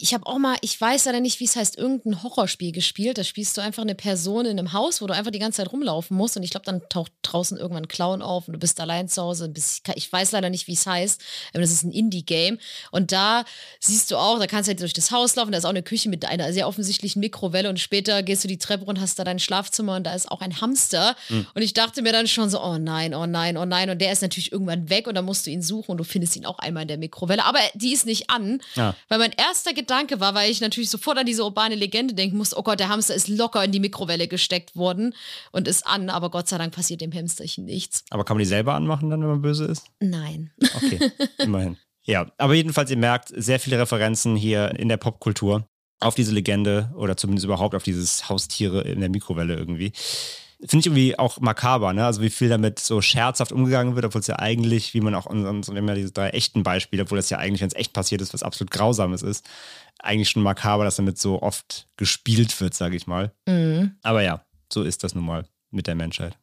ich 0.02 0.16
habe 0.16 0.26
auch 0.26 0.40
mal, 0.40 0.58
ich 0.62 0.80
weiß 0.80 1.06
leider 1.06 1.20
nicht, 1.20 1.40
wie 1.40 1.46
es 1.46 1.56
heißt, 1.56 1.78
irgendein 1.78 2.24
Horrorspiel 2.24 2.72
gespielt. 2.72 3.20
Da 3.20 3.24
spielst 3.24 3.56
du 3.56 3.62
einfach 3.62 3.84
eine 3.84 3.94
Person 3.94 4.46
in 4.46 4.58
einem 4.58 4.74
Haus, 4.74 5.00
wo 5.00 5.06
du 5.06 5.14
einfach 5.14 5.32
die 5.32 5.40
ganze 5.40 5.58
Zeit 5.58 5.72
rumlaufen 5.72 6.18
musst. 6.18 6.36
Und 6.36 6.44
ich 6.44 6.50
glaube, 6.50 6.66
dann 6.66 6.82
taucht 6.90 7.12
draußen 7.22 7.58
irgendwann 7.58 7.84
ein 7.84 7.88
Clown 7.88 8.24
auf 8.24 8.48
und 8.48 8.54
du 8.54 8.60
bist 8.60 8.80
allein 8.80 9.08
zu 9.08 9.22
Hause. 9.22 9.54
Ich 9.96 10.12
weiß 10.12 10.32
leider 10.32 10.50
nicht, 10.50 10.68
wie 10.68 10.74
es 10.74 10.88
heißt. 10.88 11.22
Aber 11.54 11.62
das 11.62 11.72
ist 11.72 11.84
ein 11.84 11.92
Indie-Game. 11.92 12.58
Und 12.90 13.12
da 13.12 13.46
siehst 13.80 14.10
du 14.10 14.18
auch, 14.18 14.40
da 14.40 14.48
kannst 14.48 14.68
du 14.68 14.72
halt 14.72 14.82
durch 14.82 14.94
das 14.94 15.12
Haus 15.12 15.36
laufen. 15.36 15.52
Da 15.52 15.60
ist 15.60 15.66
auch 15.66 15.70
eine 15.70 15.84
Küche 15.84 16.10
mit 16.10 16.26
einer 16.26 16.52
sehr 16.52 16.68
offensichtlichen 16.68 17.20
Mikrowelle. 17.20 17.70
Und 17.70 17.80
später 17.80 18.24
gehst 18.24 18.44
du 18.44 18.48
die 18.48 18.58
Treppe 18.58 18.86
und 18.86 19.00
hast 19.00 19.20
da 19.20 19.24
dein 19.24 19.38
Schlafzimmer 19.38 19.96
und 19.96 20.04
da 20.06 20.16
ist 20.16 20.32
auch 20.32 20.42
ein 20.42 20.62
Hamster. 20.62 21.16
Mhm. 21.30 21.46
Und 21.54 21.62
ich 21.62 21.74
dachte 21.74 22.02
mir 22.02 22.12
dann 22.12 22.28
schon 22.28 22.50
so, 22.50 22.60
oh 22.64 22.80
nein, 22.80 23.14
oh 23.14 23.28
nein, 23.28 23.56
oh 23.56 23.66
nein. 23.66 23.92
Und 23.92 24.02
der 24.02 24.12
ist 24.12 24.24
natürlich 24.24 24.52
irgendwann 24.52 24.90
weg 24.90 25.06
und 25.06 25.14
dann 25.14 25.26
musst 25.26 25.46
du 25.46 25.52
ihn 25.52 25.62
suchen 25.62 25.92
und 25.92 25.98
du 25.98 26.04
findest 26.04 26.36
ihn 26.36 26.48
auch 26.48 26.58
einmal 26.58 26.82
in 26.82 26.88
der 26.88 26.98
Mikrowelle. 26.98 27.46
Aber 27.46 27.60
die 27.76 27.94
ist 27.94 28.08
nicht 28.08 28.32
an, 28.32 28.62
ja. 28.74 28.96
weil 29.08 29.20
mein 29.20 29.34
erster 29.34 29.74
Gedanke 29.74 29.91
war, 30.20 30.34
weil 30.34 30.50
ich 30.50 30.62
natürlich 30.62 30.90
sofort 30.90 31.18
an 31.18 31.26
diese 31.26 31.44
urbane 31.44 31.76
Legende 31.76 32.14
denken 32.14 32.38
musste, 32.38 32.58
oh 32.58 32.64
Gott, 32.64 32.80
der 32.80 32.90
Hamster 32.90 33.14
ist 33.14 33.28
locker 33.28 33.64
in 33.64 33.72
die 33.72 33.80
Mikrowelle 33.80 34.28
gesteckt 34.28 34.76
worden 34.76 35.14
und 35.52 35.68
ist 35.68 35.86
an, 35.86 36.10
aber 36.10 36.30
Gott 36.30 36.48
sei 36.48 36.58
Dank 36.58 36.74
passiert 36.74 37.02
dem 37.02 37.14
Hamsterchen 37.14 37.66
nichts. 37.66 38.04
Aber 38.10 38.24
kann 38.24 38.38
man 38.38 38.44
die 38.44 38.50
selber 38.50 38.74
anmachen 38.74 39.10
dann, 39.10 39.22
wenn 39.22 39.30
man 39.30 39.42
böse 39.42 39.66
ist? 39.66 39.86
Nein. 40.00 40.52
Okay, 40.76 41.12
immerhin. 41.38 41.78
Ja, 42.04 42.32
aber 42.38 42.56
jedenfalls, 42.56 42.90
ihr 42.90 42.98
merkt, 42.98 43.32
sehr 43.36 43.60
viele 43.60 43.80
Referenzen 43.80 44.36
hier 44.36 44.72
in 44.80 44.90
der 44.90 44.98
Popkultur 44.98 45.68
auf 46.00 46.16
diese 46.16 46.34
Legende 46.34 46.92
oder 46.96 47.16
zumindest 47.16 47.46
überhaupt 47.46 47.76
auf 47.76 47.84
dieses 47.84 48.28
Haustiere 48.28 48.82
in 48.82 49.00
der 49.00 49.10
Mikrowelle 49.10 49.56
irgendwie. 49.56 49.94
Finde 50.64 50.80
ich 50.80 50.86
irgendwie 50.88 51.18
auch 51.18 51.40
makaber, 51.40 51.92
ne? 51.94 52.06
Also 52.06 52.22
wie 52.22 52.30
viel 52.30 52.50
damit 52.50 52.78
so 52.78 53.02
scherzhaft 53.02 53.52
umgegangen 53.52 53.96
wird, 53.96 54.06
obwohl 54.06 54.22
es 54.22 54.28
ja 54.28 54.38
eigentlich, 54.38 54.94
wie 54.94 55.02
man 55.02 55.16
auch 55.16 55.26
unseren, 55.26 55.64
wir 55.68 55.82
haben 55.82 55.88
ja 55.88 55.96
diese 55.96 56.12
drei 56.12 56.30
echten 56.30 56.62
Beispiele, 56.62 57.04
obwohl 57.04 57.18
das 57.18 57.32
ja 57.32 57.40
eigentlich, 57.40 57.62
wenn 57.62 57.70
es 57.70 57.76
echt 57.76 57.94
passiert 57.94 58.22
ist, 58.22 58.34
was 58.34 58.44
absolut 58.44 58.70
Grausames 58.70 59.24
ist, 59.24 59.48
eigentlich 60.04 60.30
schon 60.30 60.44
makaber, 60.44 60.84
dass 60.84 60.96
damit 60.96 61.18
so 61.18 61.42
oft 61.42 61.88
gespielt 61.98 62.60
wird, 62.60 62.74
sage 62.74 62.96
ich 62.96 63.08
mal. 63.08 63.32
Mhm. 63.48 63.96
Aber 64.02 64.22
ja, 64.22 64.46
so 64.72 64.84
ist 64.84 65.04
das 65.04 65.16
nun 65.16 65.26
mal 65.26 65.46
mit 65.70 65.88
der 65.88 65.96
Menschheit. 65.96 66.38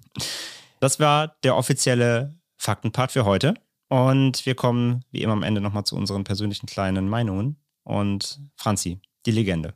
das 0.80 1.00
war 1.00 1.36
der 1.42 1.56
offizielle 1.56 2.34
Faktenpart 2.56 3.12
für 3.12 3.24
heute. 3.24 3.54
Und 3.88 4.46
wir 4.46 4.54
kommen 4.54 5.04
wie 5.10 5.22
immer 5.22 5.34
am 5.34 5.42
Ende 5.42 5.60
nochmal 5.60 5.84
zu 5.84 5.96
unseren 5.96 6.24
persönlichen 6.24 6.66
kleinen 6.66 7.08
Meinungen. 7.08 7.56
Und 7.82 8.40
Franzi, 8.56 9.00
die 9.26 9.30
Legende. 9.30 9.74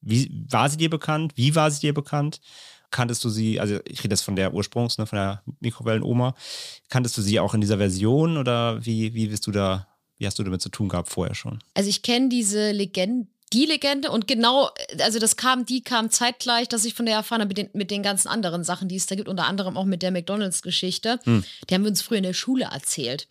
Wie 0.00 0.30
war 0.48 0.68
sie 0.68 0.76
dir 0.76 0.90
bekannt? 0.90 1.32
Wie 1.36 1.54
war 1.54 1.70
sie 1.70 1.80
dir 1.80 1.94
bekannt? 1.94 2.40
Kanntest 2.90 3.24
du 3.24 3.28
sie, 3.28 3.60
also 3.60 3.80
ich 3.84 4.02
rede 4.02 4.14
jetzt 4.14 4.22
von 4.22 4.36
der 4.36 4.54
Ursprungs, 4.54 4.96
ne, 4.96 5.06
von 5.06 5.18
der 5.18 5.42
Mikrowellenoma. 5.60 6.34
Kanntest 6.88 7.18
du 7.18 7.22
sie 7.22 7.40
auch 7.40 7.52
in 7.52 7.60
dieser 7.60 7.78
Version 7.78 8.38
oder 8.38 8.84
wie, 8.84 9.12
wie 9.12 9.26
bist 9.26 9.46
du 9.46 9.50
da, 9.50 9.88
wie 10.18 10.26
hast 10.26 10.38
du 10.38 10.44
damit 10.44 10.60
zu 10.60 10.68
tun 10.68 10.88
gehabt 10.88 11.08
vorher 11.08 11.34
schon? 11.34 11.60
Also 11.74 11.88
ich 11.88 12.02
kenne 12.02 12.28
diese 12.28 12.72
Legende, 12.72 13.28
die 13.52 13.64
Legende 13.64 14.10
und 14.10 14.28
genau, 14.28 14.70
also 14.98 15.18
das 15.18 15.36
kam, 15.36 15.64
die 15.64 15.82
kam 15.82 16.10
zeitgleich, 16.10 16.68
dass 16.68 16.84
ich 16.84 16.94
von 16.94 17.06
der 17.06 17.14
erfahren 17.14 17.40
habe 17.40 17.48
mit 17.48 17.58
den, 17.58 17.70
mit 17.72 17.90
den 17.90 18.02
ganzen 18.02 18.28
anderen 18.28 18.62
Sachen, 18.62 18.88
die 18.88 18.96
es 18.96 19.06
da 19.06 19.14
gibt, 19.14 19.28
unter 19.28 19.46
anderem 19.46 19.76
auch 19.76 19.86
mit 19.86 20.02
der 20.02 20.10
McDonalds-Geschichte. 20.10 21.18
Hm. 21.24 21.44
Die 21.68 21.74
haben 21.74 21.82
wir 21.82 21.90
uns 21.90 22.02
früher 22.02 22.18
in 22.18 22.24
der 22.24 22.34
Schule 22.34 22.66
erzählt. 22.66 23.26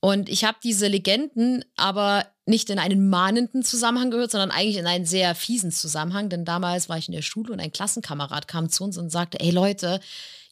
Und 0.00 0.28
ich 0.28 0.44
habe 0.44 0.58
diese 0.62 0.88
Legenden 0.88 1.64
aber 1.76 2.26
nicht 2.50 2.68
in 2.70 2.78
einen 2.78 3.08
mahnenden 3.08 3.62
Zusammenhang 3.62 4.10
gehört, 4.10 4.30
sondern 4.30 4.50
eigentlich 4.50 4.76
in 4.76 4.86
einen 4.86 5.06
sehr 5.06 5.34
fiesen 5.34 5.72
Zusammenhang. 5.72 6.28
Denn 6.28 6.44
damals 6.44 6.88
war 6.88 6.98
ich 6.98 7.08
in 7.08 7.14
der 7.14 7.22
Schule 7.22 7.52
und 7.52 7.60
ein 7.60 7.72
Klassenkamerad 7.72 8.48
kam 8.48 8.68
zu 8.68 8.84
uns 8.84 8.98
und 8.98 9.10
sagte, 9.10 9.40
ey 9.40 9.50
Leute, 9.50 10.00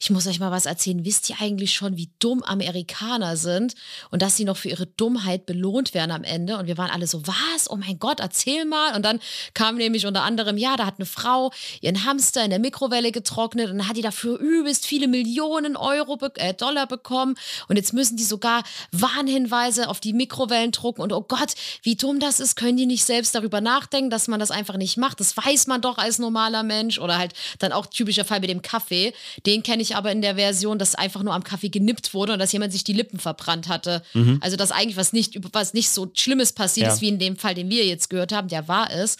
ich 0.01 0.09
muss 0.09 0.27
euch 0.27 0.39
mal 0.39 0.51
was 0.51 0.65
erzählen. 0.65 1.03
Wisst 1.03 1.29
ihr 1.29 1.35
eigentlich 1.41 1.73
schon, 1.73 1.97
wie 1.97 2.09
dumm 2.19 2.41
Amerikaner 2.41 3.35
sind 3.35 3.75
und 4.11 4.21
dass 4.21 4.37
sie 4.37 4.45
noch 4.45 4.55
für 4.55 4.69
ihre 4.69 4.87
Dummheit 4.87 5.45
belohnt 5.45 5.93
werden 5.93 6.11
am 6.11 6.23
Ende? 6.23 6.57
Und 6.57 6.67
wir 6.67 6.77
waren 6.77 6.89
alle 6.89 7.05
so, 7.05 7.27
was? 7.27 7.69
Oh 7.69 7.75
mein 7.75 7.99
Gott, 7.99 8.21
erzähl 8.21 8.63
mal. 8.63 8.95
Und 8.95 9.03
dann 9.03 9.19
kam 9.53 9.75
nämlich 9.75 10.05
unter 10.05 10.23
anderem, 10.23 10.57
ja, 10.57 10.77
da 10.77 10.85
hat 10.85 10.95
eine 10.99 11.05
Frau 11.05 11.51
ihren 11.81 12.05
Hamster 12.05 12.45
in 12.45 12.49
der 12.49 12.59
Mikrowelle 12.59 13.11
getrocknet 13.11 13.69
und 13.69 13.89
hat 13.89 13.97
die 13.97 14.01
dafür 14.01 14.39
übelst 14.39 14.85
viele 14.85 15.09
Millionen 15.09 15.75
Euro, 15.75 16.17
äh, 16.35 16.53
Dollar 16.53 16.87
bekommen. 16.87 17.35
Und 17.67 17.75
jetzt 17.75 17.91
müssen 17.91 18.15
die 18.15 18.23
sogar 18.23 18.63
Warnhinweise 18.93 19.89
auf 19.89 19.99
die 19.99 20.13
Mikrowellen 20.13 20.71
drucken. 20.71 21.01
Und 21.01 21.11
oh 21.11 21.25
Gott, 21.27 21.55
wie 21.83 21.88
dumm 21.95 22.19
das 22.19 22.39
ist, 22.39 22.55
können 22.55 22.77
die 22.77 22.85
nicht 22.85 23.03
selbst 23.03 23.35
darüber 23.35 23.61
nachdenken, 23.61 24.09
dass 24.09 24.27
man 24.27 24.39
das 24.39 24.51
einfach 24.51 24.77
nicht 24.77 24.97
macht. 24.97 25.19
Das 25.19 25.35
weiß 25.35 25.67
man 25.67 25.81
doch 25.81 25.97
als 25.97 26.19
normaler 26.19 26.63
Mensch. 26.63 26.99
Oder 26.99 27.17
halt 27.17 27.33
dann 27.59 27.71
auch 27.71 27.85
typischer 27.85 28.25
Fall 28.25 28.39
mit 28.39 28.49
dem 28.49 28.61
Kaffee. 28.61 29.13
Den 29.45 29.63
kenne 29.63 29.81
ich 29.81 29.95
aber 29.95 30.11
in 30.11 30.21
der 30.21 30.35
Version, 30.35 30.79
dass 30.79 30.95
einfach 30.95 31.23
nur 31.23 31.33
am 31.33 31.43
Kaffee 31.43 31.69
genippt 31.69 32.13
wurde 32.13 32.33
und 32.33 32.39
dass 32.39 32.51
jemand 32.51 32.73
sich 32.73 32.83
die 32.83 32.93
Lippen 32.93 33.19
verbrannt 33.19 33.67
hatte. 33.67 34.03
Mhm. 34.13 34.39
Also 34.41 34.57
dass 34.57 34.71
eigentlich 34.71 34.97
was 34.97 35.13
nicht, 35.13 35.39
was 35.53 35.73
nicht 35.73 35.89
so 35.89 36.11
Schlimmes 36.13 36.53
passiert 36.53 36.87
ja. 36.87 36.93
ist, 36.93 37.01
wie 37.01 37.09
in 37.09 37.19
dem 37.19 37.37
Fall, 37.37 37.53
den 37.53 37.69
wir 37.69 37.85
jetzt 37.85 38.09
gehört 38.09 38.31
haben, 38.31 38.47
der 38.47 38.67
war 38.67 38.91
es 38.91 39.17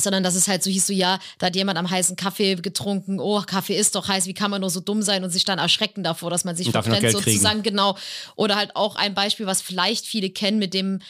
sondern 0.00 0.22
dass 0.22 0.34
es 0.34 0.48
halt 0.48 0.62
so 0.62 0.70
hieß, 0.70 0.86
so 0.86 0.92
ja, 0.92 1.18
da 1.38 1.46
hat 1.46 1.56
jemand 1.56 1.78
am 1.78 1.88
heißen 1.88 2.16
Kaffee 2.16 2.56
getrunken, 2.56 3.20
oh, 3.20 3.42
Kaffee 3.42 3.76
ist 3.76 3.94
doch 3.94 4.08
heiß, 4.08 4.26
wie 4.26 4.34
kann 4.34 4.50
man 4.50 4.60
nur 4.60 4.70
so 4.70 4.80
dumm 4.80 5.02
sein 5.02 5.24
und 5.24 5.30
sich 5.30 5.44
dann 5.44 5.58
erschrecken 5.58 6.02
davor, 6.02 6.30
dass 6.30 6.44
man 6.44 6.56
sich 6.56 6.70
verbrennt 6.70 7.10
sozusagen, 7.10 7.62
kriegen. 7.62 7.76
genau. 7.76 7.96
Oder 8.36 8.56
halt 8.56 8.76
auch 8.76 8.96
ein 8.96 9.14
Beispiel, 9.14 9.46
was 9.46 9.62
vielleicht 9.62 10.06
viele 10.06 10.30
kennen 10.30 10.58
mit 10.58 10.74
dem 10.74 11.00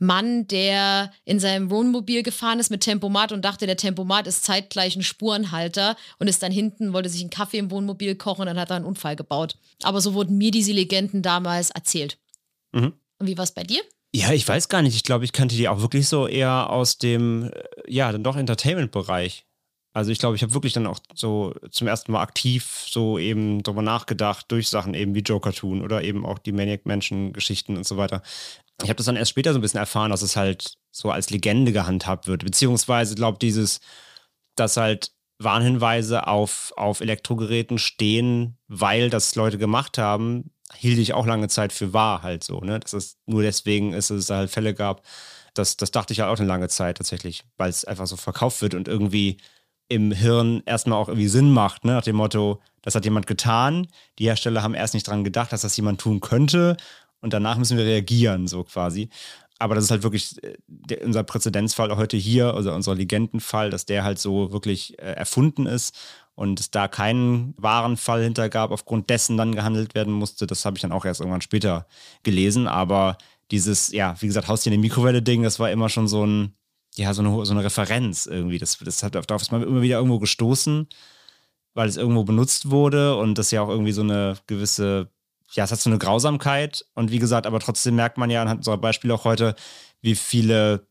Mann, 0.00 0.48
der 0.48 1.12
in 1.24 1.38
seinem 1.38 1.70
Wohnmobil 1.70 2.22
gefahren 2.22 2.58
ist 2.58 2.70
mit 2.70 2.80
Tempomat 2.80 3.32
und 3.32 3.44
dachte, 3.44 3.66
der 3.66 3.76
Tempomat 3.76 4.26
ist 4.26 4.44
zeitgleich 4.44 4.96
ein 4.96 5.02
Spurenhalter 5.02 5.96
und 6.18 6.26
ist 6.26 6.42
dann 6.42 6.50
hinten, 6.50 6.92
wollte 6.92 7.08
sich 7.08 7.20
einen 7.20 7.30
Kaffee 7.30 7.58
im 7.58 7.70
Wohnmobil 7.70 8.14
kochen 8.16 8.42
und 8.42 8.46
dann 8.46 8.58
hat 8.58 8.70
er 8.70 8.76
einen 8.76 8.86
Unfall 8.86 9.14
gebaut. 9.14 9.56
Aber 9.82 10.00
so 10.00 10.14
wurden 10.14 10.38
mir 10.38 10.50
diese 10.50 10.72
Legenden 10.72 11.22
damals 11.22 11.70
erzählt. 11.70 12.18
Mhm. 12.72 12.94
Und 13.18 13.26
wie 13.26 13.36
war 13.36 13.44
es 13.44 13.52
bei 13.52 13.62
dir? 13.62 13.82
Ja, 14.12 14.32
ich 14.32 14.48
weiß 14.48 14.68
gar 14.68 14.82
nicht. 14.82 14.96
Ich 14.96 15.04
glaube, 15.04 15.24
ich 15.24 15.32
kannte 15.32 15.54
die 15.54 15.68
auch 15.68 15.80
wirklich 15.80 16.08
so 16.08 16.26
eher 16.26 16.70
aus 16.70 16.98
dem, 16.98 17.44
äh, 17.44 17.62
ja, 17.86 18.10
dann 18.10 18.24
doch 18.24 18.36
Entertainment-Bereich. 18.36 19.44
Also 19.92 20.12
ich 20.12 20.18
glaube, 20.18 20.36
ich 20.36 20.42
habe 20.42 20.54
wirklich 20.54 20.72
dann 20.72 20.86
auch 20.86 21.00
so 21.14 21.52
zum 21.70 21.88
ersten 21.88 22.12
Mal 22.12 22.22
aktiv 22.22 22.84
so 22.86 23.18
eben 23.18 23.62
darüber 23.62 23.82
nachgedacht, 23.82 24.46
durch 24.48 24.68
Sachen 24.68 24.94
eben 24.94 25.14
wie 25.14 25.20
Joker 25.20 25.52
tun 25.52 25.82
oder 25.82 26.04
eben 26.04 26.24
auch 26.24 26.38
die 26.38 26.52
Maniac-Menschen-Geschichten 26.52 27.76
und 27.76 27.86
so 27.86 27.96
weiter. 27.96 28.22
Ich 28.82 28.88
habe 28.88 28.96
das 28.96 29.06
dann 29.06 29.16
erst 29.16 29.30
später 29.30 29.52
so 29.52 29.58
ein 29.58 29.62
bisschen 29.62 29.80
erfahren, 29.80 30.10
dass 30.10 30.22
es 30.22 30.36
halt 30.36 30.74
so 30.92 31.10
als 31.10 31.30
Legende 31.30 31.72
gehandhabt 31.72 32.28
wird, 32.28 32.44
beziehungsweise 32.44 33.16
glaube 33.16 33.38
dieses, 33.38 33.80
dass 34.54 34.76
halt 34.76 35.12
Warnhinweise 35.38 36.26
auf, 36.26 36.72
auf 36.76 37.00
Elektrogeräten 37.00 37.78
stehen, 37.78 38.58
weil 38.68 39.10
das 39.10 39.34
Leute 39.34 39.58
gemacht 39.58 39.98
haben, 39.98 40.52
hielt 40.76 40.98
ich 40.98 41.14
auch 41.14 41.26
lange 41.26 41.48
Zeit 41.48 41.72
für 41.72 41.92
wahr 41.92 42.22
halt 42.22 42.44
so, 42.44 42.60
ne? 42.60 42.78
Dass 42.78 42.92
es 42.92 43.16
nur 43.26 43.42
deswegen 43.42 43.92
ist, 43.92 44.10
dass 44.10 44.18
es 44.18 44.26
da 44.26 44.36
halt 44.36 44.50
Fälle 44.50 44.74
gab. 44.74 45.02
Das, 45.54 45.76
das 45.76 45.90
dachte 45.90 46.12
ich 46.12 46.20
halt 46.20 46.30
auch 46.30 46.38
eine 46.38 46.46
lange 46.46 46.68
Zeit 46.68 46.98
tatsächlich, 46.98 47.42
weil 47.56 47.70
es 47.70 47.84
einfach 47.84 48.06
so 48.06 48.16
verkauft 48.16 48.62
wird 48.62 48.74
und 48.74 48.86
irgendwie 48.86 49.38
im 49.90 50.12
Hirn 50.12 50.62
erstmal 50.64 50.98
auch 50.98 51.08
irgendwie 51.08 51.28
Sinn 51.28 51.52
macht, 51.52 51.84
ne? 51.84 51.92
nach 51.92 52.02
dem 52.02 52.16
Motto, 52.16 52.60
das 52.80 52.94
hat 52.94 53.04
jemand 53.04 53.26
getan, 53.26 53.88
die 54.18 54.24
Hersteller 54.24 54.62
haben 54.62 54.74
erst 54.74 54.94
nicht 54.94 55.06
dran 55.06 55.24
gedacht, 55.24 55.52
dass 55.52 55.62
das 55.62 55.76
jemand 55.76 56.00
tun 56.00 56.20
könnte 56.20 56.76
und 57.20 57.32
danach 57.34 57.58
müssen 57.58 57.76
wir 57.76 57.84
reagieren, 57.84 58.46
so 58.46 58.64
quasi. 58.64 59.10
Aber 59.58 59.74
das 59.74 59.84
ist 59.84 59.90
halt 59.90 60.04
wirklich 60.04 60.42
äh, 60.42 61.04
unser 61.04 61.22
Präzedenzfall 61.22 61.94
heute 61.96 62.16
hier, 62.16 62.54
also 62.54 62.72
unser 62.72 62.94
Legendenfall, 62.94 63.68
dass 63.68 63.84
der 63.84 64.04
halt 64.04 64.18
so 64.18 64.52
wirklich 64.52 64.98
äh, 64.98 65.12
erfunden 65.12 65.66
ist 65.66 65.98
und 66.34 66.60
es 66.60 66.70
da 66.70 66.88
keinen 66.88 67.52
wahren 67.58 67.98
Fall 67.98 68.22
hinter 68.22 68.48
gab, 68.48 68.70
aufgrund 68.70 69.10
dessen 69.10 69.36
dann 69.36 69.54
gehandelt 69.54 69.94
werden 69.94 70.14
musste. 70.14 70.46
Das 70.46 70.64
habe 70.64 70.78
ich 70.78 70.82
dann 70.82 70.92
auch 70.92 71.04
erst 71.04 71.20
irgendwann 71.20 71.42
später 71.42 71.86
gelesen. 72.22 72.68
Aber 72.68 73.18
dieses, 73.50 73.92
ja, 73.92 74.14
wie 74.20 74.28
gesagt, 74.28 74.48
Haustier 74.48 74.72
in 74.72 74.80
der 74.80 74.88
Mikrowelle-Ding, 74.88 75.42
das 75.42 75.58
war 75.58 75.70
immer 75.70 75.90
schon 75.90 76.08
so 76.08 76.24
ein, 76.24 76.54
ja, 77.00 77.14
so 77.14 77.22
eine, 77.22 77.44
so 77.44 77.52
eine 77.52 77.64
Referenz 77.64 78.26
irgendwie. 78.26 78.58
Das, 78.58 78.78
das 78.78 79.02
hat, 79.02 79.14
darauf 79.14 79.42
ist 79.42 79.52
man 79.52 79.62
immer 79.62 79.82
wieder 79.82 79.96
irgendwo 79.96 80.18
gestoßen, 80.18 80.88
weil 81.74 81.88
es 81.88 81.96
irgendwo 81.96 82.24
benutzt 82.24 82.70
wurde 82.70 83.16
und 83.16 83.38
das 83.38 83.50
ja 83.50 83.62
auch 83.62 83.68
irgendwie 83.68 83.92
so 83.92 84.02
eine 84.02 84.36
gewisse 84.46 85.10
ja, 85.52 85.64
es 85.64 85.72
hat 85.72 85.80
so 85.80 85.90
eine 85.90 85.98
Grausamkeit 85.98 86.86
und 86.94 87.10
wie 87.10 87.18
gesagt, 87.18 87.46
aber 87.46 87.58
trotzdem 87.58 87.96
merkt 87.96 88.18
man 88.18 88.30
ja 88.30 88.40
anhand 88.42 88.58
unserer 88.58 88.78
Beispiele 88.78 89.14
auch 89.14 89.24
heute, 89.24 89.56
wie 90.00 90.14
viele 90.14 90.86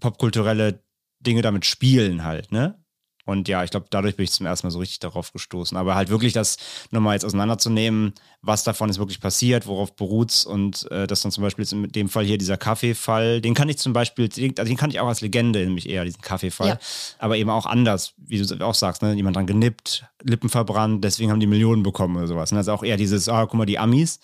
popkulturelle 0.00 0.80
Dinge 1.20 1.42
damit 1.42 1.66
spielen 1.66 2.24
halt, 2.24 2.52
ne? 2.52 2.80
Und 3.26 3.48
ja, 3.48 3.64
ich 3.64 3.70
glaube, 3.70 3.86
dadurch 3.90 4.16
bin 4.16 4.24
ich 4.24 4.30
zum 4.30 4.46
ersten 4.46 4.66
Mal 4.66 4.70
so 4.70 4.78
richtig 4.78 5.00
darauf 5.00 5.32
gestoßen. 5.32 5.76
Aber 5.76 5.96
halt 5.96 6.08
wirklich 6.08 6.32
das 6.32 6.56
nochmal 6.92 7.14
jetzt 7.14 7.24
auseinanderzunehmen, 7.24 8.14
was 8.40 8.62
davon 8.62 8.88
ist 8.88 8.98
wirklich 8.98 9.20
passiert, 9.20 9.66
worauf 9.66 9.94
beruht 9.96 10.30
es 10.30 10.44
und 10.44 10.90
äh, 10.92 11.08
dass 11.08 11.22
dann 11.22 11.32
zum 11.32 11.42
Beispiel 11.42 11.64
jetzt 11.64 11.72
in 11.72 11.90
dem 11.90 12.08
Fall 12.08 12.24
hier 12.24 12.38
dieser 12.38 12.56
Kaffeefall, 12.56 13.40
den 13.40 13.54
kann 13.54 13.68
ich 13.68 13.78
zum 13.78 13.92
Beispiel, 13.92 14.28
den, 14.28 14.54
also 14.56 14.68
den 14.68 14.76
kann 14.76 14.90
ich 14.90 15.00
auch 15.00 15.08
als 15.08 15.20
Legende, 15.20 15.58
nämlich 15.58 15.88
eher 15.88 16.04
diesen 16.04 16.22
Kaffeefall, 16.22 16.68
ja. 16.68 16.78
aber 17.18 17.36
eben 17.36 17.50
auch 17.50 17.66
anders, 17.66 18.14
wie 18.16 18.40
du 18.40 18.64
auch 18.64 18.74
sagst, 18.74 19.02
ne? 19.02 19.12
jemand 19.14 19.36
dran 19.36 19.46
genippt, 19.46 20.06
Lippen 20.22 20.48
verbrannt, 20.48 21.04
deswegen 21.04 21.32
haben 21.32 21.40
die 21.40 21.48
Millionen 21.48 21.82
bekommen 21.82 22.16
oder 22.16 22.28
sowas. 22.28 22.52
Und 22.52 22.58
also 22.58 22.72
auch 22.72 22.84
eher 22.84 22.96
dieses, 22.96 23.28
ah, 23.28 23.44
guck 23.46 23.54
mal, 23.54 23.66
die 23.66 23.78
Amis, 23.78 24.20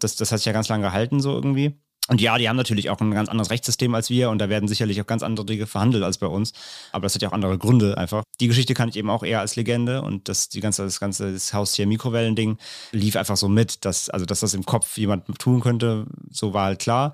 das, 0.00 0.16
das 0.16 0.32
hat 0.32 0.38
sich 0.38 0.46
ja 0.46 0.52
ganz 0.52 0.68
lange 0.68 0.84
gehalten 0.84 1.20
so 1.20 1.34
irgendwie. 1.34 1.78
Und 2.08 2.20
ja, 2.20 2.38
die 2.38 2.48
haben 2.48 2.56
natürlich 2.56 2.90
auch 2.90 3.00
ein 3.00 3.10
ganz 3.10 3.28
anderes 3.28 3.50
Rechtssystem 3.50 3.94
als 3.94 4.08
wir 4.10 4.30
und 4.30 4.38
da 4.38 4.48
werden 4.48 4.66
sicherlich 4.66 5.00
auch 5.00 5.06
ganz 5.06 5.22
andere 5.22 5.44
Dinge 5.44 5.66
verhandelt 5.66 6.02
als 6.02 6.18
bei 6.18 6.26
uns. 6.26 6.52
Aber 6.90 7.02
das 7.02 7.14
hat 7.14 7.22
ja 7.22 7.28
auch 7.28 7.32
andere 7.32 7.58
Gründe 7.58 7.96
einfach. 7.98 8.22
Die 8.40 8.48
Geschichte 8.48 8.74
kann 8.74 8.88
ich 8.88 8.96
eben 8.96 9.10
auch 9.10 9.22
eher 9.22 9.40
als 9.40 9.56
Legende 9.56 10.02
und 10.02 10.28
das, 10.28 10.48
die 10.48 10.60
ganze, 10.60 10.84
das 10.84 11.00
ganze 11.00 11.32
das 11.32 11.52
Haustier-Mikrowellen-Ding 11.52 12.56
lief 12.92 13.16
einfach 13.16 13.36
so 13.36 13.48
mit, 13.48 13.84
dass, 13.84 14.08
also 14.08 14.24
dass 14.24 14.40
das 14.40 14.54
im 14.54 14.64
Kopf 14.64 14.96
jemand 14.96 15.38
tun 15.38 15.60
könnte, 15.60 16.06
so 16.30 16.54
war 16.54 16.66
halt 16.66 16.78
klar. 16.80 17.12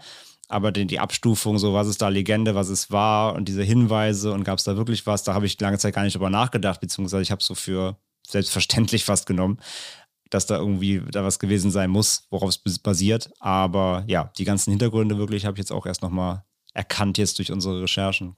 Aber 0.49 0.71
die, 0.71 0.87
die 0.87 1.01
Abstufung, 1.01 1.59
so 1.59 1.75
was 1.75 1.89
ist 1.89 2.03
da 2.03 2.09
Legende, 2.09 2.55
was 2.55 2.69
es 2.69 2.91
war 2.91 3.35
und 3.35 3.49
diese 3.49 3.63
Hinweise 3.63 4.33
und 4.33 4.45
gab 4.45 4.59
es 4.59 4.65
da 4.65 4.77
wirklich 4.77 5.07
was, 5.07 5.25
da 5.25 5.35
habe 5.35 5.47
ich 5.47 5.59
lange 5.61 5.79
Zeit 5.79 5.95
gar 5.95 6.05
nicht 6.05 6.15
drüber 6.15 6.31
nachgedacht, 6.31 6.81
beziehungsweise 6.81 7.23
ich 7.23 7.33
habe 7.33 7.43
so 7.43 7.55
für 7.55 7.97
selbstverständlich 8.27 9.05
fast 9.05 9.27
genommen 9.27 9.59
dass 10.35 10.47
da 10.47 10.59
irgendwie 10.59 11.01
da 11.13 11.23
was 11.23 11.39
gewesen 11.39 11.71
sein 11.71 11.91
muss, 11.91 12.27
worauf 12.31 12.57
es 12.65 12.79
basiert. 12.81 13.31
Aber 13.39 14.05
ja, 14.09 14.33
die 14.37 14.45
ganzen 14.45 14.71
Hintergründe 14.71 15.17
wirklich 15.17 15.47
habe 15.47 15.55
ich 15.55 15.61
jetzt 15.61 15.71
auch 15.71 15.87
erst 15.87 16.03
nochmal 16.03 16.45
erkannt 16.73 17.19
jetzt 17.19 17.39
durch 17.39 17.53
unsere 17.53 17.83
Recherchen. 17.83 18.37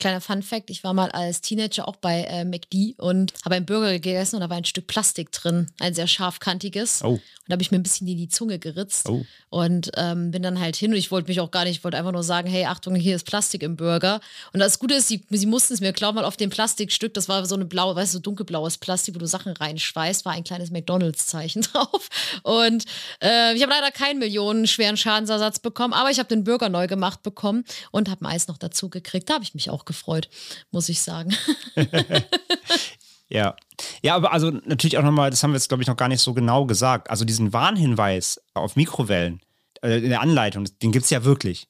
Kleiner 0.00 0.20
Fun 0.20 0.42
Fact: 0.42 0.70
Ich 0.70 0.82
war 0.82 0.94
mal 0.94 1.10
als 1.10 1.42
Teenager 1.42 1.86
auch 1.86 1.96
bei 1.96 2.22
äh, 2.22 2.44
McD 2.44 2.94
und 2.98 3.32
habe 3.44 3.54
einen 3.54 3.66
Burger 3.66 3.92
gegessen 3.92 4.36
und 4.36 4.40
da 4.40 4.50
war 4.50 4.56
ein 4.56 4.64
Stück 4.64 4.86
Plastik 4.86 5.30
drin, 5.30 5.70
ein 5.78 5.94
sehr 5.94 6.06
scharfkantiges. 6.06 7.02
Oh. 7.04 7.10
Und 7.10 7.22
da 7.46 7.52
habe 7.52 7.62
ich 7.62 7.70
mir 7.70 7.78
ein 7.78 7.82
bisschen 7.82 8.06
in 8.06 8.16
die 8.16 8.28
Zunge 8.28 8.58
geritzt 8.58 9.08
oh. 9.08 9.24
und 9.50 9.90
ähm, 9.96 10.30
bin 10.30 10.42
dann 10.42 10.58
halt 10.58 10.76
hin 10.76 10.92
und 10.92 10.96
ich 10.96 11.10
wollte 11.10 11.28
mich 11.28 11.40
auch 11.40 11.50
gar 11.50 11.64
nicht, 11.64 11.78
ich 11.78 11.84
wollte 11.84 11.98
einfach 11.98 12.12
nur 12.12 12.22
sagen: 12.22 12.48
Hey, 12.48 12.64
Achtung, 12.64 12.94
hier 12.94 13.14
ist 13.14 13.26
Plastik 13.26 13.62
im 13.62 13.76
Burger. 13.76 14.20
Und 14.52 14.60
das 14.60 14.78
Gute 14.78 14.94
ist, 14.94 15.08
sie, 15.08 15.22
sie 15.28 15.46
mussten 15.46 15.74
es 15.74 15.80
mir 15.80 15.92
glauben, 15.92 16.16
weil 16.16 16.24
auf 16.24 16.36
dem 16.36 16.48
Plastikstück, 16.48 17.12
das 17.14 17.28
war 17.28 17.44
so 17.46 17.54
eine 17.54 17.66
blaue, 17.66 17.94
weißt 17.94 18.14
du, 18.14 18.18
so 18.18 18.22
dunkelblaues 18.22 18.78
Plastik, 18.78 19.14
wo 19.14 19.18
du 19.18 19.26
Sachen 19.26 19.52
reinschweißt, 19.52 20.24
war 20.24 20.32
ein 20.32 20.44
kleines 20.44 20.70
McDonalds-Zeichen 20.70 21.62
drauf. 21.72 22.08
Und 22.42 22.84
äh, 23.22 23.54
ich 23.54 23.62
habe 23.62 23.72
leider 23.72 23.90
keinen 23.90 24.18
millionenschweren 24.18 24.96
Schadensersatz 24.96 25.58
bekommen, 25.58 25.92
aber 25.92 26.10
ich 26.10 26.18
habe 26.18 26.28
den 26.28 26.44
Burger 26.44 26.70
neu 26.70 26.86
gemacht 26.86 27.22
bekommen 27.22 27.64
und 27.90 28.08
habe 28.08 28.26
Eis 28.26 28.48
noch 28.48 28.58
dazu 28.58 28.88
gekriegt. 28.88 29.28
Da 29.28 29.34
habe 29.34 29.44
ich 29.44 29.54
mich 29.54 29.70
auch 29.70 29.84
gefreut, 29.90 30.28
muss 30.70 30.88
ich 30.88 31.00
sagen. 31.00 31.34
ja. 33.28 33.56
Ja, 34.02 34.16
aber 34.16 34.32
also 34.32 34.50
natürlich 34.50 34.98
auch 34.98 35.02
nochmal, 35.02 35.30
das 35.30 35.42
haben 35.42 35.50
wir 35.50 35.56
jetzt, 35.56 35.68
glaube 35.68 35.82
ich, 35.82 35.88
noch 35.88 35.96
gar 35.96 36.08
nicht 36.08 36.20
so 36.20 36.34
genau 36.34 36.66
gesagt. 36.66 37.10
Also 37.10 37.24
diesen 37.24 37.52
Warnhinweis 37.52 38.40
auf 38.54 38.76
Mikrowellen 38.76 39.40
äh, 39.82 39.98
in 39.98 40.10
der 40.10 40.20
Anleitung, 40.20 40.66
den 40.82 40.92
gibt 40.92 41.04
es 41.04 41.10
ja 41.10 41.24
wirklich. 41.24 41.68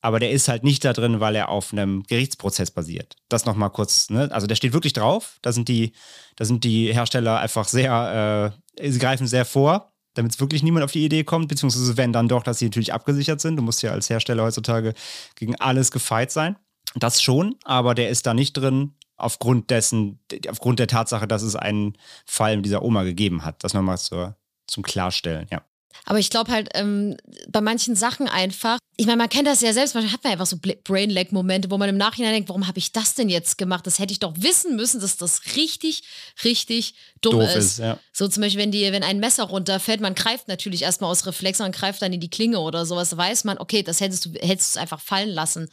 Aber 0.00 0.18
der 0.18 0.32
ist 0.32 0.48
halt 0.48 0.64
nicht 0.64 0.84
da 0.84 0.92
drin, 0.92 1.20
weil 1.20 1.36
er 1.36 1.48
auf 1.48 1.72
einem 1.72 2.02
Gerichtsprozess 2.04 2.72
basiert. 2.72 3.16
Das 3.28 3.44
nochmal 3.44 3.70
kurz, 3.70 4.10
ne? 4.10 4.28
Also 4.32 4.48
der 4.48 4.56
steht 4.56 4.72
wirklich 4.72 4.94
drauf. 4.94 5.38
Da 5.42 5.52
sind 5.52 5.68
die, 5.68 5.92
da 6.34 6.44
sind 6.44 6.64
die 6.64 6.92
Hersteller 6.92 7.38
einfach 7.38 7.68
sehr, 7.68 8.52
äh, 8.80 8.90
sie 8.90 8.98
greifen 8.98 9.28
sehr 9.28 9.44
vor 9.44 9.92
damit 10.14 10.32
es 10.32 10.40
wirklich 10.40 10.62
niemand 10.62 10.84
auf 10.84 10.92
die 10.92 11.04
Idee 11.04 11.24
kommt, 11.24 11.48
beziehungsweise 11.48 11.96
wenn 11.96 12.12
dann 12.12 12.28
doch, 12.28 12.42
dass 12.42 12.58
sie 12.58 12.66
natürlich 12.66 12.92
abgesichert 12.92 13.40
sind. 13.40 13.56
Du 13.56 13.62
musst 13.62 13.82
ja 13.82 13.92
als 13.92 14.10
Hersteller 14.10 14.44
heutzutage 14.44 14.94
gegen 15.36 15.56
alles 15.56 15.90
gefeit 15.90 16.30
sein. 16.30 16.56
Das 16.94 17.22
schon, 17.22 17.56
aber 17.64 17.94
der 17.94 18.08
ist 18.10 18.26
da 18.26 18.34
nicht 18.34 18.54
drin 18.54 18.94
aufgrund 19.16 19.70
dessen, 19.70 20.18
aufgrund 20.48 20.78
der 20.78 20.88
Tatsache, 20.88 21.28
dass 21.28 21.42
es 21.42 21.56
einen 21.56 21.96
Fall 22.26 22.56
mit 22.56 22.66
dieser 22.66 22.82
Oma 22.82 23.04
gegeben 23.04 23.44
hat. 23.44 23.62
Das 23.64 23.74
nochmal 23.74 23.98
zur, 23.98 24.36
zum 24.66 24.82
Klarstellen, 24.82 25.46
ja. 25.50 25.62
Aber 26.04 26.18
ich 26.18 26.30
glaube 26.30 26.50
halt, 26.50 26.70
ähm, 26.74 27.16
bei 27.48 27.60
manchen 27.60 27.94
Sachen 27.94 28.26
einfach, 28.26 28.78
ich 28.96 29.06
meine, 29.06 29.18
man 29.18 29.28
kennt 29.28 29.46
das 29.46 29.60
ja 29.60 29.72
selbst, 29.72 29.94
man 29.94 30.10
hat 30.10 30.24
man 30.24 30.32
einfach 30.32 30.46
so 30.46 30.56
Brain-Lag-Momente, 30.58 31.70
wo 31.70 31.78
man 31.78 31.88
im 31.88 31.96
Nachhinein 31.96 32.32
denkt, 32.32 32.48
warum 32.48 32.66
habe 32.66 32.78
ich 32.78 32.92
das 32.92 33.14
denn 33.14 33.28
jetzt 33.28 33.56
gemacht? 33.56 33.86
Das 33.86 33.98
hätte 33.98 34.12
ich 34.12 34.18
doch 34.18 34.34
wissen 34.36 34.74
müssen, 34.74 35.00
dass 35.00 35.16
das 35.16 35.54
richtig, 35.54 36.02
richtig 36.44 36.94
dumm 37.20 37.38
Doof 37.38 37.50
ist. 37.50 37.56
ist 37.56 37.78
ja. 37.78 37.98
So 38.12 38.26
zum 38.26 38.42
Beispiel, 38.42 38.62
wenn, 38.62 38.72
die, 38.72 38.90
wenn 38.90 39.04
ein 39.04 39.20
Messer 39.20 39.44
runterfällt, 39.44 40.00
man 40.00 40.14
greift 40.14 40.48
natürlich 40.48 40.82
erstmal 40.82 41.10
aus 41.10 41.26
Reflex, 41.26 41.60
man 41.60 41.72
greift 41.72 42.02
dann 42.02 42.12
in 42.12 42.20
die 42.20 42.30
Klinge 42.30 42.58
oder 42.58 42.84
sowas, 42.84 43.16
weiß 43.16 43.44
man, 43.44 43.58
okay, 43.58 43.82
das 43.82 44.00
hättest 44.00 44.26
du, 44.26 44.32
hättest 44.40 44.76
du 44.76 44.80
einfach 44.80 45.00
fallen 45.00 45.30
lassen 45.30 45.68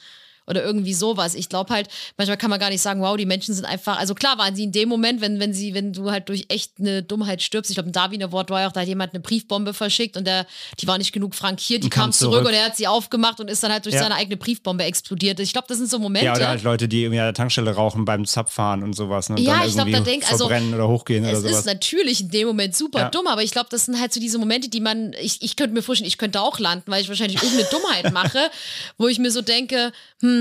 oder 0.49 0.63
irgendwie 0.63 0.93
sowas. 0.93 1.35
Ich 1.35 1.47
glaube 1.47 1.73
halt, 1.73 1.87
manchmal 2.17 2.37
kann 2.37 2.49
man 2.49 2.59
gar 2.59 2.69
nicht 2.69 2.81
sagen, 2.81 3.01
wow, 3.01 3.15
die 3.15 3.25
Menschen 3.25 3.53
sind 3.53 3.65
einfach, 3.65 3.99
also 3.99 4.15
klar 4.15 4.37
waren 4.37 4.55
sie 4.55 4.63
in 4.63 4.71
dem 4.71 4.89
Moment, 4.89 5.21
wenn, 5.21 5.39
wenn 5.39 5.53
sie, 5.53 5.73
wenn 5.73 5.93
du 5.93 6.11
halt 6.11 6.27
durch 6.29 6.45
echt 6.49 6.73
eine 6.79 7.03
Dummheit 7.03 7.41
stirbst, 7.41 7.69
ich 7.69 7.75
glaube, 7.75 7.89
ein 7.89 7.93
Darwiner 7.93 8.31
Wort 8.31 8.49
war 8.49 8.61
ja 8.61 8.67
auch, 8.67 8.71
da 8.71 8.81
hat 8.81 8.87
jemand 8.87 9.13
eine 9.13 9.21
Briefbombe 9.21 9.73
verschickt 9.73 10.17
und 10.17 10.25
der, 10.25 10.45
die 10.79 10.87
war 10.87 10.97
nicht 10.97 11.13
genug 11.13 11.35
frankiert, 11.35 11.83
die 11.83 11.89
kam 11.89 12.11
zurück, 12.11 12.33
zurück, 12.33 12.47
und 12.47 12.53
er 12.53 12.65
hat 12.65 12.75
sie 12.75 12.87
aufgemacht 12.87 13.39
und 13.39 13.49
ist 13.49 13.63
dann 13.63 13.71
halt 13.71 13.85
durch 13.85 13.95
ja. 13.95 14.01
seine 14.01 14.15
eigene 14.15 14.37
Briefbombe 14.37 14.83
explodiert. 14.83 15.39
Ich 15.39 15.53
glaube, 15.53 15.67
das 15.67 15.77
sind 15.77 15.89
so 15.89 15.99
Momente. 15.99 16.25
Ja, 16.25 16.35
oder 16.35 16.47
halt 16.47 16.63
Leute, 16.63 16.87
die 16.87 17.03
irgendwie 17.03 17.19
an 17.19 17.27
der 17.27 17.33
Tankstelle 17.33 17.71
rauchen 17.71 18.05
beim 18.05 18.25
Zapfahren 18.25 18.83
und 18.83 18.93
sowas. 18.93 19.29
Ne? 19.29 19.39
Ja, 19.39 19.65
ich 19.65 19.73
glaube, 19.73 19.91
da 19.91 19.99
denkt, 19.99 20.29
also, 20.31 20.45
oder 20.45 20.87
hochgehen 20.87 21.23
es 21.23 21.31
oder 21.31 21.41
sowas. 21.41 21.59
ist 21.59 21.65
natürlich 21.65 22.21
in 22.21 22.29
dem 22.29 22.47
Moment 22.47 22.75
super 22.75 22.99
ja. 22.99 23.09
dumm, 23.09 23.27
aber 23.27 23.43
ich 23.43 23.51
glaube, 23.51 23.67
das 23.69 23.85
sind 23.85 23.99
halt 23.99 24.13
so 24.13 24.19
diese 24.19 24.39
Momente, 24.39 24.69
die 24.69 24.81
man, 24.81 25.13
ich, 25.21 25.41
ich 25.41 25.55
könnte 25.55 25.73
mir 25.73 25.81
vorstellen, 25.81 26.07
ich 26.07 26.17
könnte 26.17 26.41
auch 26.41 26.59
landen, 26.59 26.91
weil 26.91 27.01
ich 27.01 27.09
wahrscheinlich 27.09 27.41
irgendeine 27.41 27.69
Dummheit 27.69 28.13
mache, 28.13 28.49
wo 28.97 29.07
ich 29.07 29.19
mir 29.19 29.31
so 29.31 29.41
denke, 29.41 29.91
hm, 30.21 30.38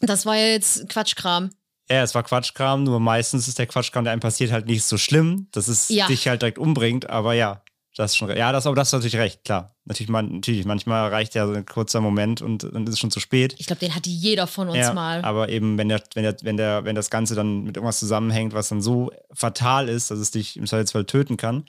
das 0.00 0.26
war 0.26 0.36
ja 0.36 0.46
jetzt 0.46 0.88
Quatschkram. 0.88 1.50
Ja, 1.90 2.02
es 2.02 2.14
war 2.14 2.22
Quatschkram, 2.22 2.84
nur 2.84 3.00
meistens 3.00 3.48
ist 3.48 3.58
der 3.58 3.66
Quatschkram, 3.66 4.04
der 4.04 4.12
einem 4.12 4.20
passiert, 4.20 4.52
halt 4.52 4.66
nicht 4.66 4.84
so 4.84 4.96
schlimm, 4.96 5.48
dass 5.52 5.66
es 5.66 5.88
ja. 5.88 6.06
dich 6.06 6.28
halt 6.28 6.42
direkt 6.42 6.58
umbringt, 6.58 7.10
aber 7.10 7.34
ja, 7.34 7.62
das 7.96 8.12
ist 8.12 8.16
schon, 8.16 8.34
ja, 8.36 8.52
das, 8.52 8.66
aber 8.66 8.76
das 8.76 8.88
ist 8.88 8.92
natürlich 8.92 9.16
recht, 9.16 9.44
klar. 9.44 9.74
Natürlich, 9.84 10.08
man, 10.08 10.36
natürlich 10.36 10.64
manchmal 10.64 11.08
reicht 11.08 11.34
ja 11.34 11.46
so 11.46 11.52
ein 11.52 11.66
kurzer 11.66 12.00
Moment 12.00 12.40
und 12.40 12.62
dann 12.62 12.86
ist 12.86 12.94
es 12.94 12.98
schon 13.00 13.10
zu 13.10 13.18
spät. 13.18 13.56
Ich 13.58 13.66
glaube, 13.66 13.80
den 13.80 13.94
hatte 13.94 14.08
jeder 14.08 14.46
von 14.46 14.68
uns 14.68 14.78
ja, 14.78 14.92
mal. 14.92 15.22
Aber 15.22 15.48
eben, 15.48 15.76
wenn 15.76 15.88
der, 15.88 16.00
wenn 16.14 16.22
der, 16.22 16.36
wenn 16.42 16.56
der, 16.56 16.84
wenn 16.84 16.94
das 16.94 17.10
Ganze 17.10 17.34
dann 17.34 17.64
mit 17.64 17.76
irgendwas 17.76 17.98
zusammenhängt, 17.98 18.54
was 18.54 18.68
dann 18.68 18.80
so 18.80 19.10
fatal 19.32 19.88
ist, 19.88 20.12
dass 20.12 20.20
es 20.20 20.30
dich 20.30 20.56
im 20.56 20.66
Zweifelsfall 20.66 21.04
töten 21.04 21.36
kann, 21.36 21.64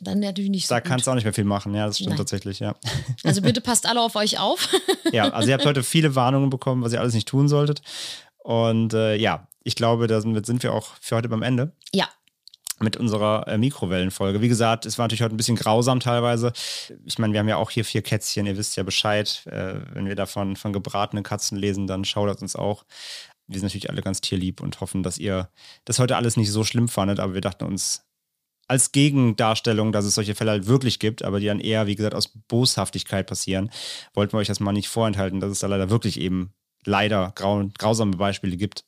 dann 0.00 0.20
natürlich 0.20 0.50
nicht 0.50 0.66
so. 0.66 0.74
Da 0.74 0.80
gut. 0.80 0.88
kannst 0.88 1.06
du 1.06 1.10
auch 1.10 1.14
nicht 1.14 1.24
mehr 1.24 1.32
viel 1.32 1.44
machen, 1.44 1.74
ja, 1.74 1.86
das 1.86 1.96
stimmt 1.96 2.10
Nein. 2.10 2.18
tatsächlich, 2.18 2.58
ja. 2.58 2.74
Also 3.24 3.42
bitte 3.42 3.60
passt 3.60 3.86
alle 3.86 4.00
auf 4.00 4.16
euch 4.16 4.38
auf. 4.38 4.68
ja, 5.12 5.28
also 5.30 5.48
ihr 5.48 5.54
habt 5.54 5.66
heute 5.66 5.82
viele 5.82 6.14
Warnungen 6.14 6.50
bekommen, 6.50 6.82
was 6.82 6.92
ihr 6.92 7.00
alles 7.00 7.14
nicht 7.14 7.28
tun 7.28 7.48
solltet. 7.48 7.82
Und 8.38 8.94
äh, 8.94 9.16
ja, 9.16 9.46
ich 9.62 9.74
glaube, 9.74 10.06
damit 10.06 10.46
sind 10.46 10.62
wir 10.62 10.72
auch 10.72 10.94
für 11.00 11.16
heute 11.16 11.28
beim 11.28 11.42
Ende. 11.42 11.72
Ja. 11.92 12.08
Mit 12.78 12.96
unserer 12.96 13.46
äh, 13.46 13.58
Mikrowellenfolge. 13.58 14.40
Wie 14.40 14.48
gesagt, 14.48 14.86
es 14.86 14.96
war 14.96 15.04
natürlich 15.04 15.20
heute 15.20 15.34
ein 15.34 15.36
bisschen 15.36 15.56
grausam 15.56 16.00
teilweise. 16.00 16.54
Ich 17.04 17.18
meine, 17.18 17.34
wir 17.34 17.40
haben 17.40 17.48
ja 17.48 17.56
auch 17.56 17.70
hier 17.70 17.84
vier 17.84 18.00
Kätzchen, 18.00 18.46
ihr 18.46 18.56
wisst 18.56 18.76
ja 18.76 18.82
Bescheid. 18.82 19.42
Äh, 19.46 19.74
wenn 19.92 20.06
wir 20.06 20.14
davon 20.14 20.56
von 20.56 20.72
gebratenen 20.72 21.22
Katzen 21.22 21.58
lesen, 21.58 21.86
dann 21.86 22.06
schaudert 22.06 22.40
uns 22.40 22.56
auch. 22.56 22.86
Wir 23.46 23.58
sind 23.58 23.66
natürlich 23.66 23.90
alle 23.90 24.00
ganz 24.00 24.22
tierlieb 24.22 24.62
und 24.62 24.80
hoffen, 24.80 25.02
dass 25.02 25.18
ihr 25.18 25.50
das 25.84 25.98
heute 25.98 26.16
alles 26.16 26.38
nicht 26.38 26.50
so 26.50 26.64
schlimm 26.64 26.88
fandet, 26.88 27.20
aber 27.20 27.34
wir 27.34 27.40
dachten 27.42 27.64
uns, 27.64 28.06
als 28.70 28.92
Gegendarstellung, 28.92 29.90
dass 29.90 30.04
es 30.04 30.14
solche 30.14 30.36
Fälle 30.36 30.52
halt 30.52 30.68
wirklich 30.68 31.00
gibt, 31.00 31.24
aber 31.24 31.40
die 31.40 31.46
dann 31.46 31.58
eher, 31.58 31.88
wie 31.88 31.96
gesagt, 31.96 32.14
aus 32.14 32.28
Boshaftigkeit 32.46 33.26
passieren, 33.26 33.68
wollten 34.14 34.32
wir 34.32 34.38
euch 34.38 34.46
das 34.46 34.60
mal 34.60 34.70
nicht 34.70 34.88
vorenthalten, 34.88 35.40
dass 35.40 35.50
es 35.50 35.58
da 35.58 35.66
leider 35.66 35.90
wirklich 35.90 36.20
eben 36.20 36.52
leider 36.84 37.32
grau 37.34 37.68
grausame 37.76 38.16
Beispiele 38.16 38.56
gibt. 38.56 38.84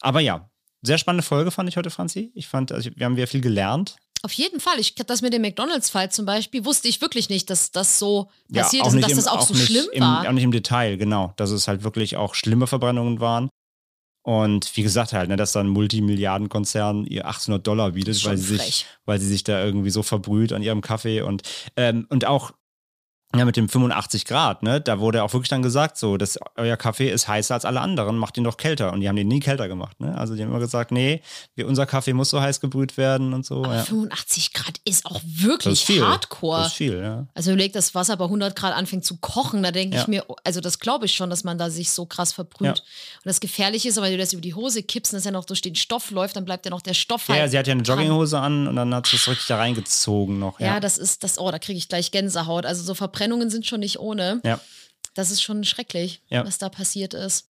Aber 0.00 0.20
ja, 0.20 0.48
sehr 0.82 0.96
spannende 0.96 1.24
Folge 1.24 1.50
fand 1.50 1.68
ich 1.68 1.76
heute, 1.76 1.90
Franzi. 1.90 2.30
Ich 2.34 2.46
fand, 2.46 2.70
also 2.70 2.88
wir 2.94 3.04
haben 3.04 3.16
wieder 3.16 3.26
viel 3.26 3.40
gelernt. 3.40 3.96
Auf 4.22 4.32
jeden 4.32 4.60
Fall. 4.60 4.78
Ich 4.78 4.94
das 4.94 5.22
mit 5.22 5.32
dem 5.32 5.42
McDonalds-Fall 5.42 6.12
zum 6.12 6.24
Beispiel 6.24 6.64
wusste 6.64 6.86
ich 6.86 7.00
wirklich 7.00 7.30
nicht, 7.30 7.50
dass 7.50 7.72
das 7.72 7.98
so 7.98 8.30
passiert 8.52 8.86
ist 8.86 8.94
und 8.94 9.00
dass 9.00 9.10
im, 9.10 9.16
das 9.16 9.26
auch, 9.26 9.38
auch 9.38 9.46
so 9.46 9.54
schlimm 9.54 9.86
im, 9.92 10.02
war. 10.02 10.28
Auch 10.28 10.32
nicht 10.32 10.44
im 10.44 10.52
Detail, 10.52 10.96
genau. 10.98 11.32
Dass 11.36 11.50
es 11.50 11.66
halt 11.66 11.82
wirklich 11.82 12.16
auch 12.16 12.34
schlimme 12.36 12.68
Verbrennungen 12.68 13.18
waren. 13.18 13.48
Und 14.30 14.76
wie 14.76 14.84
gesagt 14.84 15.12
halt, 15.12 15.28
ne, 15.28 15.34
dass 15.34 15.50
dann 15.50 15.66
ein 15.66 15.70
Multimilliardenkonzern 15.70 17.04
ihr 17.04 17.26
800 17.26 17.66
Dollar 17.66 17.90
bietet, 17.90 18.24
weil 18.24 18.36
sie, 18.36 18.58
sich, 18.58 18.86
weil 19.04 19.18
sie 19.18 19.26
sich 19.26 19.42
da 19.42 19.64
irgendwie 19.64 19.90
so 19.90 20.04
verbrüht 20.04 20.52
an 20.52 20.62
ihrem 20.62 20.82
Kaffee. 20.82 21.22
Und, 21.22 21.42
ähm, 21.76 22.06
und 22.10 22.24
auch 22.26 22.52
Ja, 23.36 23.44
mit 23.44 23.56
dem 23.56 23.68
85 23.68 24.24
Grad, 24.24 24.64
ne? 24.64 24.80
Da 24.80 24.98
wurde 24.98 25.22
auch 25.22 25.32
wirklich 25.32 25.48
dann 25.50 25.62
gesagt, 25.62 25.96
so, 25.96 26.16
dass 26.16 26.36
euer 26.56 26.76
Kaffee 26.76 27.08
ist 27.10 27.28
heißer 27.28 27.54
als 27.54 27.64
alle 27.64 27.80
anderen, 27.80 28.18
macht 28.18 28.36
ihn 28.36 28.42
doch 28.42 28.56
kälter. 28.56 28.92
Und 28.92 29.02
die 29.02 29.08
haben 29.08 29.14
den 29.14 29.28
nie 29.28 29.38
kälter 29.38 29.68
gemacht, 29.68 30.00
ne? 30.00 30.18
Also 30.18 30.34
die 30.34 30.42
haben 30.42 30.50
immer 30.50 30.58
gesagt, 30.58 30.90
nee, 30.90 31.22
wir, 31.54 31.68
unser 31.68 31.86
Kaffee 31.86 32.12
muss 32.12 32.30
so 32.30 32.40
heiß 32.40 32.60
gebrüht 32.60 32.96
werden 32.96 33.32
und 33.32 33.46
so. 33.46 33.62
Ja. 33.64 33.84
85 33.84 34.52
Grad 34.52 34.80
ist 34.84 35.06
auch 35.06 35.20
Das 35.22 35.42
wirklich 35.44 35.72
ist 35.74 35.82
viel. 35.84 36.04
hardcore. 36.04 36.58
Das 36.58 36.66
ist 36.68 36.72
viel, 36.74 36.98
ja. 37.00 37.26
Also 37.34 37.52
überlegt, 37.52 37.76
das 37.76 37.94
Wasser 37.94 38.16
bei 38.16 38.24
100 38.24 38.56
Grad 38.56 38.74
anfängt 38.74 39.04
zu 39.04 39.16
kochen, 39.18 39.62
da 39.62 39.70
denke 39.70 39.94
Ja. 39.96 40.02
ich 40.02 40.08
mir, 40.08 40.24
also 40.42 40.60
das 40.60 40.80
glaube 40.80 41.06
ich 41.06 41.14
schon, 41.14 41.30
dass 41.30 41.44
man 41.44 41.56
da 41.56 41.70
sich 41.70 41.90
so 41.92 42.06
krass 42.06 42.32
verbrüht. 42.32 42.66
Ja. 42.66 42.72
Und 42.72 43.26
das 43.26 43.38
Gefährliche 43.38 43.88
ist, 43.90 43.96
aber 43.96 44.06
wenn 44.08 44.14
du 44.14 44.18
das 44.18 44.32
über 44.32 44.42
die 44.42 44.54
Hose 44.54 44.82
kippst 44.82 45.12
und 45.12 45.18
das 45.18 45.24
ja 45.24 45.30
noch 45.30 45.44
durch 45.44 45.62
den 45.62 45.76
Stoff 45.76 46.10
läuft, 46.10 46.34
dann 46.34 46.44
bleibt 46.44 46.64
ja 46.64 46.70
noch 46.70 46.82
der 46.82 46.94
Stoff 46.94 47.28
Ja, 47.28 47.34
halt 47.34 47.44
ja, 47.44 47.48
sie 47.48 47.58
hat 47.58 47.66
ja 47.68 47.74
eine 47.74 47.82
dran. 47.84 47.98
Jogginghose 47.98 48.40
an 48.40 48.66
und 48.66 48.74
dann 48.74 48.92
hat 48.92 49.06
sie 49.06 49.14
es 49.16 49.28
richtig 49.28 49.46
da 49.46 49.56
reingezogen 49.58 50.40
noch. 50.40 50.58
Ja, 50.58 50.80
das 50.80 50.98
ist 50.98 51.22
das, 51.22 51.38
oh, 51.38 51.48
da 51.52 51.60
kriege 51.60 51.78
ich 51.78 51.88
gleich 51.88 52.10
Gänsehaut. 52.10 52.66
Also 52.66 52.82
so 52.82 52.94
Verbrennungen 53.20 53.50
sind 53.50 53.66
schon 53.66 53.80
nicht 53.80 53.98
ohne. 54.00 54.40
Ja. 54.44 54.58
Das 55.14 55.30
ist 55.30 55.42
schon 55.42 55.62
schrecklich, 55.64 56.22
Ja. 56.30 56.46
was 56.46 56.56
da 56.56 56.70
passiert 56.70 57.12
ist. 57.12 57.48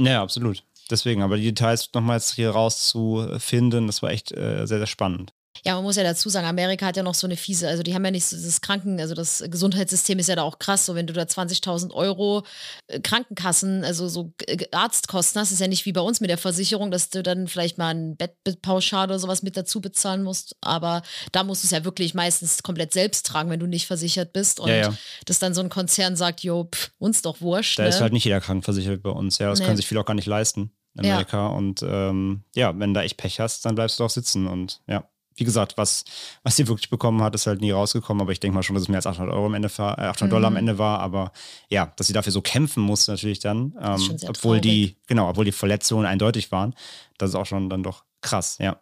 ja 0.00 0.20
absolut. 0.22 0.64
Deswegen, 0.90 1.22
aber 1.22 1.36
die 1.36 1.44
Details 1.44 1.88
nochmal 1.94 2.16
jetzt 2.18 2.34
hier 2.34 2.50
rauszufinden, 2.50 3.86
das 3.86 4.02
war 4.02 4.10
echt 4.10 4.32
äh, 4.32 4.66
sehr, 4.66 4.78
sehr 4.78 4.86
spannend. 4.88 5.32
Ja, 5.64 5.74
man 5.76 5.84
muss 5.84 5.96
ja 5.96 6.02
dazu 6.02 6.28
sagen, 6.28 6.46
Amerika 6.46 6.86
hat 6.86 6.96
ja 6.96 7.02
noch 7.02 7.14
so 7.14 7.26
eine 7.26 7.36
fiese, 7.36 7.68
also 7.68 7.82
die 7.82 7.94
haben 7.94 8.04
ja 8.04 8.10
nicht 8.10 8.26
so 8.26 8.36
das 8.36 8.60
Kranken, 8.60 8.98
also 9.00 9.14
das 9.14 9.42
Gesundheitssystem 9.48 10.18
ist 10.18 10.28
ja 10.28 10.36
da 10.36 10.42
auch 10.42 10.58
krass, 10.58 10.84
so 10.84 10.94
wenn 10.94 11.06
du 11.06 11.12
da 11.12 11.22
20.000 11.22 11.92
Euro 11.92 12.44
äh, 12.88 13.00
Krankenkassen, 13.00 13.84
also 13.84 14.08
so 14.08 14.32
äh, 14.46 14.58
Arztkosten 14.72 15.40
hast, 15.40 15.52
ist 15.52 15.60
ja 15.60 15.68
nicht 15.68 15.86
wie 15.86 15.92
bei 15.92 16.00
uns 16.00 16.20
mit 16.20 16.28
der 16.28 16.38
Versicherung, 16.38 16.90
dass 16.90 17.08
du 17.10 17.22
dann 17.22 17.46
vielleicht 17.48 17.78
mal 17.78 17.94
ein 17.94 18.16
Bettpauschale 18.16 19.04
oder 19.12 19.18
sowas 19.18 19.42
mit 19.42 19.56
dazu 19.56 19.80
bezahlen 19.80 20.22
musst, 20.22 20.56
aber 20.60 21.02
da 21.32 21.44
musst 21.44 21.62
du 21.62 21.66
es 21.66 21.70
ja 21.70 21.84
wirklich 21.84 22.14
meistens 22.14 22.62
komplett 22.62 22.92
selbst 22.92 23.24
tragen, 23.26 23.48
wenn 23.50 23.60
du 23.60 23.66
nicht 23.66 23.86
versichert 23.86 24.32
bist 24.32 24.60
und 24.60 24.68
Ja, 24.68 24.76
ja. 24.76 24.94
dass 25.26 25.38
dann 25.38 25.54
so 25.54 25.60
ein 25.60 25.68
Konzern 25.70 26.16
sagt, 26.16 26.40
jo, 26.42 26.64
pff, 26.74 26.90
uns 26.98 27.22
doch 27.22 27.40
wurscht. 27.40 27.78
Da 27.78 27.84
ne? 27.84 27.88
ist 27.90 28.00
halt 28.00 28.12
nicht 28.12 28.24
jeder 28.24 28.40
krankenversichert 28.40 29.02
bei 29.02 29.10
uns. 29.10 29.38
Ja, 29.38 29.50
das 29.50 29.60
Nee. 29.60 29.66
können 29.66 29.76
sich 29.76 29.86
viele 29.86 30.00
auch 30.00 30.06
gar 30.06 30.14
nicht 30.14 30.26
leisten 30.26 30.72
in 30.96 31.04
Ja. 31.04 31.12
Amerika. 31.14 31.46
Und 31.48 31.82
ähm, 31.82 32.42
ja, 32.54 32.78
wenn 32.78 32.92
da 32.94 33.02
echt 33.02 33.16
Pech 33.16 33.40
hast, 33.40 33.64
dann 33.64 33.74
bleibst 33.74 33.98
du 33.98 34.04
doch 34.04 34.10
sitzen. 34.10 34.46
Und 34.46 34.80
ja, 34.86 35.08
wie 35.36 35.44
gesagt, 35.44 35.76
was, 35.76 36.04
was 36.42 36.56
sie 36.56 36.68
wirklich 36.68 36.90
bekommen 36.90 37.22
hat, 37.22 37.34
ist 37.34 37.46
halt 37.46 37.60
nie 37.60 37.70
rausgekommen. 37.72 38.20
Aber 38.20 38.32
ich 38.32 38.40
denke 38.40 38.54
mal 38.54 38.62
schon, 38.62 38.74
dass 38.74 38.82
es 38.84 38.88
mehr 38.88 38.98
als 38.98 39.06
800 39.06 39.34
Euro 39.34 39.46
am 39.46 39.54
Ende 39.54 39.70
war, 39.78 39.98
äh, 39.98 40.02
800 40.02 40.32
Dollar 40.32 40.46
am 40.48 40.52
Mhm. 40.54 40.58
Ende 40.58 40.78
war. 40.78 41.00
Aber 41.00 41.32
ja, 41.68 41.92
dass 41.96 42.06
sie 42.06 42.12
dafür 42.12 42.32
so 42.32 42.40
kämpfen 42.42 42.82
musste 42.82 43.10
natürlich 43.12 43.40
dann, 43.40 43.74
ähm, 43.80 44.16
obwohl 44.28 44.58
traurig. 44.58 44.62
die, 44.62 44.96
genau, 45.06 45.28
obwohl 45.28 45.44
die 45.44 45.52
Verletzungen 45.52 46.06
eindeutig 46.06 46.52
waren. 46.52 46.74
Das 47.18 47.30
ist 47.30 47.34
auch 47.36 47.46
schon 47.46 47.68
dann 47.68 47.82
doch 47.82 48.04
krass, 48.20 48.58
ja. 48.60 48.80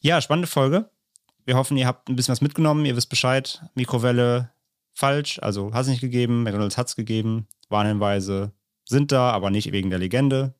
Ja, 0.00 0.20
spannende 0.20 0.46
Folge. 0.48 0.90
Wir 1.44 1.56
hoffen, 1.56 1.76
ihr 1.76 1.86
habt 1.86 2.08
ein 2.08 2.16
bisschen 2.16 2.32
was 2.32 2.40
mitgenommen. 2.40 2.84
Ihr 2.86 2.96
wisst 2.96 3.10
Bescheid. 3.10 3.62
Mikrowelle 3.74 4.50
falsch, 4.94 5.38
also 5.42 5.72
hat 5.74 5.82
es 5.82 5.88
nicht 5.88 6.00
gegeben. 6.00 6.42
McDonalds 6.44 6.78
hat 6.78 6.86
es 6.88 6.96
gegeben. 6.96 7.48
Warnhinweise 7.68 8.52
sind 8.86 9.10
da, 9.12 9.30
aber 9.32 9.50
nicht 9.50 9.72
wegen 9.72 9.90
der 9.90 9.98
Legende. 9.98 10.54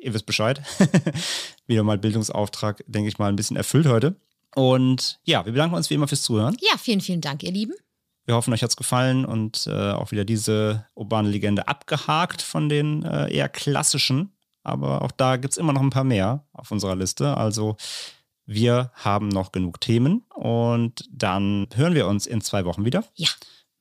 Ihr 0.00 0.14
wisst 0.14 0.26
Bescheid. 0.26 0.62
Wieder 1.66 1.82
mal 1.82 1.98
Bildungsauftrag, 1.98 2.84
denke 2.86 3.08
ich 3.08 3.18
mal, 3.18 3.28
ein 3.28 3.36
bisschen 3.36 3.56
erfüllt 3.56 3.86
heute. 3.86 4.14
Und 4.54 5.20
ja, 5.24 5.44
wir 5.44 5.52
bedanken 5.52 5.76
uns 5.76 5.90
wie 5.90 5.94
immer 5.94 6.08
fürs 6.08 6.22
Zuhören. 6.22 6.56
ja, 6.60 6.76
vielen, 6.78 7.00
vielen 7.00 7.20
Dank, 7.20 7.42
ihr 7.42 7.52
Lieben. 7.52 7.74
Wir 8.24 8.34
hoffen, 8.34 8.52
euch 8.52 8.62
hat 8.62 8.70
es 8.70 8.76
gefallen 8.76 9.24
und 9.24 9.68
äh, 9.68 9.92
auch 9.92 10.10
wieder 10.10 10.24
diese 10.24 10.86
urbane 10.94 11.28
Legende 11.28 11.68
abgehakt 11.68 12.42
von 12.42 12.68
den 12.68 13.04
äh, 13.04 13.32
eher 13.32 13.48
klassischen. 13.48 14.32
Aber 14.64 15.02
auch 15.02 15.12
da 15.12 15.36
gibt 15.36 15.52
es 15.52 15.58
immer 15.58 15.72
noch 15.72 15.80
ein 15.80 15.90
paar 15.90 16.02
mehr 16.02 16.44
auf 16.52 16.72
unserer 16.72 16.96
Liste. 16.96 17.36
Also 17.36 17.76
wir 18.44 18.90
haben 18.94 19.28
noch 19.28 19.52
genug 19.52 19.80
Themen 19.80 20.24
und 20.34 21.08
dann 21.10 21.68
hören 21.74 21.94
wir 21.94 22.08
uns 22.08 22.26
in 22.26 22.40
zwei 22.40 22.64
Wochen 22.64 22.84
wieder. 22.84 23.04
Ja. 23.14 23.28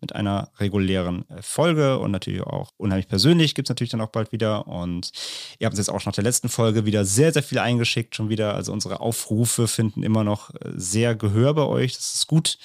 Mit 0.05 0.13
einer 0.13 0.51
regulären 0.59 1.27
äh, 1.31 1.41
Folge 1.41 1.97
und 1.97 2.11
natürlich 2.11 2.43
auch 2.43 2.69
unheimlich 2.77 3.07
persönlich 3.07 3.55
gibt 3.55 3.67
es 3.67 3.69
natürlich 3.71 3.89
dann 3.89 4.01
auch 4.01 4.11
bald 4.11 4.31
wieder. 4.31 4.67
Und 4.67 5.11
ihr 5.57 5.65
habt 5.65 5.73
uns 5.73 5.79
jetzt 5.79 5.89
auch 5.89 6.05
nach 6.05 6.13
der 6.13 6.23
letzten 6.23 6.47
Folge 6.47 6.85
wieder 6.85 7.05
sehr, 7.05 7.33
sehr 7.33 7.41
viel 7.41 7.57
eingeschickt, 7.57 8.15
schon 8.15 8.29
wieder. 8.29 8.53
Also 8.53 8.71
unsere 8.71 8.99
Aufrufe 8.99 9.67
finden 9.67 10.03
immer 10.03 10.23
noch 10.23 10.51
äh, 10.51 10.73
sehr 10.75 11.15
Gehör 11.15 11.55
bei 11.55 11.63
euch. 11.63 11.95
Das 11.95 12.13
ist 12.13 12.27
gut. 12.27 12.59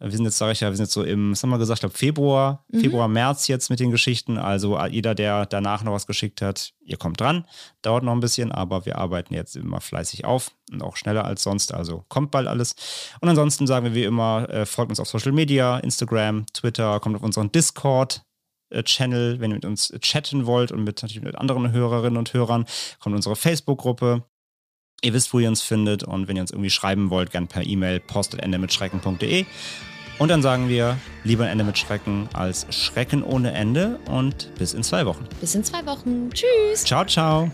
Wir 0.00 0.10
sind 0.12 0.24
jetzt, 0.24 0.38
sage 0.38 0.52
ich 0.52 0.60
ja, 0.60 0.68
wir 0.68 0.76
sind 0.76 0.84
jetzt 0.84 0.92
so 0.94 1.02
im, 1.02 1.32
was 1.32 1.42
haben 1.42 1.50
wir 1.50 1.58
gesagt, 1.58 1.78
ich 1.78 1.80
glaube 1.80 1.96
Februar, 1.98 2.64
Mhm. 2.68 2.80
Februar, 2.80 3.08
März 3.08 3.48
jetzt 3.48 3.68
mit 3.68 3.80
den 3.80 3.90
Geschichten. 3.90 4.38
Also 4.38 4.76
äh, 4.78 4.88
jeder, 4.88 5.14
der 5.14 5.44
danach 5.46 5.82
noch 5.82 5.92
was 5.92 6.06
geschickt 6.06 6.40
hat, 6.40 6.72
ihr 6.80 6.96
kommt 6.96 7.20
dran. 7.20 7.46
Dauert 7.82 8.04
noch 8.04 8.12
ein 8.12 8.20
bisschen, 8.20 8.52
aber 8.52 8.86
wir 8.86 8.96
arbeiten 8.98 9.34
jetzt 9.34 9.56
immer 9.56 9.80
fleißig 9.80 10.24
auf 10.24 10.52
und 10.70 10.82
auch 10.82 10.96
schneller 10.96 11.24
als 11.24 11.42
sonst. 11.42 11.74
Also 11.74 12.04
kommt 12.08 12.30
bald 12.30 12.46
alles. 12.46 12.74
Und 13.20 13.28
ansonsten 13.28 13.66
sagen 13.66 13.86
wir 13.86 13.94
wie 13.94 14.04
immer, 14.04 14.48
äh, 14.50 14.66
folgt 14.66 14.90
uns 14.90 15.00
auf 15.00 15.08
Social 15.08 15.32
Media, 15.32 15.78
Instagram, 15.78 16.46
Twitter, 16.52 17.00
kommt 17.00 17.16
auf 17.16 17.22
unseren 17.22 17.50
Discord. 17.50 18.22
äh, 18.70 18.82
Channel, 18.82 19.40
wenn 19.40 19.50
ihr 19.50 19.54
mit 19.54 19.64
uns 19.64 19.92
chatten 20.00 20.44
wollt 20.46 20.70
und 20.72 20.84
mit 20.84 21.02
natürlich 21.02 21.22
mit 21.22 21.36
anderen 21.36 21.72
Hörerinnen 21.72 22.18
und 22.18 22.34
Hörern, 22.34 22.66
kommt 23.00 23.16
unsere 23.16 23.34
Facebook-Gruppe. 23.34 24.24
Ihr 25.00 25.12
wisst, 25.14 25.32
wo 25.32 25.38
ihr 25.38 25.48
uns 25.48 25.62
findet 25.62 26.02
und 26.02 26.26
wenn 26.26 26.36
ihr 26.36 26.42
uns 26.42 26.50
irgendwie 26.50 26.70
schreiben 26.70 27.10
wollt, 27.10 27.30
gern 27.30 27.46
per 27.46 27.64
E-Mail 27.64 28.00
post.endemitschrecken.de. 28.00 29.46
Und 30.18 30.28
dann 30.28 30.42
sagen 30.42 30.68
wir, 30.68 30.98
lieber 31.22 31.44
ein 31.44 31.50
Ende 31.50 31.64
mit 31.64 31.78
Schrecken 31.78 32.28
als 32.32 32.66
Schrecken 32.70 33.22
ohne 33.22 33.52
Ende 33.52 34.00
und 34.10 34.52
bis 34.58 34.74
in 34.74 34.82
zwei 34.82 35.06
Wochen. 35.06 35.24
Bis 35.40 35.54
in 35.54 35.62
zwei 35.62 35.86
Wochen. 35.86 36.30
Tschüss. 36.30 36.84
Ciao, 36.84 37.04
ciao. 37.04 37.50